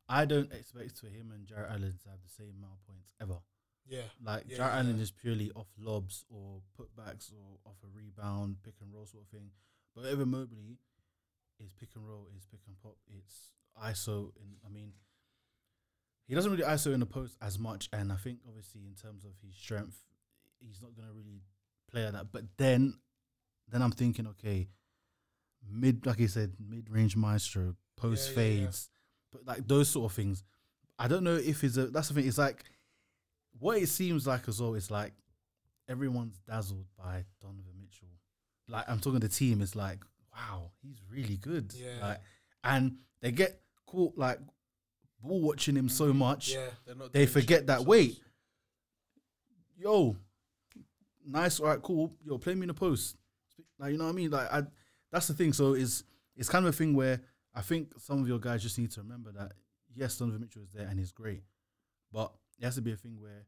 [0.09, 3.11] I don't expect for him and Jarrett Allen to have the same amount of points
[3.21, 3.39] ever.
[3.89, 7.87] Yeah, Like Yeah, Jarrett yeah, Allen is purely off lobs or putbacks or off a
[7.95, 9.51] rebound, pick and roll sort of thing.
[9.95, 10.79] But Evan Mobley
[11.61, 13.53] is pick and roll, is pick and pop, it's
[13.83, 14.33] ISO.
[14.41, 14.93] And I mean,
[16.27, 17.89] he doesn't really ISO in the post as much.
[17.93, 19.99] And I think obviously in terms of his strength,
[20.61, 21.43] he's not gonna really
[21.91, 22.33] play like that.
[22.33, 22.99] But then,
[23.71, 24.69] then I'm thinking, okay,
[25.71, 28.35] mid, like I said, mid range maestro, post yeah.
[28.35, 28.91] fades,
[29.35, 30.43] but like those sort of things.
[30.99, 31.87] I don't know if it's a.
[31.87, 32.28] That's the thing.
[32.28, 32.64] It's like
[33.59, 34.74] what it seems like as well.
[34.74, 35.12] It's like
[35.89, 38.09] everyone's dazzled by Donovan Mitchell.
[38.68, 39.61] Like I'm talking the team.
[39.61, 39.99] It's like
[40.32, 41.74] wow, he's really good.
[41.76, 42.07] Yeah.
[42.07, 42.20] Like,
[42.62, 44.39] and they get caught like
[45.20, 46.55] ball watching him so much.
[46.55, 46.95] yeah.
[47.12, 47.78] They forget that.
[47.78, 47.89] themselves.
[47.89, 48.20] Wait,
[49.76, 50.16] yo,
[51.26, 52.12] nice, all right, cool.
[52.24, 53.16] Yo, play me in the post.
[53.78, 54.30] Like you know what I mean?
[54.30, 54.62] Like I,
[55.11, 55.53] that's the thing.
[55.53, 56.05] So it's
[56.37, 57.20] it's kind of a thing where
[57.55, 59.53] I think some of your guys just need to remember that
[59.95, 61.45] yes, Donovan Mitchell is there and he's great,
[62.13, 63.47] but it has to be a thing where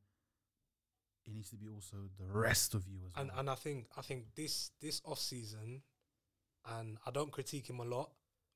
[1.26, 3.22] it needs to be also the rest of you as well.
[3.22, 5.82] And and I think I think this this off season,
[6.78, 8.10] and I don't critique him a lot,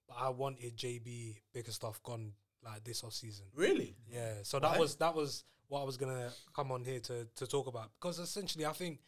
[0.09, 2.33] but I wanted JB Bickerstaff gone
[2.65, 3.47] like this off season.
[3.55, 3.97] Really?
[4.09, 7.47] Yeah, so that was that was what I was gonna come on here to to
[7.47, 9.01] talk about because essentially I think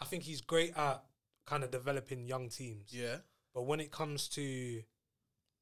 [0.00, 1.02] I think he's great at
[1.46, 3.16] kind of developing young teams, Yeah.
[3.54, 4.82] but when it comes to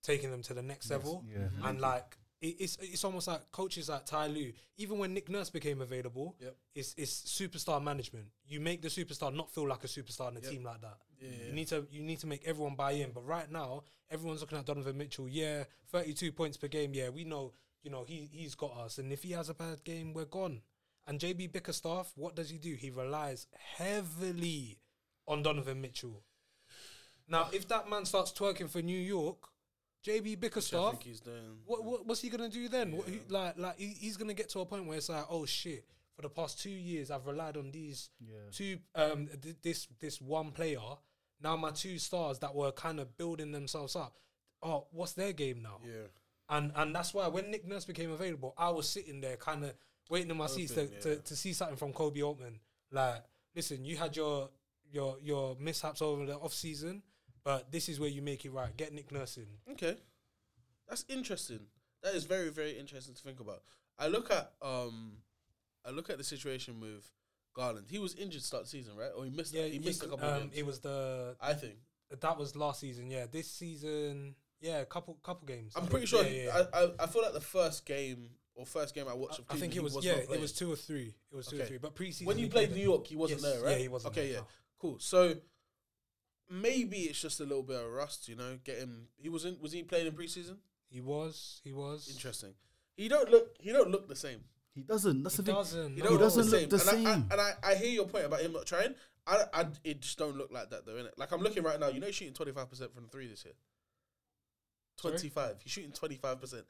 [0.07, 1.38] taking them to the next level, yeah.
[1.38, 1.66] Mm-hmm.
[1.66, 5.50] and like it, it's it's almost like coaches like Ty Lue, even when Nick Nurse
[5.50, 6.57] became available, Yep.
[6.74, 8.26] it's it's superstar management.
[8.46, 10.50] You make the superstar not feel like a superstar in a Yep.
[10.50, 10.98] team like that.
[11.18, 11.46] Yeah, yeah.
[11.48, 13.10] You need to you need to make everyone buy in.
[13.12, 15.28] But right now, everyone's looking at Donovan Mitchell.
[15.28, 16.93] Yeah, thirty two points per game.
[16.94, 17.52] Yeah, we know
[17.82, 18.98] you know he he's got us.
[18.98, 20.60] And if he has a bad game, we're gone.
[21.09, 22.74] And JB Bickerstaff, what does he do?
[22.74, 23.47] He relies
[23.78, 24.78] heavily
[25.26, 26.22] on Donovan Mitchell.
[27.28, 29.39] Now, if that man starts twerking for New York,
[30.07, 31.59] JB Which I Bickerstaff, think he's doing.
[31.65, 32.93] what, what what's he gonna do then?
[32.97, 35.45] What, he, like like he, he's gonna get to a point where it's like, oh
[35.47, 35.85] shit.
[36.15, 38.37] For the past two years, I've relied on these Yeah.
[38.51, 40.78] two um th- this this one player.
[41.43, 44.15] Now my two stars that were kind of building themselves up.
[44.62, 45.78] Oh, what's their game now?
[45.85, 46.07] Yeah.
[46.49, 49.74] And and that's why when Nick Nurse became available, I was sitting there kind of
[50.09, 52.61] waiting in my seats to, Hoping, to, to see something from Koby Altman.
[52.91, 53.23] Like,
[53.55, 54.49] listen, you had your
[54.91, 57.03] your your mishaps over the off season,
[57.47, 58.77] but this is where you make it right.
[58.77, 59.47] Get Nick Nurse in.
[59.70, 59.97] Okay.
[60.89, 61.60] That's interesting.
[62.02, 63.62] That is very, very interesting to think about.
[63.97, 65.18] I look at um
[65.85, 67.09] I look at the situation with
[67.55, 67.86] Garland.
[67.89, 69.10] He was injured start the season, right?
[69.16, 70.55] Or he missed Yeah, he missed a couple um, of games.
[70.56, 71.77] It was the I think.
[72.20, 73.12] that was last season.
[73.12, 75.73] Yeah, this season, yeah, couple couple games.
[75.77, 76.62] I'm pretty sure Yeah, yeah.
[76.74, 79.39] I, I I feel like the first game or first game I watched.
[79.39, 81.14] Of I think it was, was yeah, it was two or three.
[81.31, 81.78] It was two or three.
[81.78, 82.82] But preseason when you played New.
[82.82, 83.73] York, he wasn't Yes, there, right?
[83.73, 84.14] Yeah, he wasn't.
[84.14, 84.47] Okay, there, yeah,
[84.81, 84.98] cool.
[84.98, 85.36] So
[86.51, 88.59] maybe it's just a little bit of rust, you know.
[88.64, 89.09] Get him.
[89.16, 89.60] He wasn't.
[89.60, 90.56] Was he playing in preseason?
[90.89, 91.60] He was.
[91.64, 92.09] He was.
[92.12, 92.55] Interesting.
[92.97, 93.56] He don't look.
[93.60, 94.40] He don't look the same.
[94.74, 95.23] He doesn't.
[95.23, 95.55] That's He the thing.
[95.55, 95.97] doesn't.
[95.97, 96.09] He no.
[96.10, 97.02] don't doesn't look the look same.
[97.05, 98.94] the and I, I, and I, I hear your point about him not trying.
[99.27, 101.10] I, I, it just don't look like that though, innit?
[101.16, 101.89] Like I'm looking right now.
[101.89, 103.55] You know, he's shooting 25 percent from three this year.
[105.01, 105.12] Sorry?
[105.14, 105.56] 25.
[105.62, 106.64] He's shooting 25 percent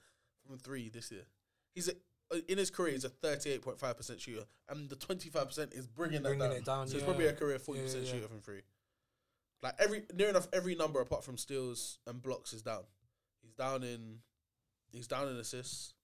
[0.47, 1.27] from three this year.
[1.75, 1.93] He's a,
[2.35, 2.93] uh, in his career.
[2.93, 6.53] He's a 38.5 percent shooter, and the 25 percent is bringing that down.
[6.53, 7.07] it down, So he's yeah.
[7.07, 8.21] probably a career 40 percent Yeah, yeah, yeah.
[8.23, 8.63] shooter from three.
[9.63, 12.85] Like every near enough every number apart from steals and blocks is down.
[13.43, 14.19] He's down in,
[14.93, 15.95] he's down in assists.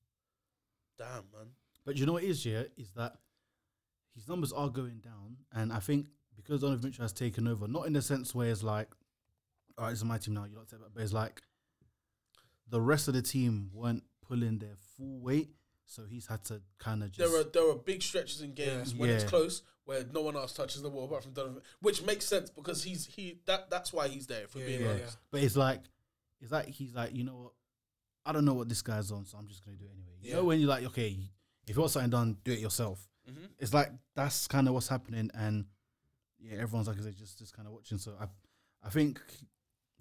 [0.98, 1.48] Damn man.
[1.84, 2.64] But you know what is, yeah,
[2.96, 3.14] that
[4.14, 6.06] his numbers are going down, and I think
[6.36, 8.88] because Donovan Mitchell has taken over, not in the sense where it's like,
[9.78, 11.42] oh, all right, is my team now, you lot take that, but it's like
[12.68, 15.50] the rest of the team weren't pulling their full weight,
[15.92, 17.30] so he's had to kind of just.
[17.30, 20.52] There are there are big stretches in games when it's close where no one else
[20.52, 24.08] touches the ball apart from Donovan, which makes sense because he's he that that's why
[24.08, 24.46] he's there.
[24.48, 25.26] For Yeah, being yeah, honest, yeah.
[25.30, 25.80] But it's like,
[26.40, 27.52] it's like he's like, you know what?
[28.24, 30.12] I don't know what this guy's on, so I'm just gonna do it anyway.
[30.20, 30.36] You Yeah.
[30.36, 31.18] know when you're like, okay,
[31.66, 33.06] if you want something done, do it yourself.
[33.28, 33.48] Mhm.
[33.58, 35.66] It's like that's kind of what's happening, and
[36.38, 37.98] yeah, everyone's like, they're just just kind of watching.
[37.98, 38.26] So I,
[38.84, 39.20] I think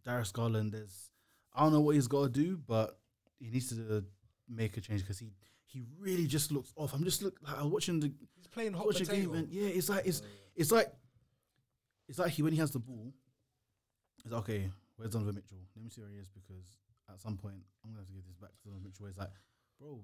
[0.03, 1.11] Darius Garland is,
[1.53, 2.97] I don't know what he's got to do, but
[3.39, 4.01] he needs to uh,
[4.47, 5.31] make a change because he
[5.71, 6.93] he really just looks off.
[6.93, 9.29] I'm just look like I'm watching the He's playing hot watching potato.
[9.29, 10.21] game, and yeah, it's like it's
[10.55, 10.91] it's like
[12.09, 13.13] it's like he when he has the ball,
[14.23, 14.69] it's like, okay.
[14.97, 15.57] Where's Donovan Mitchell?
[15.75, 16.77] Let me see where he is because
[17.09, 19.03] at some point I'm gonna have to give this back to Donovan Mitchell.
[19.03, 19.31] Where it's like,
[19.79, 20.01] bro,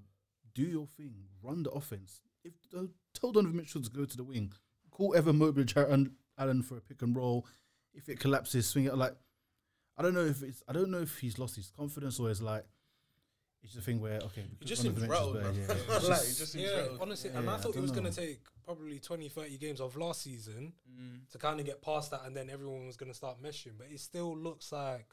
[0.55, 1.13] do your thing,
[1.43, 2.21] run the offense.
[2.43, 2.83] If uh,
[3.13, 4.53] tell Donovan Mitchell to go to the wing,
[4.89, 6.07] call Evan Mobley, Jarrett
[6.37, 7.45] Allen for a pick and roll.
[7.93, 9.13] If it collapses, swing it like.
[9.99, 10.63] I don't know if it's.
[10.67, 12.63] I don't know if he's lost his confidence or it's like.
[13.63, 15.67] It's a thing where okay, he because just seems Donovan rattled, Mitchell's man.
[15.67, 17.01] better, yeah, it's like, just- just seems Yeah, rattled.
[17.01, 18.09] honestly, Yeah, and I I thought it don't was going know.
[18.11, 21.29] to take probably 20, 30 games of last season Mm.
[21.31, 23.73] to kind of get past that, and then everyone was going to start meshing.
[23.77, 25.07] But it still looks like.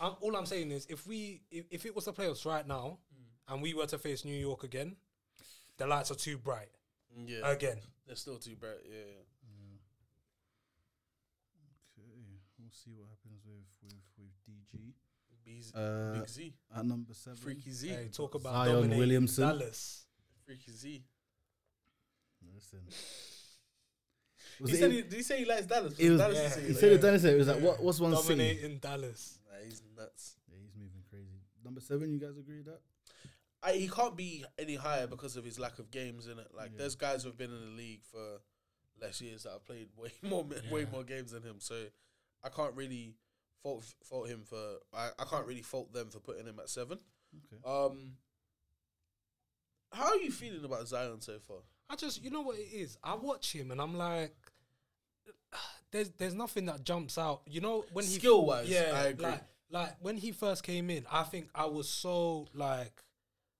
[0.00, 2.98] I'm, all I'm saying is, if we, if, if it was the playoffs right now,
[3.12, 3.54] Mm.
[3.54, 4.96] and we were to face New York again,
[5.78, 6.68] the lights are too bright
[7.26, 7.78] Yeah, again.
[8.06, 8.78] they're still too bright.
[8.84, 9.22] Yeah,
[11.98, 12.06] Okay,
[12.58, 14.92] we'll see what happens with with with DG.
[15.48, 19.44] B's, Uh, Big Z, At number seven, Freaky Z, Hey, talk about Zion dominating Williamson.
[19.48, 20.04] Dallas.
[20.44, 21.04] Freaky Z.
[22.54, 22.80] Listen,
[24.60, 25.98] was He it said in- he, did he say he likes Dallas?
[25.98, 26.46] It was- Dallas Yeah.
[26.62, 26.98] is he said it.
[27.00, 27.82] Dennis said it was like, what?
[27.82, 28.22] What's one thing?
[28.38, 29.38] Dominating Dallas.
[29.50, 30.36] Nah, he's nuts.
[30.50, 31.40] Yeah, he's moving crazy.
[31.64, 32.80] Number seven, you guys agree with that?
[33.62, 36.48] I, he can't be any higher because of his lack of games in it.
[36.54, 36.78] Like Yeah.
[36.78, 38.40] there's guys who've been in the league for
[39.00, 41.56] less years that have played way more mi- way more games than him.
[41.60, 41.86] So
[42.42, 43.14] I can't really
[43.62, 46.98] fault fault him for I, I can't really fault them for putting him at seven.
[47.34, 47.62] Okay.
[47.64, 48.12] Um,
[49.92, 51.58] how are you feeling about Zion so far?
[51.90, 52.98] I just, you know what it is.
[53.02, 54.34] I watch him and I'm like,
[55.90, 57.42] there's there's nothing that jumps out.
[57.46, 59.24] You know when he Skill-wise, yeah, I agree.
[59.24, 63.02] Like, like when he first came in, I think I was so like,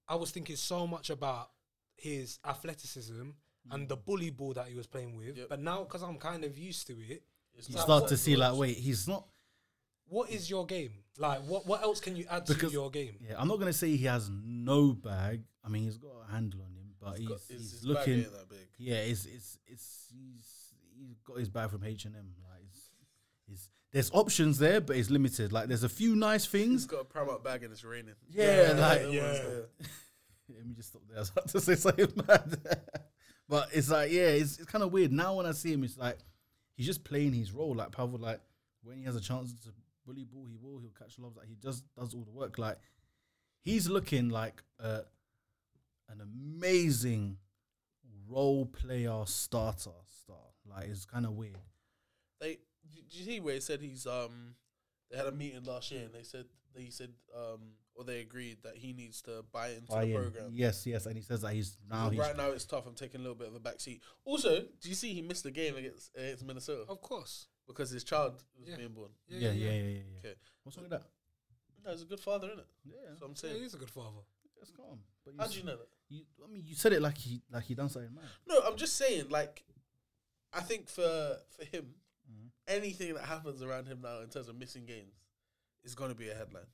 [0.07, 1.51] I was thinking so much about
[1.97, 3.31] his athleticism
[3.71, 5.37] and the bully ball that he was playing with.
[5.37, 5.49] Yep.
[5.51, 7.23] But now, because I'm kind of used to it,
[7.55, 9.27] You like, start to see like, wait, he's not.
[10.09, 10.93] What is your game?
[11.19, 13.17] Like, what what else can you add Because- to your game?
[13.21, 15.43] Yeah, I'm not gonna say he has no bag.
[15.65, 18.23] I mean, he's got a handle on him, but he's got- he's, his- his looking.
[18.23, 18.69] that big.
[18.79, 22.35] Yeah, it's it's it's he's he's got his bag from H and M.
[22.49, 22.91] Like, it's,
[23.51, 25.53] it's there's options there, but it's limited.
[25.53, 26.87] Like, there's a few nice He's things.
[26.87, 28.15] got a Primark bag and it's raining.
[28.31, 29.21] Yeah, like- that yeah.
[29.33, 29.67] there.
[30.57, 31.17] Let me just stop there.
[31.17, 32.59] I was about to say something bad.
[33.49, 35.11] but it's like, yeah, it's, it's kind of weird.
[35.13, 36.19] Now when I see him, it's like
[36.77, 37.75] he's just playing his role.
[37.75, 38.41] Like Pavel, like
[38.83, 39.71] when he has a chance to
[40.09, 40.79] bully ball, he will.
[40.81, 41.37] He'll catch lobs.
[41.37, 42.59] Like he just does all the work.
[42.59, 42.79] Like
[43.61, 45.01] he's looking like uh,
[46.09, 47.37] an amazing
[48.29, 49.91] role player starter
[50.23, 50.37] star.
[50.69, 51.59] Like it's kind of weird.
[52.41, 52.59] They
[52.95, 54.55] did you see where he said he's um
[55.11, 57.61] they had a meeting last year and they said they said um
[57.95, 60.23] or they agreed that he needs to buy into Buy the in.
[60.23, 60.51] program.
[60.53, 62.87] Yes, yes, and he says that he's now he's right now it's tough.
[62.87, 64.03] I'm taking a little bit of a back seat.
[64.25, 67.49] Also, do you see he missed the game against against Minnesota Of course.
[67.69, 68.77] Because his child was Yeah.
[68.77, 69.11] being born?
[69.29, 69.89] yeah, yeah, yeah, yeah.
[69.89, 70.19] yeah.
[70.31, 70.35] Okay,
[70.65, 71.03] What's wrong with that?
[71.85, 72.67] no, he's a good father, isn't it?
[72.85, 74.23] Yeah, So I'm Yeah, saying, he's a good father.
[74.59, 74.99] that's calm.
[75.25, 75.89] But how do you know that?
[76.09, 78.25] You, I mean, you said it like he like he done something mad.
[78.49, 79.29] No, I'm just saying.
[79.29, 79.63] Like,
[80.53, 81.95] I think for for him,
[82.31, 82.51] Mhm.
[82.67, 85.15] anything that happens around him now in terms of missing games
[85.85, 86.67] is going to be a headline.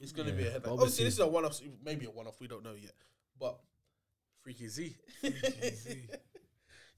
[0.00, 0.76] It's going to be Yeah, a headline.
[0.76, 1.60] but Obviously, obviously- this is a one-off.
[1.84, 2.40] Maybe a one-off.
[2.40, 2.94] We don't know yet.
[3.38, 3.60] But
[4.42, 4.96] Freaky Z.
[5.20, 6.02] Freaky Z.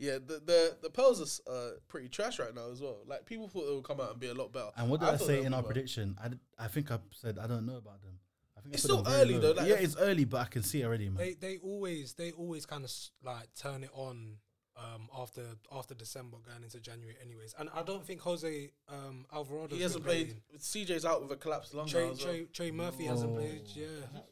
[0.01, 2.99] yeah, the the the Pels are uh, pretty trash right now as well.
[3.07, 4.71] Like people thought they would come out and be a lot better.
[4.77, 5.75] And what did I, thought say in our better.
[5.75, 6.17] prediction?
[6.23, 8.19] I, d- I think I said I don't know about them.
[8.57, 9.41] I think It's put still early low.
[9.41, 11.17] though, like- yeah, it's early, but I can see already, man.
[11.19, 12.91] They they always they always kind of
[13.23, 14.37] like turn it on
[14.77, 17.55] um, after after December going into January, anyways.
[17.59, 20.37] And I don't think Jose um, Alvarado He hasn't played.
[20.59, 21.87] CJ's out with a collapsed lung.
[21.89, 22.27] Trey, now as well.
[22.35, 23.63] Trey, Trey Murphy hasn't played.
[23.67, 24.27] Oh, Yeah, that's-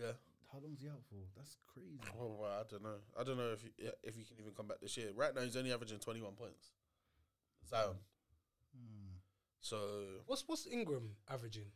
[0.00, 0.12] Yeah.
[0.54, 1.16] How long's he out for?
[1.36, 1.98] That's crazy.
[2.20, 2.96] Oh, well, I don't know.
[3.18, 3.70] I don't know if he,
[4.04, 5.08] if he can even come back this year.
[5.14, 6.70] Right now, he's only averaging 21 points.
[7.68, 7.96] Zion.
[8.76, 9.16] Hmm.
[9.60, 9.78] So
[10.26, 11.66] what's what's Ingram averaging?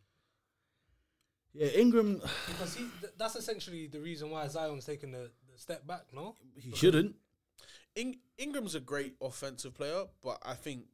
[1.54, 5.86] Yeah, Ingram, Because he th- that's essentially the reason why Zion's taking the, the step
[5.86, 6.02] back.
[6.12, 7.16] No, he shouldn't.
[7.96, 10.84] In- Ingram's a great offensive player, but I think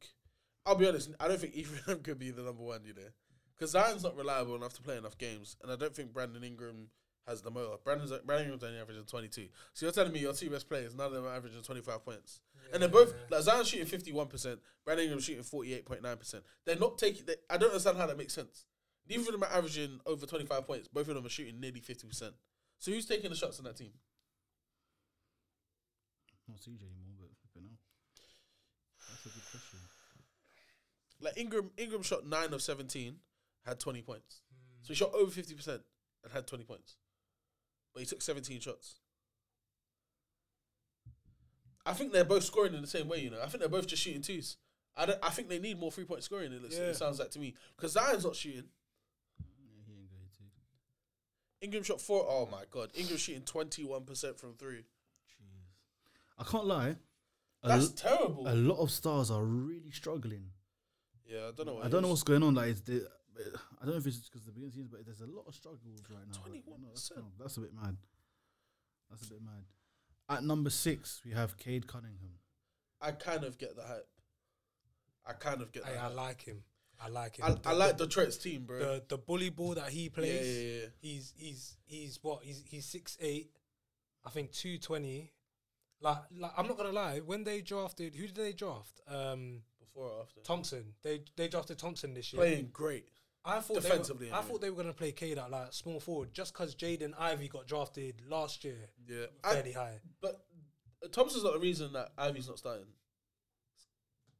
[0.65, 1.11] I'll be honest.
[1.19, 2.81] I don't think either of them could be the number one.
[2.85, 3.09] You know,
[3.55, 6.87] because Zion's not reliable enough to play enough games, and I don't think Brandon Ingram
[7.27, 7.75] has the motor.
[7.83, 9.47] Brandon's Brandon Ingram's only averaging 22.
[9.73, 12.41] So you're telling me your two best players, none of them are averaging 25 points,
[12.73, 16.43] and they're both like Zion's shooting 51 percent, Brandon Ingram's shooting 48.9 percent.
[16.65, 17.25] They're not taking.
[17.25, 18.65] They, I don't understand how that makes sense.
[19.07, 20.87] Neither of them are averaging over 25 points.
[20.87, 22.33] Both of them are shooting nearly 50 percent.
[22.79, 23.91] So who's taking the shots on that team?
[26.47, 27.79] Not CJ anymore, but flipping out.
[29.09, 29.79] That's a good question.
[31.21, 33.15] Like Ingram, Ingram shot nine of seventeen,
[33.65, 34.41] had twenty points.
[34.83, 35.81] So he shot over fifty percent
[36.23, 36.97] and had twenty points,
[37.95, 38.99] but he took seventeen shots.
[41.85, 43.19] I think they're both scoring in the same way.
[43.21, 44.57] You know, I think they're both just shooting twos.
[44.97, 46.51] I don't, I think they need more three point scoring.
[46.53, 46.85] It, looks, Yeah.
[46.85, 48.63] it sounds like to me because Zion's not shooting.
[49.39, 49.45] Yeah,
[49.85, 50.45] he ain't good too.
[51.61, 52.25] Ingram shot four.
[52.27, 54.83] Oh my god, Ingram shooting twenty one percent from three.
[55.29, 56.39] Jeez.
[56.39, 56.95] I can't lie.
[57.63, 58.47] A, That's l- terrible.
[58.47, 60.45] a lot of stars are really struggling.
[61.27, 61.73] yeah, I don't know.
[61.75, 62.53] What I don't know what's going on.
[62.55, 63.07] Like, it's the,
[63.85, 65.53] I don't know if it's because of the beginning seasons, but there's a lot of
[65.53, 66.41] struggles right now.
[66.51, 67.15] Like, you know, that's, 21%.
[67.15, 67.97] kind of- that's a bit mad.
[69.11, 69.65] That's a bit mad.
[70.27, 72.39] At number six, we have Cade Cunningham.
[72.99, 74.09] I kind of get the hype.
[75.27, 75.83] I kind of get.
[75.83, 76.15] The Hey, I hype.
[76.15, 76.63] like him.
[76.99, 77.45] I like him.
[77.45, 78.79] I, The- I like the, Detroit's team, bro.
[78.79, 80.47] the the bully ball that he plays.
[80.47, 80.87] yeah, yeah, yeah.
[80.99, 83.51] He's he's he's what he's he's six eight,
[84.25, 85.31] I think two twenty.
[86.01, 87.19] Like like I'm not gonna lie.
[87.19, 89.01] When they drafted, who did they draft?
[89.07, 90.41] Um, Before or after?
[90.41, 90.93] Thompson.
[91.03, 92.39] They they drafted Thompson this year.
[92.41, 93.09] Playing great.
[93.45, 94.51] I thought defensively, They were, I I mean.
[94.51, 97.67] thought they were gonna play Cade at like small forward just because Jaden Ivey got
[97.67, 99.99] drafted last year Yeah, I, fairly high.
[100.21, 100.43] but
[101.11, 102.87] Thompson's not the reason that Ivey's not starting.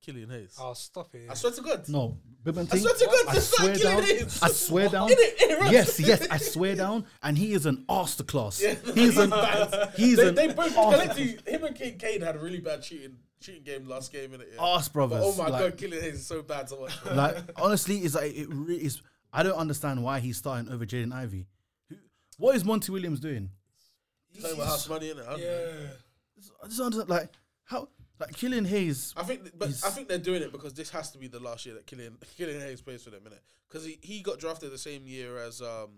[0.06, 0.56] Killian Hayes.
[0.60, 1.27] Oh, stop it!
[1.30, 1.90] I swear to God.
[1.90, 4.07] No, Bibban I swear to God, I this swear is Killian down.
[4.07, 4.44] Hayes.
[4.44, 5.10] I swear down.
[5.11, 5.72] It, it, right?
[5.72, 7.06] Yes, yes, I swear down.
[7.23, 8.61] And he is an masterclass.
[8.61, 9.32] Yeah, he's an
[9.95, 12.84] he's they, an they both arse- collectively, him and Kane, Kane had a really bad
[12.84, 14.49] shooting shooting game last game in it.
[14.53, 14.61] Yeah.
[14.61, 15.19] arse brothers.
[15.19, 17.03] But oh my like, God, Killian Hayes is so bad to watch.
[17.03, 17.14] bro.
[17.15, 19.02] like honestly, it's like it really is.
[19.34, 21.48] I don't understand why he's starting over Jaden Ivey.
[21.90, 21.95] Who,
[22.38, 23.49] what is Monty Williams doing?
[24.40, 25.26] Playing with house money in it.
[25.38, 25.88] yeah.
[26.64, 27.30] I just don't understand, like
[27.64, 27.88] how
[28.19, 29.13] like Killian Hayes.
[29.17, 31.65] I think, but I think they're doing it because this has to be the last
[31.65, 33.39] year that Killian Killian Hayes plays for them, innit?
[33.67, 35.89] Because he, he got drafted the same year as um,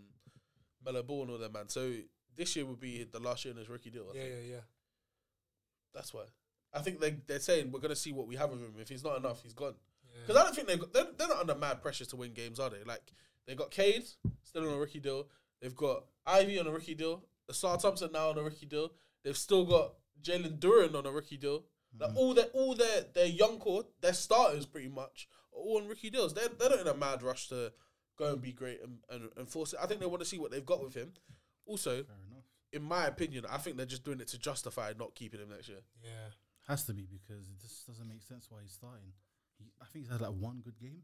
[0.83, 1.69] Melo Ball and all that man.
[1.69, 1.91] So
[2.35, 4.07] this year would be the last year in his rookie deal.
[4.13, 4.33] I Yeah, think.
[4.47, 4.59] yeah, yeah.
[5.93, 6.23] That's why.
[6.73, 8.73] I think they they're saying we're gonna see what we have of him.
[8.79, 9.75] If he's not enough, he's gone.
[10.13, 10.21] yeah.
[10.25, 12.59] Because I don't think they got, they're, they're not under mad pressure to win games,
[12.59, 12.83] are they?
[12.85, 13.11] Like
[13.47, 14.05] they got Cade
[14.43, 15.27] still on a rookie deal.
[15.61, 17.23] They've got Ivey on a rookie deal.
[17.49, 18.91] Star Thompson now on a rookie deal.
[19.23, 21.63] They've still got Jalen Duren on a rookie deal.
[21.99, 22.03] Mm-hmm.
[22.03, 25.87] Like all their all their their young core, their starters pretty much are all on
[25.87, 26.33] rookie deals.
[26.33, 27.71] They're they're not in a mad rush to
[28.17, 29.79] go and be great and, and, and force it.
[29.81, 31.13] I think they want to see what they've got with him.
[31.65, 32.15] Also, Fair
[32.73, 35.69] in my opinion, I think they're just doing it to justify not keeping him next
[35.69, 35.81] year.
[36.03, 36.29] yeah.
[36.67, 39.13] Has to be because it just doesn't make sense why he's starting.
[39.57, 41.03] He, I think he's had like one good game,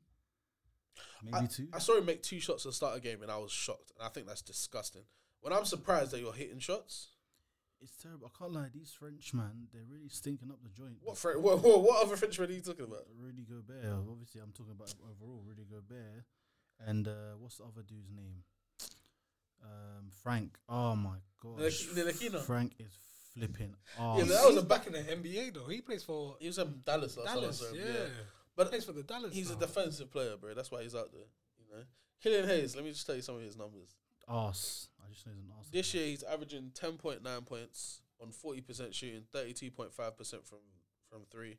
[1.23, 1.67] maybe I, two.
[1.71, 3.93] I saw him make two shots to start a game, and I was shocked.
[3.97, 5.03] And I think that's disgusting.
[5.39, 7.11] When I'm surprised that you're hitting shots,
[7.83, 8.31] it's terrible.
[8.33, 8.67] I can't lie.
[8.73, 10.97] These French man, they're really stinking up the joint.
[11.01, 13.05] what Fre- what, what, what other Frenchman are you talking about?
[13.19, 13.83] Rudy Gobert.
[14.09, 16.23] Obviously, I'm talking about overall Rudy Gobert,
[16.87, 18.43] and uh, what's the other dude's name?
[19.63, 20.57] Um, Frank.
[20.67, 21.17] Oh my.
[21.43, 22.39] Ntilikina.
[22.41, 22.91] Frank is
[23.33, 23.75] flipping.
[23.99, 25.67] Yeah, that was a back in the NBA though.
[25.67, 27.59] He plays for He was in Dallas last Dallas.
[27.59, 27.83] so, yeah.
[28.55, 29.33] But But plays for the Dallas.
[29.33, 30.53] he's a defensive player, bro.
[30.53, 31.25] That's why he's out there.
[31.59, 31.83] You know,
[32.21, 32.75] Killian Hayes.
[32.75, 33.95] Let me just tell you some of his numbers.
[34.27, 34.89] arse.
[35.05, 35.69] I just know he's an arse.
[35.69, 39.93] This year, he's averaging ten point nine points on forty percent shooting, thirty two point
[39.93, 40.59] five percent from
[41.09, 41.57] from three,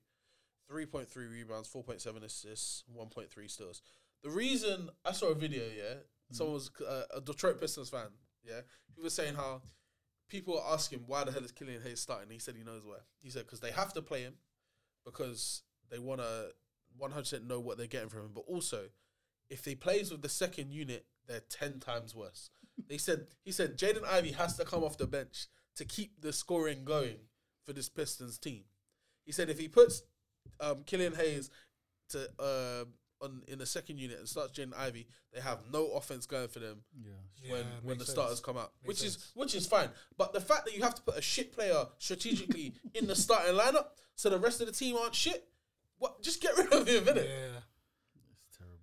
[0.69, 3.83] three point three rebounds, four point seven assists, one point three steals.
[4.23, 5.95] The reason I saw a video, yeah,
[6.31, 8.09] someone was uh, a Detroit Pistons fan,
[8.43, 8.61] yeah,
[8.95, 9.63] he was saying how
[10.29, 12.31] people are asking why the hell is Killian Hayes starting.
[12.31, 12.97] He said he knows why.
[13.23, 14.35] He said because they have to play him
[15.05, 16.51] because they want to
[16.97, 18.85] one hundred percent know what they're getting from him, but also
[19.51, 22.51] if he plays with the second unit, they're ten times worse.
[22.89, 25.47] They said he said Jaden Ivey has to come off the bench
[25.77, 27.17] to keep the scoring going
[27.65, 28.65] for this Pistons team.
[29.25, 30.03] He said if he puts
[30.61, 31.51] um, Killian Hayes
[32.11, 32.85] to uh,
[33.25, 36.59] on in the second unit and starts Jaden Ivey, they have no offense going for
[36.59, 37.13] them Yeah.
[37.53, 39.89] when Yeah, when the makes starters come out, Makes which is which is fine.
[40.19, 43.55] But the fact that you have to put a shit player strategically in the starting
[43.55, 43.87] lineup
[44.17, 45.49] so the rest of the team aren't shit,
[45.99, 46.23] what?
[46.23, 47.25] Just get rid of him, innit?
[47.29, 47.61] Yeah.
[48.47, 48.79] It's terrible.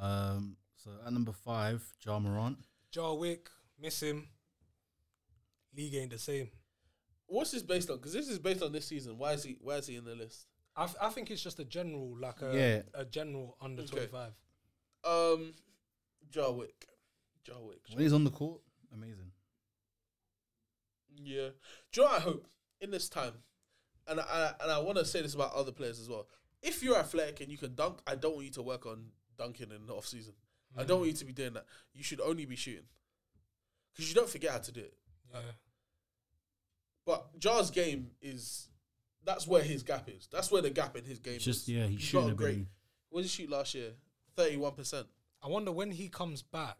[0.00, 0.56] Um.
[0.82, 2.58] So at number five, Ja Morant.
[2.94, 3.46] Jarwick,
[3.80, 4.28] miss him.
[5.76, 6.50] League ain't the same.
[7.26, 7.96] What's this based on?
[7.96, 9.16] Because this is based on this season.
[9.16, 9.56] Why is he?
[9.60, 10.46] Why is he in the list?
[10.76, 13.00] I, f- I think it's just a general, like a Yeah.
[13.00, 13.90] a general under Okay.
[13.92, 14.32] twenty five.
[15.04, 15.54] Um,
[16.30, 16.86] Jarwick,
[17.48, 17.80] Jarwick.
[17.90, 18.60] When he's on the court,
[18.92, 19.32] amazing.
[21.16, 21.48] Yeah.
[21.92, 22.46] Do you know what I hope
[22.80, 23.34] in this time?
[24.08, 26.26] And I and I want to say this about other players as well.
[26.62, 29.06] If you're athletic and you can dunk, I don't want you to work on
[29.38, 30.34] dunking in the off season.
[30.76, 31.66] I don't want you to be doing that.
[31.94, 32.84] You should only be shooting
[33.92, 34.94] because you don't forget how to do it.
[35.32, 35.40] Yeah.
[37.04, 38.68] But Ja's game is
[39.24, 40.28] that's where his gap is.
[40.30, 41.68] That's where the gap in his game It's just is.
[41.74, 42.54] yeah, he's He's shooting got a a great.
[42.56, 42.66] great.
[43.10, 43.90] What did he shoot last year?
[44.36, 45.06] Thirty-one percent.
[45.42, 46.76] I wonder when he comes back,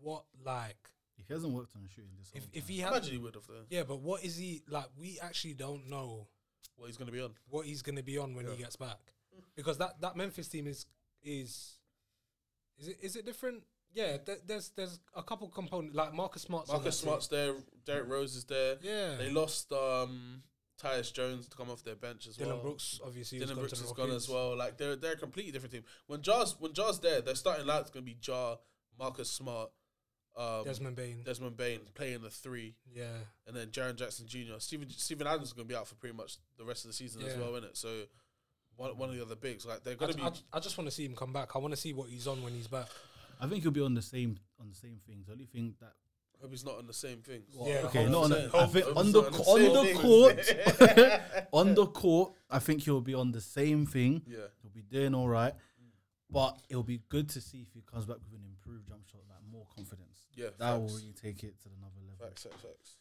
[0.00, 2.68] what like If he hasn't worked on shooting this, if whole if time.
[2.74, 3.64] he had Imagine he would have though.
[3.70, 4.86] yeah, but what is he like?
[4.98, 6.26] We actually don't know
[6.76, 7.32] What he's going to be on.
[7.48, 8.98] what he's gonna be on when he gets back,
[9.54, 10.86] because that that Memphis team is
[11.22, 11.78] is
[12.78, 13.62] is it is it different?
[13.94, 17.08] Yeah, there, there's there's a couple components like Marcus Smart's Marcus that team.
[17.10, 17.54] Smart's there.
[17.86, 18.76] Derrick Rose is there.
[18.82, 20.42] Yeah, They lost um,
[20.82, 22.56] Tyus Jones to come off their bench as Dillon well.
[22.58, 24.56] Dillon Brooks obviously Dillon Brooks is gone as well.
[24.56, 25.84] Like they're they're a completely different team.
[26.06, 28.56] When Ja's when Ja's there, their starting lineup's gonna be Ja,
[28.98, 29.70] Marcus Smart,
[30.36, 31.22] um, Desmond Bane.
[31.24, 33.06] Desmond Bane playing the three, yeah,
[33.46, 34.58] and then Jaren Jackson Jr.
[34.58, 37.22] Stephen Steven Adams is gonna be out for pretty much the rest of the season
[37.22, 37.40] as Yeah.
[37.40, 37.76] well, it?
[37.78, 38.02] So
[38.76, 40.22] one one of the other bigs, like they're I, gonna be.
[40.22, 41.54] I, I just want to see him come back.
[41.54, 42.86] I want to see what he's on when he's back.
[43.40, 45.26] I think he'll be on the same on the same things.
[45.26, 45.92] The only thing that
[46.40, 47.42] hope he's not on the same thing.
[47.64, 49.72] Yeah, okay, not on the, I think Hope on he's the on the on same
[49.74, 49.96] the thing.
[49.98, 54.22] court, on the court, I think he'll be on the same thing.
[54.26, 55.54] Yeah, He'll be doing all right,
[56.30, 59.20] but it'll be good to see if he comes back with an improved jump shot,
[59.28, 60.26] like more confidence.
[60.34, 60.48] yeah.
[60.58, 62.26] That will really take it to another level.
[62.26, 62.96] Facts, facts, facts.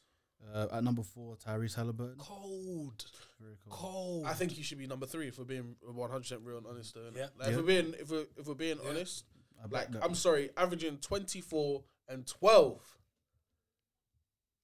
[0.53, 2.17] Uh, at number four, Tyrese Halliburton.
[2.19, 3.05] Cold,
[3.41, 3.73] Very cool.
[3.76, 4.26] cold.
[4.27, 6.67] I think he should be number three if we're being one hundred percent real and
[6.67, 6.93] honest.
[6.93, 7.17] Though, innit?
[7.17, 7.27] Yeah.
[7.38, 8.89] Like, if we're being if we're if we're being Yeah.
[8.89, 9.26] honest,
[9.63, 12.81] I like, I'm sorry, averaging twenty four and twelve,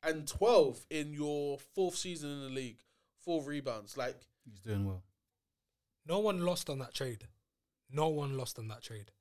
[0.03, 2.79] and twelve in your fourth season in the league,
[3.19, 3.97] four rebounds.
[3.97, 4.17] Like
[4.49, 5.03] He's doing well.
[6.07, 7.27] No one lost on that trade.
[7.91, 9.11] No one lost on that trade.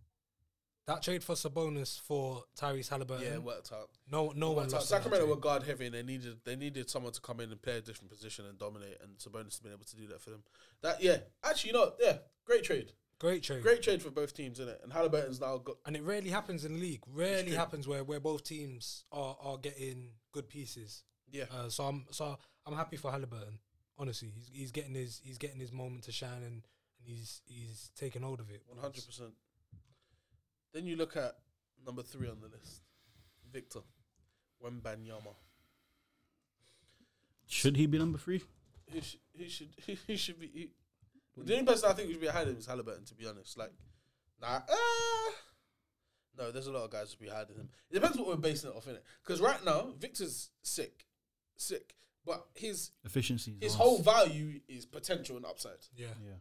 [0.90, 3.24] That trade for Sabonis for Tyrese Halliburton.
[3.24, 3.90] yeah, it worked out.
[4.10, 4.72] no, no one out.
[4.72, 4.74] lost.
[4.74, 7.50] on that Sacramento were guard heavy, and they needed they needed someone to come in
[7.50, 8.98] and play a different position and dominate.
[9.02, 10.42] And Sabonis has been able to do that for them.
[10.82, 13.62] That yeah, actually, you know, yeah, great trade, Great trade.
[13.62, 14.80] great trade for both teams, isn't it?
[14.82, 17.02] And Halliburton's now got And it rarely happens in the league.
[17.06, 21.04] Rarely happens where, where both teams are, are getting good pieces.
[21.30, 22.36] yeah, Uh, so I'm so
[22.66, 23.58] I'm happy for Halliburton.
[23.98, 26.62] Honestly, he's he's getting his he's getting his moment to shine and,
[26.98, 28.62] and he's he's taking hold of it.
[28.66, 29.30] One hundred percent.
[30.72, 31.36] Then you look at
[31.84, 32.82] number three on the list,
[33.52, 33.80] Victor
[34.64, 35.34] Wembanyama.
[37.48, 38.42] Should he be number three?
[38.86, 39.68] He, sh- he should
[40.06, 40.46] he should be.
[40.46, 40.70] He,
[41.36, 43.04] the only person I think should be ahead of him is Halliburton.
[43.06, 43.72] To be honest, like,
[44.40, 45.32] nah, ah,
[46.38, 47.68] no, there's a lot of guys to be ahead of him.
[47.90, 49.04] It depends what we're basing it off in it.
[49.24, 51.06] Because right now, Victor's sick,
[51.56, 51.94] sick,
[52.26, 53.56] but his Efficiency.
[53.60, 53.78] his ass.
[53.78, 55.72] whole value is potential and upside.
[55.96, 56.08] Yeah.
[56.24, 56.34] Yeah.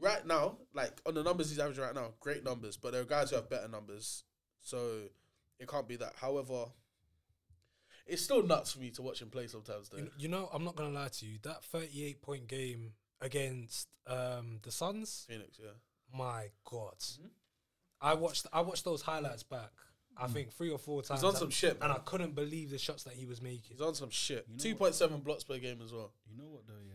[0.00, 3.04] Right now, like on the numbers he's averaging right now, great numbers, but there are
[3.06, 4.24] guys who have better numbers,
[4.60, 5.00] so
[5.58, 6.12] it can't be that.
[6.20, 6.66] However,
[8.06, 9.88] it's still nuts for me to watch him play sometimes.
[9.88, 11.38] Though You, you know, I'm not gonna lie to you.
[11.42, 15.70] That 38 point game against um, the Suns, Phoenix, yeah,
[16.16, 17.26] my God, Mm-hmm.
[18.00, 19.70] I watched I watched those highlights back.
[20.14, 21.20] I think three or four times.
[21.20, 23.70] he's on and- some shit, and I couldn't believe the shots that he was making.
[23.70, 24.44] He's on some shit.
[24.48, 26.12] You know Two point seven blocks per game as well.
[26.28, 26.91] You know what though, yeah.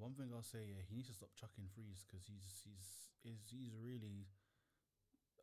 [0.00, 2.88] One thing I'll say, yeah, he needs to stop chucking threes because he's he's
[3.32, 4.26] is he's really.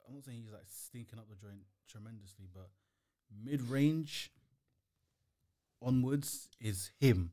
[0.08, 2.70] I'm not saying he's like stinking up the joint tremendously, but
[3.30, 4.32] mid range
[5.82, 7.32] onwards is him.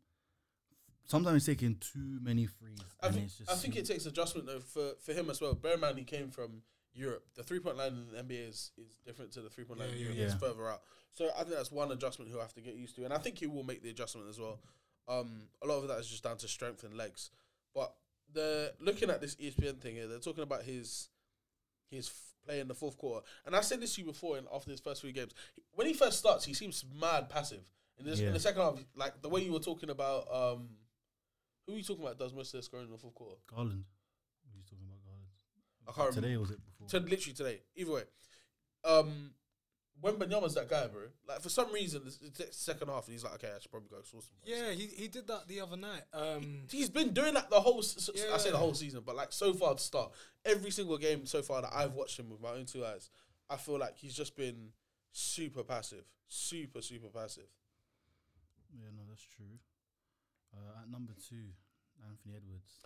[1.07, 3.51] Sometimes he's taking too many threes, I and think, it's just.
[3.51, 5.55] I think it takes adjustment though for, for him as well.
[5.55, 6.63] Bear in mind he came from
[6.95, 7.25] Europe.
[7.37, 9.91] The three point line in the NBA is, is different to the three point line
[9.91, 10.19] Yeah, in yeah, Europe.
[10.19, 10.25] yeah.
[10.27, 10.83] It's further out.
[11.13, 13.39] So I think that's one adjustment he'll have to get used to, and I think
[13.39, 14.59] he will make the adjustment as well.
[15.09, 17.31] Um, a lot of that is just down to strength and legs.
[17.75, 17.93] But
[18.33, 21.09] the looking at this ESPN thing here, they're talking about his
[21.91, 24.39] his f- play in the fourth quarter, and I said this to you before.
[24.39, 25.35] In after his first three games,
[25.73, 27.61] when he first starts, he seems mad passive.
[27.99, 30.69] In, this, in the second half, like the way you were talking about, um,
[31.67, 32.19] who are you talking about?
[32.19, 33.37] Does most of the scoring in the fourth quarter?
[33.47, 33.85] Garland.
[34.53, 35.29] He's talking about Garland.
[35.87, 36.27] I can't remember.
[36.27, 36.89] Today was it before?
[36.89, 37.61] To literally today.
[37.77, 38.03] Either way,
[38.85, 39.31] um,
[40.03, 41.03] Wembanyama's that guy, bro.
[41.27, 43.71] Like for some reason, it's, it's the second half, and he's like, okay, I should
[43.71, 44.37] probably go source some.
[44.45, 46.03] Yeah, he he did that the other night.
[46.12, 47.79] Um, He's been doing that the whole.
[47.79, 50.12] I say the whole season, but like so far to start,
[50.45, 53.11] every single game so far that I've watched him with my own two eyes,
[53.49, 54.71] I feel like he's just been
[55.12, 57.49] super passive, super super passive.
[58.77, 59.59] Yeah, no, that's true.
[60.53, 61.55] Uh, at number two,
[62.09, 62.79] Anthony Edwards.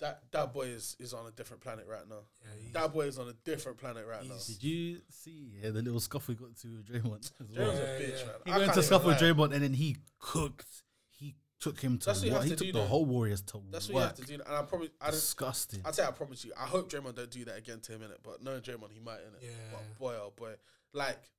[0.00, 2.16] That that boy is is on a different planet right now.
[2.42, 4.34] Yeah, That boy is on a different planet right now.
[4.46, 7.30] Did you see yeah, the little scuffle we got to with Draymond?
[7.40, 7.70] As Draymond's well?
[7.70, 8.26] a bitch, yeah.
[8.26, 8.34] man.
[8.44, 9.28] He I went to even scuffle with lie.
[9.28, 10.66] Draymond and then he cooked.
[11.10, 12.40] He took him to That's what you what?
[12.42, 12.86] have He to took do, the though.
[12.86, 14.02] whole Warriors to That's what work.
[14.02, 14.34] you have to do.
[14.34, 15.80] And I probably, I don't, Disgusting.
[15.84, 16.52] I'd say I promise you.
[16.60, 18.18] I hope Draymond don't do that again to him in it.
[18.22, 19.42] But knowing Draymond, he might in it.
[19.42, 19.50] Yeah.
[19.70, 20.54] But boy, oh boy,
[20.92, 21.30] like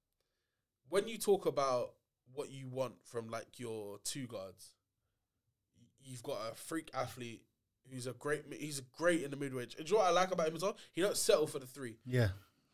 [0.90, 1.91] when you talk about
[2.34, 4.69] what you want from like your two guards,
[6.03, 7.41] you've got a freak athlete
[7.91, 8.44] who's a great.
[8.60, 9.76] He's great in the mid range.
[9.78, 10.78] And you know what I like about him as well?
[10.94, 11.98] He don't settle for the three.
[12.06, 12.30] yeah.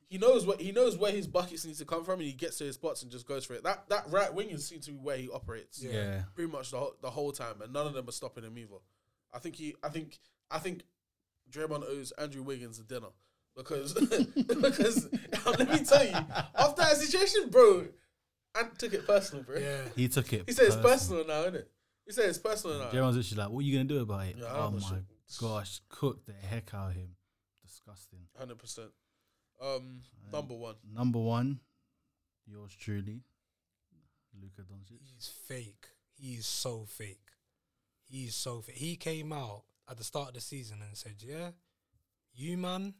[0.10, 2.58] He knows what he knows where his buckets needs to come from, and he gets
[2.58, 3.64] to his spots and just goes for it.
[3.64, 6.22] That that right wing is seems to be where he operates yeah, Yeah.
[6.36, 8.76] pretty much the whole, the whole time, and none of them are stopping him either.
[9.34, 10.20] I think he, I think,
[10.52, 10.82] I think
[11.50, 13.08] Draymond owes Andrew Wiggins a dinner
[13.56, 13.94] because
[14.36, 15.08] because
[15.46, 17.86] let me tell you, after that situation, bro,
[18.60, 19.60] Ant took it personal, bro.
[19.60, 19.78] yeah.
[19.96, 20.44] He took it.
[20.46, 21.72] He said it's personal now, isn't it?
[22.06, 22.90] He said it's personal now.
[22.90, 25.04] Draymond's literally like, "What are you gonna do about it?" Yeah, oh my sure.
[25.40, 27.16] gosh, cook the heck out of him.
[27.64, 28.28] Disgusting.
[28.38, 28.92] Hundred percent.
[29.62, 30.76] Um, uh, number one.
[30.94, 31.60] Number one,
[32.48, 33.22] yours truly,
[34.42, 35.00] Luka Doncic.
[35.04, 35.86] He's fake.
[36.14, 37.20] He's so fake.
[38.10, 38.76] He's so fake.
[38.76, 41.52] He came out at the start of the season and said, "Yeah,
[42.34, 42.96] you man,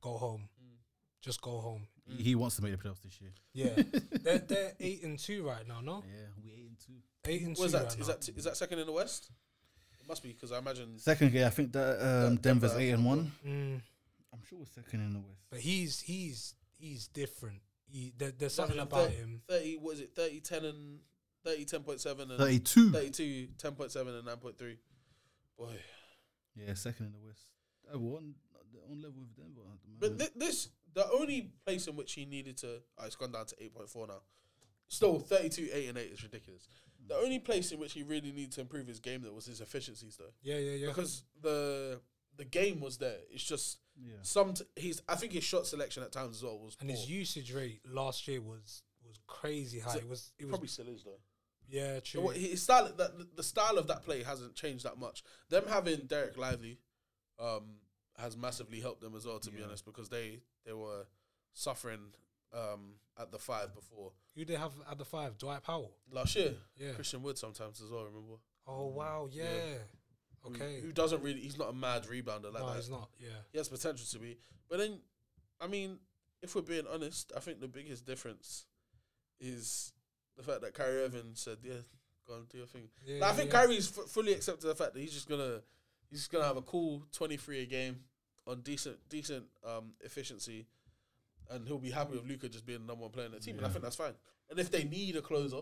[0.00, 0.48] go home.
[0.62, 0.78] Mm.
[1.22, 3.32] Just go home." He, he wants to make the playoffs this year.
[3.52, 3.82] Yeah,
[4.22, 5.80] they're they're eight and two right now.
[5.80, 7.00] No, Yeah, we eight and two.
[7.26, 7.78] Eight and What is two.
[7.78, 7.84] that?
[7.84, 8.14] right Is now.
[8.14, 9.30] that is that second in the West?
[10.00, 10.98] It must be because I imagine.
[10.98, 13.18] Second game, I think that um, Denver Denver's has eight and one.
[13.18, 13.32] one.
[13.46, 13.80] Mm,
[14.32, 15.40] I'm sure we're second in the West.
[15.50, 17.60] but he's he's he's different.
[17.92, 19.42] He, there, there's something Imagine about 30 him.
[19.48, 19.76] Thirty.
[19.76, 20.14] What is it?
[20.14, 20.98] 30, 10 and
[21.44, 22.90] 30, 10.7 and Thirty-two.
[22.92, 24.76] 32, 10.7 and nine point three.
[25.58, 25.74] Boy,
[26.54, 27.46] Yeah, second in the West.
[27.92, 28.34] Uh, one
[28.88, 30.32] on level with Denver at the but moment.
[30.34, 32.80] thi- this the only place in which he needed to.
[32.98, 34.20] Oh, it's gone down to eight point four now.
[34.90, 36.66] Still, thirty two, eight and eight is ridiculous.
[37.06, 39.60] The only place in which he really needed to improve his game though was his
[39.60, 40.86] efficiencies though, Yeah, yeah, yeah.
[40.88, 42.00] because the
[42.36, 43.18] the game was there.
[43.30, 44.14] It's just yeah.
[44.22, 44.54] some.
[44.54, 45.00] T- he's.
[45.08, 46.96] I think his shot selection at times as well was and poor.
[46.96, 49.92] his usage rate last year was was crazy high.
[49.94, 51.20] So- It was it was probably still is though.
[51.68, 52.20] yeah So true.
[52.22, 55.22] what- his style, that the style of that play hasn't changed that much.
[55.48, 56.78] Them having Dereck Lively,
[57.38, 57.76] um,
[58.18, 59.38] has massively helped them as well.
[59.40, 61.06] To be honest, because they they were
[61.54, 62.12] suffering
[62.52, 65.36] um at the five before Who they have at the five?
[65.38, 65.92] Dwight Powell.
[66.10, 66.54] last year.
[66.76, 66.92] Yeah.
[66.92, 68.04] Christian Wood sometimes as well.
[68.04, 68.34] Remember?
[68.66, 69.44] Oh wow, yeah.
[69.44, 69.50] Yeah.
[70.42, 70.80] Who- Okay.
[70.80, 71.40] Who, doesn't really?
[71.40, 72.76] He's not a mad rebounder like no, that.
[72.76, 73.10] he's not.
[73.18, 73.28] Yeah.
[73.52, 74.38] He has potential to be,
[74.70, 74.98] but then,
[75.60, 75.98] I mean,
[76.40, 78.64] if we're being honest, I think the biggest difference
[79.38, 79.92] is
[80.38, 81.74] the fact that Kyrie Irving said, "Yeah,
[82.26, 83.60] go and do your thing." Yeah, Like, I think yeah.
[83.60, 85.60] Kyrie's f- fully accepted the fact that he's just gonna
[86.08, 88.00] he's just gonna have a cool twenty three a game
[88.46, 90.66] on decent decent um, efficiency,
[91.50, 92.30] and he'll be happy with mm.
[92.30, 94.14] Luka just being the number one player in the team, and I think that's fine.
[94.48, 95.60] And if they need a closer,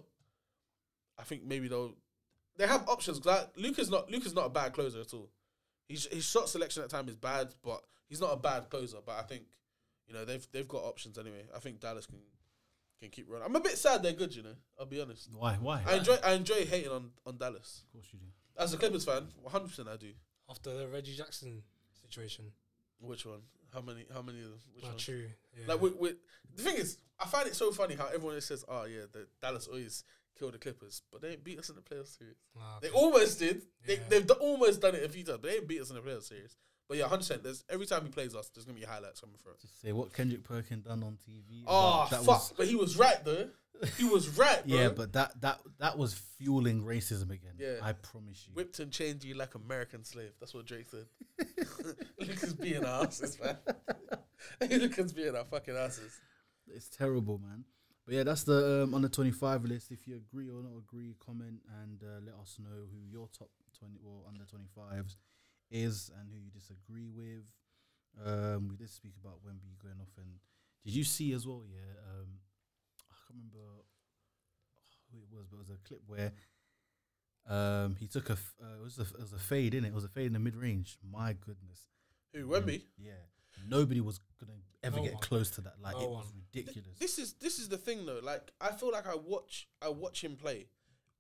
[1.19, 1.95] I think maybe they'll
[2.57, 3.25] they have options.
[3.25, 5.31] Like Luka's not Luka's not a bad closer at all.
[5.89, 8.99] He's, his shot selection at time is bad, but he's not a bad closer.
[9.05, 9.45] But I think
[10.07, 11.47] you know they've they've got options anyway.
[11.55, 12.19] I think Dallas can
[13.01, 13.47] can keep running.
[13.47, 14.35] I'm a bit sad they're good.
[14.35, 15.31] You know, I'll be honest.
[15.33, 15.55] Why?
[15.55, 15.83] Why?
[15.87, 17.85] I enjoy I enjoy hating on, on Dallas.
[17.87, 18.27] of course you do.
[18.59, 20.13] As a Clippers fan, 100 percent I do.
[20.51, 21.63] After the Reggie Jackson
[22.03, 22.47] situation.
[23.01, 23.43] Which one?
[23.73, 24.07] How many?
[24.13, 24.59] How many of them?
[24.75, 25.27] Which Not true.
[25.57, 25.65] Yeah.
[25.69, 26.17] Like with, with
[26.57, 29.67] the thing is, I find it so funny how everyone says, "Oh yeah, the Dallas
[29.67, 30.05] always
[30.39, 32.37] kill the Clippers," but they ain't beat us in the playoff series.
[32.59, 33.63] Ah, They almost did.
[33.87, 35.97] They, they've d- almost done it a few times, but they ain't beat us in
[35.97, 36.57] the playoff series.
[36.89, 37.19] But yeah, 100.
[37.19, 39.53] percent There's every time he plays us, there's gonna be highlights coming through.
[39.61, 41.63] Just say what Kendrick Perkins done on TV.
[41.67, 42.27] Oh that fuck!
[42.27, 43.49] was- but he was right though.
[43.97, 44.67] He was right.
[44.67, 44.77] Bro.
[44.77, 47.53] yeah, but that that that was fueling racism again.
[47.59, 47.75] Yeah.
[47.83, 48.55] I promise you.
[48.55, 50.33] whipped and chained you like American slave.
[50.41, 51.07] That's what Drake said.
[52.19, 53.57] Luka's being our asses, man.
[54.71, 56.13] Luka's being our fucking asses.
[56.75, 57.65] It's terrible, man.
[58.05, 59.91] But yeah, that's the um, under twenty five list.
[59.91, 63.51] If you agree or not agree, comment and uh, let us know who your top
[63.79, 65.17] twenty or under twenty fives
[65.71, 67.45] is and who you disagree with.
[68.25, 70.27] Um, we did speak about Wemby going off, and
[70.85, 71.63] did you see as well?
[71.71, 72.27] Yeah, um,
[73.11, 73.83] I can't remember
[75.13, 76.33] who it was, but it was a clip where
[77.49, 79.89] um, he took a f- uh, it was a it was a fade in it.
[79.89, 80.99] It was a fade in the mid range.
[81.09, 81.87] My goodness,
[82.35, 82.83] Who, Wemby?
[82.99, 83.13] yeah.
[83.69, 84.53] Nobody was gonna
[84.85, 85.23] ever No get one.
[85.23, 85.75] close to that.
[85.83, 86.19] Like No it one.
[86.21, 86.99] was ridiculous.
[86.99, 88.21] This is this is the thing though.
[88.23, 90.67] Like I feel like I watch I watch him play,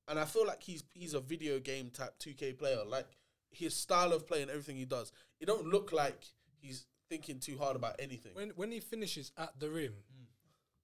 [0.07, 2.79] and I feel like he's he's a video game type two K player.
[2.87, 3.07] Like
[3.51, 6.23] his style of play and everything he does, it don't look like
[6.61, 8.33] he's thinking too hard about anything.
[8.35, 9.95] when when he finishes at the rim,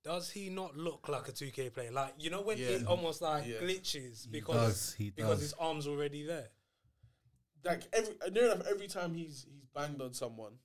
[0.02, 1.90] does he not look like a two K player?
[1.90, 2.68] Like you know when Yeah.
[2.68, 3.60] it almost like Yeah.
[3.60, 5.40] glitches He because does, he because does.
[5.42, 6.48] his arms already there.
[7.64, 10.58] like every near enough every time he's he's banged on someone,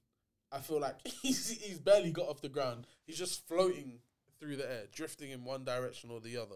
[0.52, 2.88] I feel like he's he's barely got off the ground.
[3.06, 4.00] He's just floating
[4.40, 6.56] through the air, drifting in one direction or the other.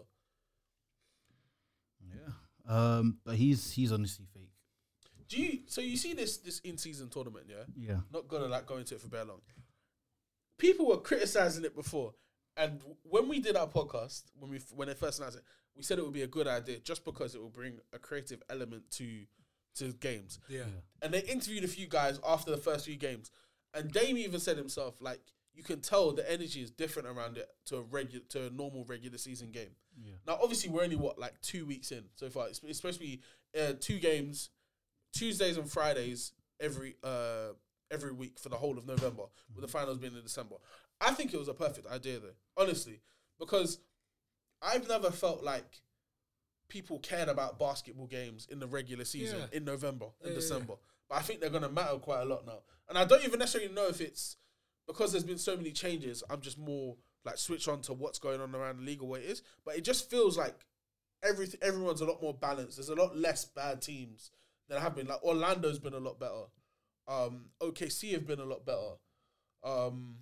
[2.00, 2.32] Yeah.
[2.66, 4.50] Um, but he's he's honestly fake.
[5.28, 5.60] Do you?
[5.66, 7.64] So you see this this in season tournament, yeah?
[7.76, 8.00] Yeah.
[8.12, 9.40] Not gonna like go into it for very long.
[10.58, 12.14] People were criticizing it before,
[12.56, 15.44] and when we did our podcast, when we when they first announced it,
[15.76, 18.42] we said it would be a good idea just because it will bring a creative
[18.48, 19.24] element to
[19.76, 20.38] to games.
[20.48, 20.62] Yeah.
[21.02, 23.30] And they interviewed a few guys after the first few games,
[23.72, 25.20] and Dame even said himself like
[25.54, 28.84] you can tell the energy is different around it to a regular to a normal
[28.84, 29.70] regular season game.
[30.02, 30.14] Yeah.
[30.26, 32.48] Now, obviously, we're only what like two weeks in so far.
[32.48, 33.20] It's, it's supposed to be
[33.58, 34.50] uh, two games,
[35.14, 37.52] Tuesdays and Fridays every uh
[37.90, 39.24] every week for the whole of November,
[39.54, 40.56] with the finals being in December.
[41.00, 43.00] I think it was a perfect idea though, honestly,
[43.38, 43.78] because
[44.62, 45.80] I've never felt like
[46.68, 49.46] people cared about basketball games in the regular season Yeah.
[49.56, 50.74] in November and Yeah, yeah, December.
[51.08, 53.72] But I think they're gonna matter quite a lot now, and I don't even necessarily
[53.72, 54.36] know if it's
[54.86, 56.22] because there's been so many changes.
[56.28, 59.20] I'm just more like switch on to what's going on around the league or what
[59.20, 59.42] it is.
[59.64, 60.66] But it just feels like
[61.22, 62.76] everything everyone's a lot more balanced.
[62.76, 64.30] There's a lot less bad teams
[64.68, 65.06] than have been.
[65.06, 66.44] Like Orlando's been a lot better.
[67.06, 68.94] Um, OKC have been a lot better.
[69.62, 70.16] Um,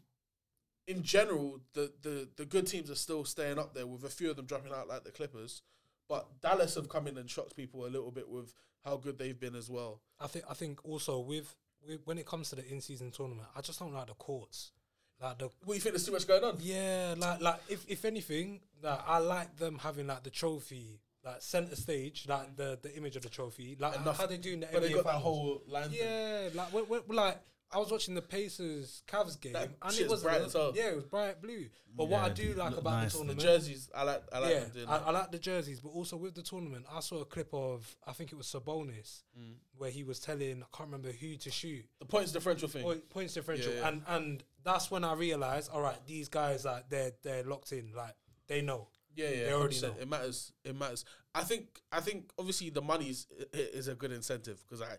[0.87, 4.31] in general, the, the the good teams are still staying up there with a few
[4.31, 5.63] of them dropping out like the Clippers.
[6.09, 8.53] But Dallas have come in and shocked people a little bit with
[8.85, 10.01] how good they've been as well.
[10.21, 11.55] I think I think also with,
[11.87, 14.73] with when it comes to the in season tournament, I just don't like the courts.
[15.21, 15.95] Like the What do you think?
[15.95, 16.57] There's too much going on.
[16.61, 21.41] yeah, like like if if anything, like I like them having like the trophy like
[21.43, 24.61] center stage, like the the image of the trophy, like Enough- how they do in
[24.61, 25.23] the But they NBA got that finals.
[25.23, 25.91] whole line.
[25.91, 25.99] thing.
[26.01, 27.39] Yeah, like when, when, like
[27.75, 30.73] I was watching the Pacers Cavs game, That and shit's it was bright as hell.
[30.75, 31.71] yeah, it was bright blue.
[31.97, 33.13] But what I Yeah, do like looked about nice.
[33.15, 34.23] the The The tournament, jerseys, I like.
[34.33, 35.07] I like yeah, them doing I, that.
[35.07, 38.13] I like the jerseys, but also with the tournament, I saw a clip of I
[38.13, 39.55] think it was Sabonis Mm.
[39.79, 42.83] where he was telling I can't remember who to shoot the points differential thing.
[42.83, 43.89] point, points differential, Yeah, yeah.
[43.89, 47.93] and and that's when I realized, all right, these guys like they're they're locked in,
[47.95, 48.15] like
[48.49, 48.89] they know.
[49.15, 49.83] Yeah, yeah, They already 100%.
[49.83, 49.95] know.
[50.01, 50.53] It matters.
[50.65, 51.05] It matters.
[51.35, 51.81] I think.
[51.91, 54.97] I think obviously the money is is a good incentive because I.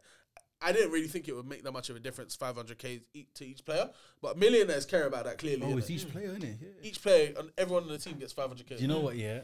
[0.65, 3.02] I didn't really think it would make that much of a difference, Five hundred k
[3.35, 3.90] to each player,
[4.22, 5.61] but millionaires care about that clearly.
[5.64, 5.80] Oh, innit?
[5.80, 6.57] it's each player, isn't it?
[6.61, 6.69] Yeah.
[6.90, 8.77] each player and everyone on the team gets 500k.
[8.77, 9.18] Do you know what?
[9.18, 9.41] Yeah,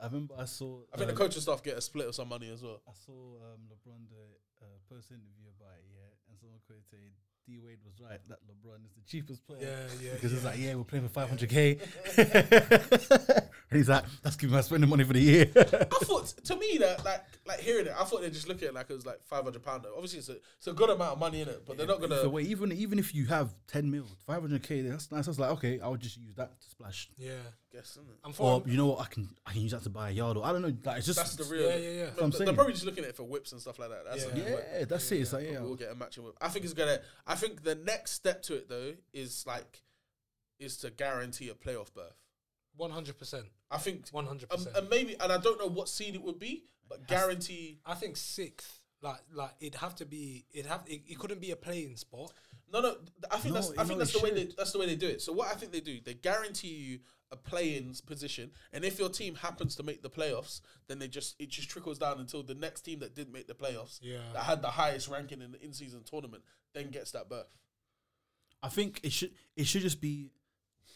[0.00, 0.80] I remember I saw.
[0.94, 2.80] I think um, the coaching staff get a split of some money as well.
[2.88, 7.12] I saw um, LeBron the uh, post interview about it, yeah, and someone quoted
[7.46, 9.60] D Wade was right that LeBron is the cheapest player.
[9.62, 10.50] Yeah, yeah, Because it's yeah.
[10.50, 11.80] like, yeah, we're playing for 500k,
[13.70, 15.50] and he's like, that's giving my spending money for the year.
[15.56, 15.60] I
[16.04, 18.74] thought, to me, that like like hearing it, I thought they just look at it
[18.74, 19.84] like it was like 500 pound.
[19.94, 22.16] Obviously, it's a it's a good amount of money in it, but they're not gonna.
[22.20, 25.28] so wait, even even if you have 10 mil, 500k, that's nice.
[25.28, 27.08] I was like, okay, I'll just use that to splash.
[27.16, 27.30] Yeah,
[27.76, 28.16] guess, isn't it?
[28.24, 30.12] I'm Or for you know what, I can I can use that to buy a
[30.12, 30.36] yard.
[30.36, 30.72] Or I don't know.
[30.84, 31.68] Like it's just That's the real.
[31.70, 32.04] Yeah, yeah, yeah.
[32.06, 32.54] what I'm They're saying.
[32.54, 34.04] probably just looking at it for whips and stuff like that.
[34.04, 34.42] That's Yeah.
[34.42, 35.20] a- yeah, that's it.
[35.20, 36.34] It's like yeah, we'll get a matching whip.
[36.40, 36.98] I think it's gonna.
[37.26, 39.82] I think the next step to it though is like,
[40.58, 42.16] is to guarantee a playoff berth.
[42.76, 44.76] one hundred percent, I think, one hundred um, percent.
[44.76, 47.80] and maybe, and I don't know what seed it would be, but guarantee.
[47.86, 51.50] I think sixth, like like it'd have to be, it have it, it couldn't be
[51.50, 52.32] a playing spot.
[52.72, 52.96] No, no.
[53.30, 53.68] I think No, that's.
[53.68, 54.40] you I think know, that's the way they.
[54.46, 54.56] should.
[54.56, 55.22] That's the way they do it.
[55.22, 56.98] So what I think they do, they guarantee you
[57.32, 61.34] a play-in position, and if your team happens to make the playoffs, then they just
[61.40, 64.18] it just trickles down until the next team that did make the playoffs, Yeah.
[64.32, 67.46] that had the highest ranking in the in-season tournament, then gets that berth.
[68.62, 70.30] I think it should it should just be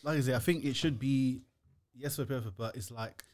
[0.03, 0.35] like I say.
[0.35, 1.43] I think it should be
[1.95, 3.25] yes for perfect, but it's like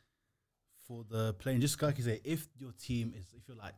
[0.87, 1.61] for the playing.
[1.61, 3.75] Just like you say, if your team is if you're like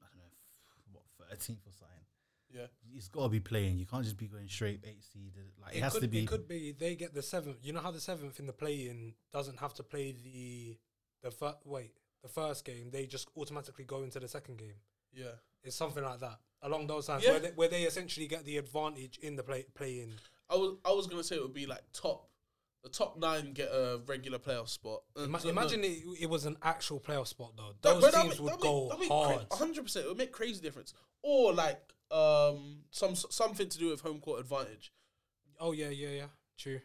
[0.00, 1.93] I don't know what thirteenth or something,
[2.54, 2.66] Yeah.
[2.94, 3.78] it's got to be playing.
[3.78, 5.32] You can't just be going straight eight seed.
[5.62, 6.20] Like it, It, has could, to be.
[6.20, 7.56] It could be they get the seventh.
[7.62, 10.76] You know how the seventh in the play-in doesn't have to play the
[11.22, 12.90] the fir- wait the first game.
[12.92, 14.74] They just automatically go into the second game.
[15.12, 15.32] Yeah.
[15.62, 17.32] It's something like that along those lines Yeah.
[17.32, 20.12] where, they, where they essentially get the advantage in the play play-in.
[20.48, 22.28] I was I was gonna say it would be like top,
[22.82, 25.02] the top nine get a regular playoff spot.
[25.18, 27.72] Uh, Ima- so no- imagine it, it was an actual playoff spot though.
[27.82, 29.46] Those that'd teams make- would that'd go make- hard.
[29.52, 30.04] hundred percent.
[30.04, 30.92] It would make crazy difference.
[31.22, 31.80] Or like
[32.14, 34.92] um some something to do with home court advantage.
[35.60, 36.26] oh yeah, yeah, yeah.
[36.56, 36.80] True.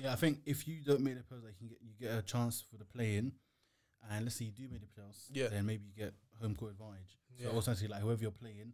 [0.00, 2.22] yeah, I think if you don't make the playoffs, like, you get you get a
[2.22, 3.32] chance for the play in,
[4.10, 5.48] and let's say you do make the playoffs, Yeah.
[5.48, 7.18] then maybe you get home court advantage.
[7.42, 7.58] So Yeah.
[7.58, 8.72] essentially, like whoever you're playing,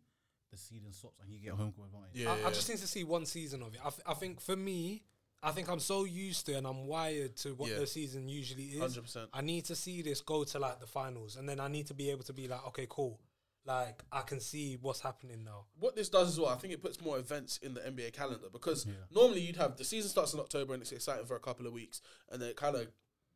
[0.51, 2.17] the seeding stops and you get home court advantage.
[2.21, 3.81] Yeah, I, I just need to see one season of it.
[3.85, 5.03] I, th- I think for me,
[5.43, 7.79] I think I'm so used to and I'm wired to what Yeah.
[7.79, 8.81] the season usually is.
[8.81, 9.31] hundred percent.
[9.33, 11.95] I need to see this go to like the finals, and then I need to
[11.95, 13.19] be able to be like, okay, cool.
[13.67, 15.65] Like I can see what's happening now.
[15.81, 18.47] What this does as well, I think it puts more events in the NBA calendar
[18.53, 18.93] because Yeah.
[19.11, 21.73] normally you'd have the season starts in October and it's exciting for a couple of
[21.73, 22.87] weeks, and then it kind of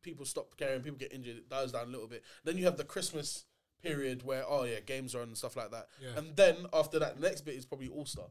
[0.01, 2.23] people stop caring, people get injured, it dies down a little bit.
[2.45, 3.45] Then you have the Christmas
[3.83, 6.17] period where oh yeah, games are on and stuff like that, Yeah.
[6.17, 8.27] and then after that, the next bit is probably All Star.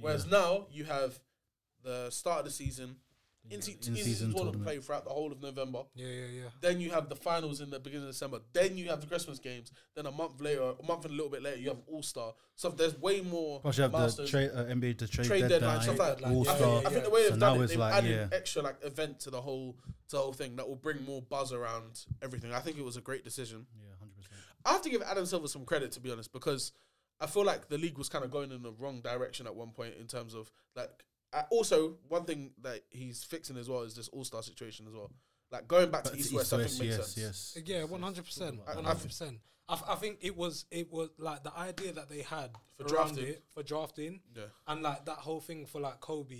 [0.00, 1.20] Whereas now you have
[1.82, 2.96] the start of the season,
[3.50, 4.64] in, se- in-season in-season tournament tournament.
[4.64, 5.82] play throughout the whole of November.
[5.94, 6.42] Yeah, yeah, yeah.
[6.60, 8.40] Then you have the finals in the beginning of December.
[8.52, 9.70] Then you have the Christmas games.
[9.94, 12.34] Then a month later, a month and a little bit later, you have All Star.
[12.56, 13.60] So there's way more.
[13.60, 14.30] Plus, you have the milestones.
[14.30, 16.16] trade, uh, NBA, the trade, trade deadline, deadline, stuff like that.
[16.18, 16.68] Deadline, All yeah, I, Star.
[16.74, 18.36] think, I think the way So they've now done it, they've like, added yeah.
[18.36, 19.76] extra like event to the whole
[20.08, 22.52] to the whole thing that will bring more buzz around everything.
[22.52, 23.66] I think it was a great decision.
[23.80, 24.40] Yeah, hundred percent.
[24.64, 26.72] I have to give Adam Silver some credit to be honest because
[27.20, 29.70] I feel like the league was kind of going in the wrong direction at one
[29.70, 31.04] point in terms of like.
[31.32, 34.94] Uh, also, one thing that he's fixing as well is this All Star situation as
[34.94, 35.10] well.
[35.50, 37.54] Like going back to East West, I think makes yes, sense.
[37.56, 37.62] yes.
[37.66, 39.38] Yeah, one hundred percent, I- one I- hundred percent.
[39.70, 42.84] I f- I think it was it was like the idea that they had For
[42.84, 43.26] drafting.
[43.26, 46.38] it for drafting, Yeah, and like that whole thing for like Kobe,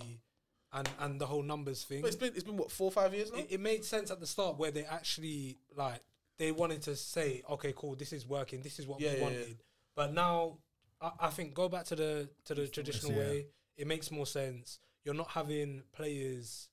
[0.73, 2.01] and and the whole numbers thing.
[2.01, 3.37] but it's been it's been what four or five years now.
[3.39, 6.01] it, it made sense at the start where they actually like
[6.39, 9.23] they wanted to say, okay, cool, this is working, this is what Yeah, we yeah,
[9.23, 9.47] wanted.
[9.49, 9.53] yeah.
[9.95, 10.57] But now,
[11.01, 13.17] I, I think go back to the to the traditional yeah.
[13.19, 13.45] way.
[13.79, 14.79] It makes more sense.
[15.03, 16.67] You're not having players.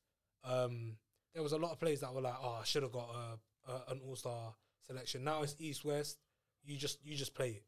[0.44, 0.96] Um,
[1.32, 3.70] there was a lot of players that were like, oh, I should have got a,
[3.72, 4.54] a an all star
[4.86, 5.22] selection.
[5.24, 6.18] Now it's East West.
[6.64, 7.64] You just you just play it.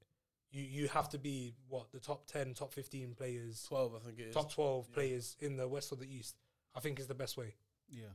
[0.51, 4.19] You you have to be what the top ten, top fifteen players, Twelve, I think
[4.19, 4.35] it is.
[4.35, 4.95] top twelve Yeah.
[4.95, 6.37] players in the West or the East.
[6.75, 7.55] I think is the best way.
[7.89, 8.13] Yeah,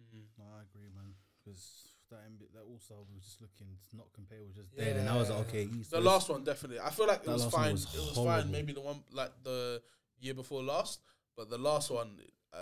[0.00, 0.24] Mhm.
[0.38, 1.14] no, I agree, man.
[1.44, 4.96] Because that NBA, that All Star was just looking it's not comparable, just dead.
[4.96, 6.06] And I was like, okay, East The West.
[6.06, 6.80] last one definitely.
[6.80, 7.72] I feel like it That was fine.
[7.72, 8.50] was it was fine.
[8.50, 9.82] Maybe the one like the
[10.20, 11.00] year before last,
[11.36, 12.18] but the last one,
[12.52, 12.58] I,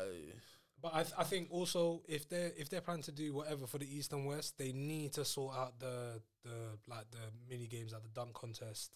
[0.82, 3.66] But I, th- I think also if they are if they're planning to do whatever
[3.66, 7.18] for the East and West, they need to sort out the the like the
[7.48, 8.92] mini games like the dunk contest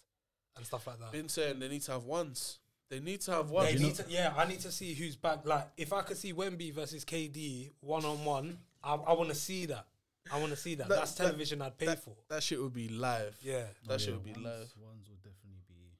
[0.55, 1.11] and stuff like that.
[1.11, 2.59] been saying they need to have ones.
[2.89, 3.79] They need to have They ones.
[3.81, 5.45] need to, yeah, I need to see who's back.
[5.45, 9.35] Like if I could see Wemby versus KD one on one, I, I want to
[9.35, 9.85] see that.
[10.31, 10.89] I want to see that.
[10.89, 12.15] That- That's that- television I'd pay that, for.
[12.29, 13.35] that shit would be live.
[13.41, 14.73] Yeah, that Oh, shit yeah, would be ones, live.
[14.81, 15.95] Ones would definitely be,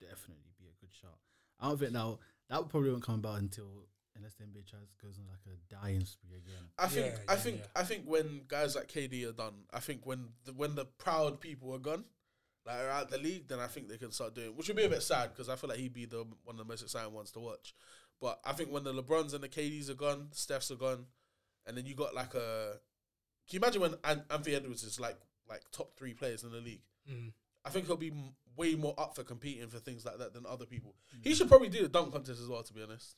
[0.00, 1.18] definitely be a good shot.
[1.60, 2.18] I don't think now
[2.48, 6.04] that probably won't come about until unless the NBA tries goes on like a dying
[6.04, 6.64] spree again.
[6.78, 7.66] I think Yeah, I yeah, think yeah.
[7.76, 11.40] I think when guys like KD are done, I think when the when the proud
[11.40, 12.04] people are gone,
[12.66, 14.84] like are out the league, then I think they can start doing, which would be
[14.84, 17.12] a bit sad because I feel like he'd be the one of the most exciting
[17.12, 17.74] ones to watch.
[18.20, 21.06] But I think when the LeBrons and the KDs are gone, Stephs are gone,
[21.66, 22.74] and then you got like a,
[23.48, 25.16] can you imagine when An- Anthony Edwards is like
[25.48, 26.82] like top three players in the league?
[27.10, 27.32] Mm.
[27.64, 30.44] I think he'll be m- way more up for competing for things like that than
[30.46, 30.94] other people.
[31.22, 33.16] He should probably do the dunk contest as well, to be honest.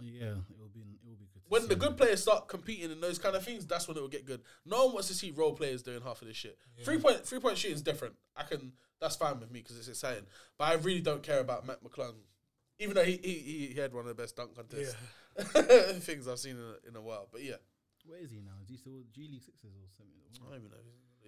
[0.00, 0.80] Yeah, it will be.
[0.80, 1.42] It will be good.
[1.48, 4.08] When the good players start competing in those kind of things, that's when it will
[4.08, 4.40] get good.
[4.64, 6.56] No one wants to see role players doing half of this shit.
[6.84, 8.14] Three point three point shooting is different.
[8.36, 10.26] I can that's fine with me because it's exciting.
[10.58, 12.14] But I really don't care about Mac McClung,
[12.78, 14.94] even though he he, he had one of the best dunk contests
[16.04, 17.28] things I've seen in a, in a while.
[17.30, 17.56] But yeah,
[18.06, 18.56] Where is he now?
[18.62, 20.14] Is he still G League Sixers or something?
[20.46, 20.76] I don't even know.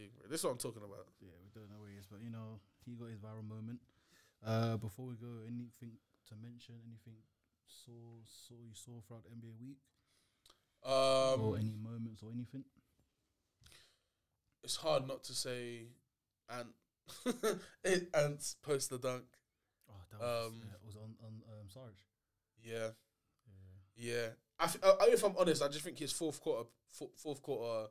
[0.02, 0.26] If he's in the league, bro.
[0.28, 1.06] This is what I'm talking about.
[1.20, 3.80] Yeah, we don't know where he is, but you know, he got his viral moment.
[4.44, 5.96] Uh, before we go, anything
[6.28, 6.74] to mention?
[6.86, 7.22] Anything
[7.66, 9.78] saw saw you saw throughout NBA week,
[10.82, 12.64] or Um, any moments or anything?
[14.64, 15.86] it's hard not to say,
[16.48, 16.68] and
[17.84, 19.24] it Ants post the dunk.
[19.88, 22.06] Oh, that was, Um, yeah, it was on on um, Sarge.
[22.62, 22.90] Yeah,
[23.96, 24.14] Yeah.
[24.14, 24.28] yeah.
[24.58, 27.88] I, f- I- if I'm honest, I just think his fourth quarter, fo- fourth quarter,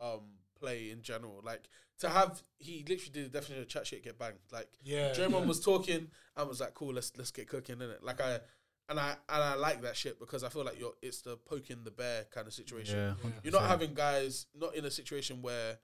[0.00, 1.68] um, play in general, like
[2.00, 4.38] to have he literally did the definition of chat shit get banged.
[4.52, 8.02] Like Yeah, Draymond was talking and was like, "Cool, let's let's get cooking in it."
[8.02, 8.40] Like I
[8.88, 11.84] and I and I like that shit because I feel like you're it's the poking
[11.84, 12.96] the bear kind of situation.
[12.96, 15.78] Yeah, You're not having guys not in a situation where,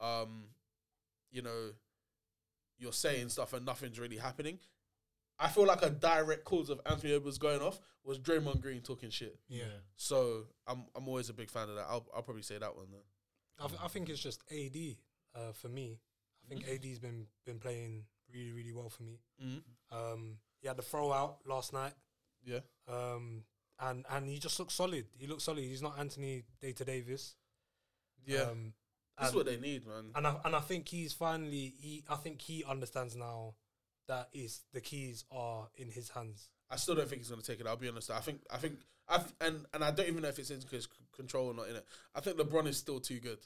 [0.00, 0.44] um,
[1.30, 1.72] you know,
[2.78, 4.58] you're saying stuff and nothing's really happening.
[5.38, 9.10] I feel like a direct cause of Anthony Edwards going off was Draymond Green talking
[9.10, 9.38] shit.
[9.48, 9.64] yeah.
[9.96, 11.86] So I'm I'm always a big fan of that.
[11.88, 13.00] I'll I'll probably say that one then.
[13.62, 14.76] I, th- I think it's just AD
[15.34, 15.98] uh, for me.
[16.44, 19.18] I think AD's been been playing really really well for me.
[19.42, 19.96] Mm-hmm.
[19.96, 21.92] Um, he had the throw out last night.
[22.44, 22.60] Yeah.
[22.88, 23.44] Um,
[23.80, 25.06] and and he just looks solid.
[25.18, 25.64] He looks solid.
[25.64, 27.34] He's not Anthony Data Davis.
[28.24, 28.42] Yeah.
[28.42, 28.72] Um,
[29.18, 30.10] That's what they need, man.
[30.14, 32.04] and I and I think he's finally he.
[32.08, 33.54] I think he understands now
[34.08, 36.48] that is the keys are in his hands.
[36.70, 37.66] I still don't think he's gonna take it.
[37.66, 38.10] I'll be honest.
[38.10, 38.78] I think I think
[39.08, 41.54] I th- and and I don't even know if it's in his c- control or
[41.54, 41.86] not in it.
[42.14, 43.38] I think LeBron is still too good,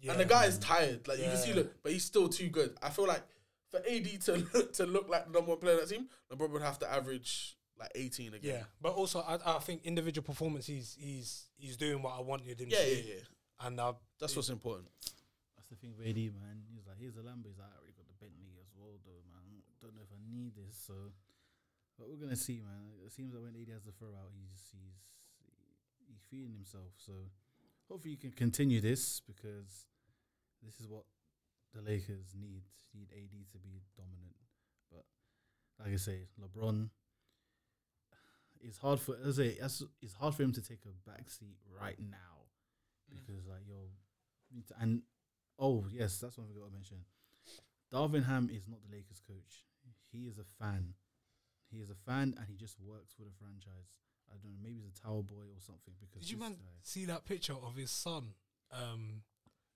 [0.00, 0.12] Yeah.
[0.12, 1.06] and the guy is tired.
[1.06, 2.76] Like you can see, look, but he's still too good.
[2.82, 3.22] I feel like
[3.70, 6.50] for AD to look, to look like the number one player on that team, LeBron
[6.50, 8.54] would have to average like eighteen again.
[8.60, 12.60] Yeah, but also I, I think individual performance he's he's he's doing what I wanted
[12.60, 13.08] him yeah, to yeah, do.
[13.08, 13.66] yeah.
[13.66, 14.88] And uh, That's what's important.
[15.56, 16.66] That's the thing with AD, man.
[16.74, 17.46] He's like, here's the Lambo.
[17.46, 19.62] He's like, I already got the Bentley as well, though, man.
[19.80, 20.94] Don't know if I need this, so.
[21.98, 22.92] But we're gonna see, man.
[23.04, 24.98] It seems like when AD has the throw out, he's he's
[26.08, 26.92] he's feeling himself.
[26.96, 27.12] So
[27.88, 29.86] hopefully you can continue this because
[30.62, 31.04] this is what
[31.74, 32.62] the Lakers need.
[32.94, 34.36] Need AD to be dominant.
[34.90, 35.04] But
[35.82, 36.90] like I say, LeBron.
[38.60, 39.58] it's hard for as I say,
[40.02, 42.44] it's, hard for him to take a backseat right now
[43.10, 43.16] mm.
[43.16, 43.76] because like yo,
[44.54, 45.02] need to- and
[45.58, 46.98] oh yes, that's one I got to mention.
[47.92, 49.64] Darvin Ham is not the Lakers coach.
[50.10, 50.94] He is a fan.
[51.72, 53.88] He is a fan, and he just works for the franchise.
[54.30, 55.94] I don't know, maybe he's a tower boy or something.
[56.00, 58.34] Because Did you man guy- see that picture of his son?
[58.72, 59.22] Um,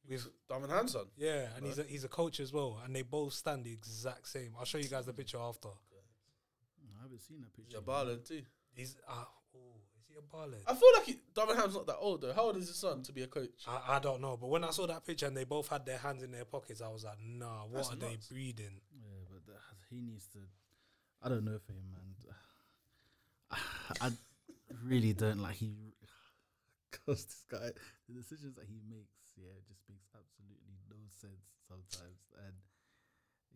[0.09, 1.03] with Darvin Hanson.
[1.17, 4.29] yeah, and he's a, he's a coach as well, and they both stand the exact
[4.29, 4.53] same.
[4.59, 5.69] I'll show you guys the picture after.
[5.69, 7.77] I haven't seen that picture.
[7.77, 8.43] Yeah, balling too.
[8.73, 9.25] He's uh,
[9.55, 9.59] oh,
[9.99, 10.59] is he a baller?
[10.67, 12.33] I feel like he, Darvin Ham's not that old though.
[12.33, 13.65] How old is his son to be a coach?
[13.67, 15.99] I, I don't know, but when I saw that picture and they both had their
[15.99, 18.29] hands in their pockets, I was like, nah, what That's are they nuts.
[18.29, 18.81] breeding?
[18.95, 19.53] Yeah, but the,
[19.91, 20.39] he needs to.
[21.23, 22.07] I don't know for him, man.
[24.01, 24.11] I
[24.85, 25.73] really don't like he.
[27.07, 27.71] Cause this guy,
[28.09, 32.21] the decisions that he makes, yeah, just makes absolutely no sense sometimes.
[32.47, 32.55] And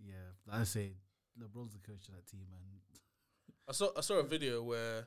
[0.04, 0.92] yeah, I say
[1.38, 2.80] LeBron's the coach of that team, man.
[3.68, 5.06] I saw I saw a video where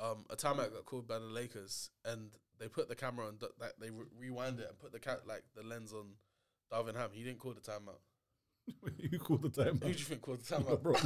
[0.00, 3.52] um, a timeout got called by the Lakers, and they put the camera on, th-
[3.60, 6.12] like they re- rewind it and put the ca- like the lens on
[6.72, 7.10] Darvin Ham.
[7.12, 8.00] He didn't call the timeout.
[8.98, 9.74] you call the time?
[9.74, 10.82] Who do you think called the timeout?
[10.82, 10.94] bro?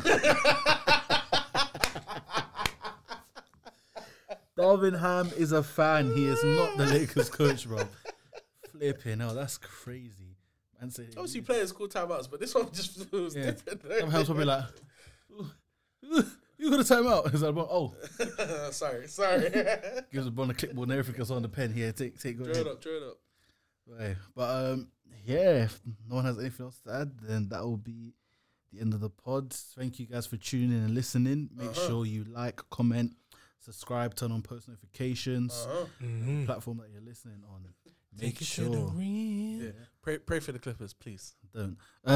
[4.58, 6.14] Darvin Ham is a fan.
[6.14, 7.82] He is not the Lakers coach, bro.
[8.70, 10.36] Flipping hell, that's crazy.
[10.80, 13.52] Man said Obviously, players call timeouts, but this one just feels Yeah.
[13.52, 13.82] different.
[13.82, 14.64] Darvin Ham's probably like,
[16.58, 17.30] you got a timeout.
[17.30, 17.94] He's like, oh,
[18.70, 19.50] sorry, sorry.
[20.12, 21.72] gives a ball a clipboard and everything else on the pen.
[21.72, 23.18] Here, take, take, go Draw it up, draw it up.
[23.86, 24.16] Right.
[24.34, 24.88] But um,
[25.24, 28.14] yeah, if no one has anything else to add, then that will be
[28.72, 29.52] the end of the pod.
[29.52, 31.50] Thank you guys for tuning in and listening.
[31.54, 31.86] Make Uh-huh.
[31.88, 33.12] sure you like, comment,
[33.58, 35.66] subscribe, turn on post notifications.
[35.68, 35.86] Uh-huh.
[36.02, 36.44] Mm-hmm.
[36.46, 37.66] Platform that you're listening on.
[38.12, 39.04] Make Take it sure to the.
[39.04, 39.70] Yeah.
[40.02, 41.34] Pray, pray for the Clippers, please.
[41.54, 41.76] don't.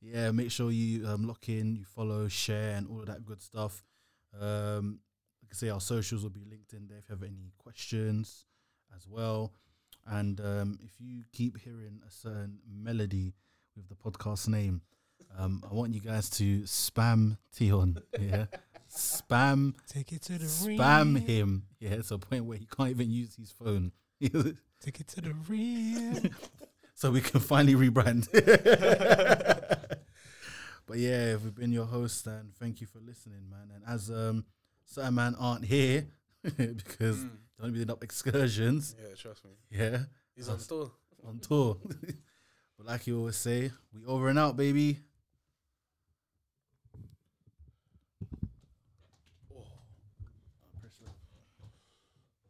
[0.00, 3.42] yeah, make sure you um, lock in, you follow, share, and all of that good
[3.42, 3.82] stuff.
[4.38, 5.00] Um,
[5.42, 8.44] like I say, our socials will be linked in there if you have any questions
[8.96, 9.52] as well.
[10.10, 13.34] And um, if you keep hearing a certain melody
[13.76, 14.80] with the podcast name,
[15.38, 17.98] um, I want you guys to spam Teon.
[18.20, 18.46] Yeah,
[18.90, 21.16] spam Take it to the spam rim.
[21.16, 21.62] him.
[21.78, 23.92] Yeah, to a point where he can't even use his phone.
[24.20, 26.30] Take it to the rim.
[26.94, 28.28] so we can finally rebrand.
[30.86, 33.70] but yeah, we've been your host and thank you for listening, man.
[33.74, 34.44] And as um
[34.86, 36.06] certain man aren't here
[36.56, 37.30] because Mm.
[37.60, 39.50] only been up excursions, Yeah, trust me.
[39.70, 40.04] yeah,
[40.36, 40.92] He's on tour.
[41.26, 41.78] on tour.
[42.76, 45.00] but like you always say, we over and out, baby.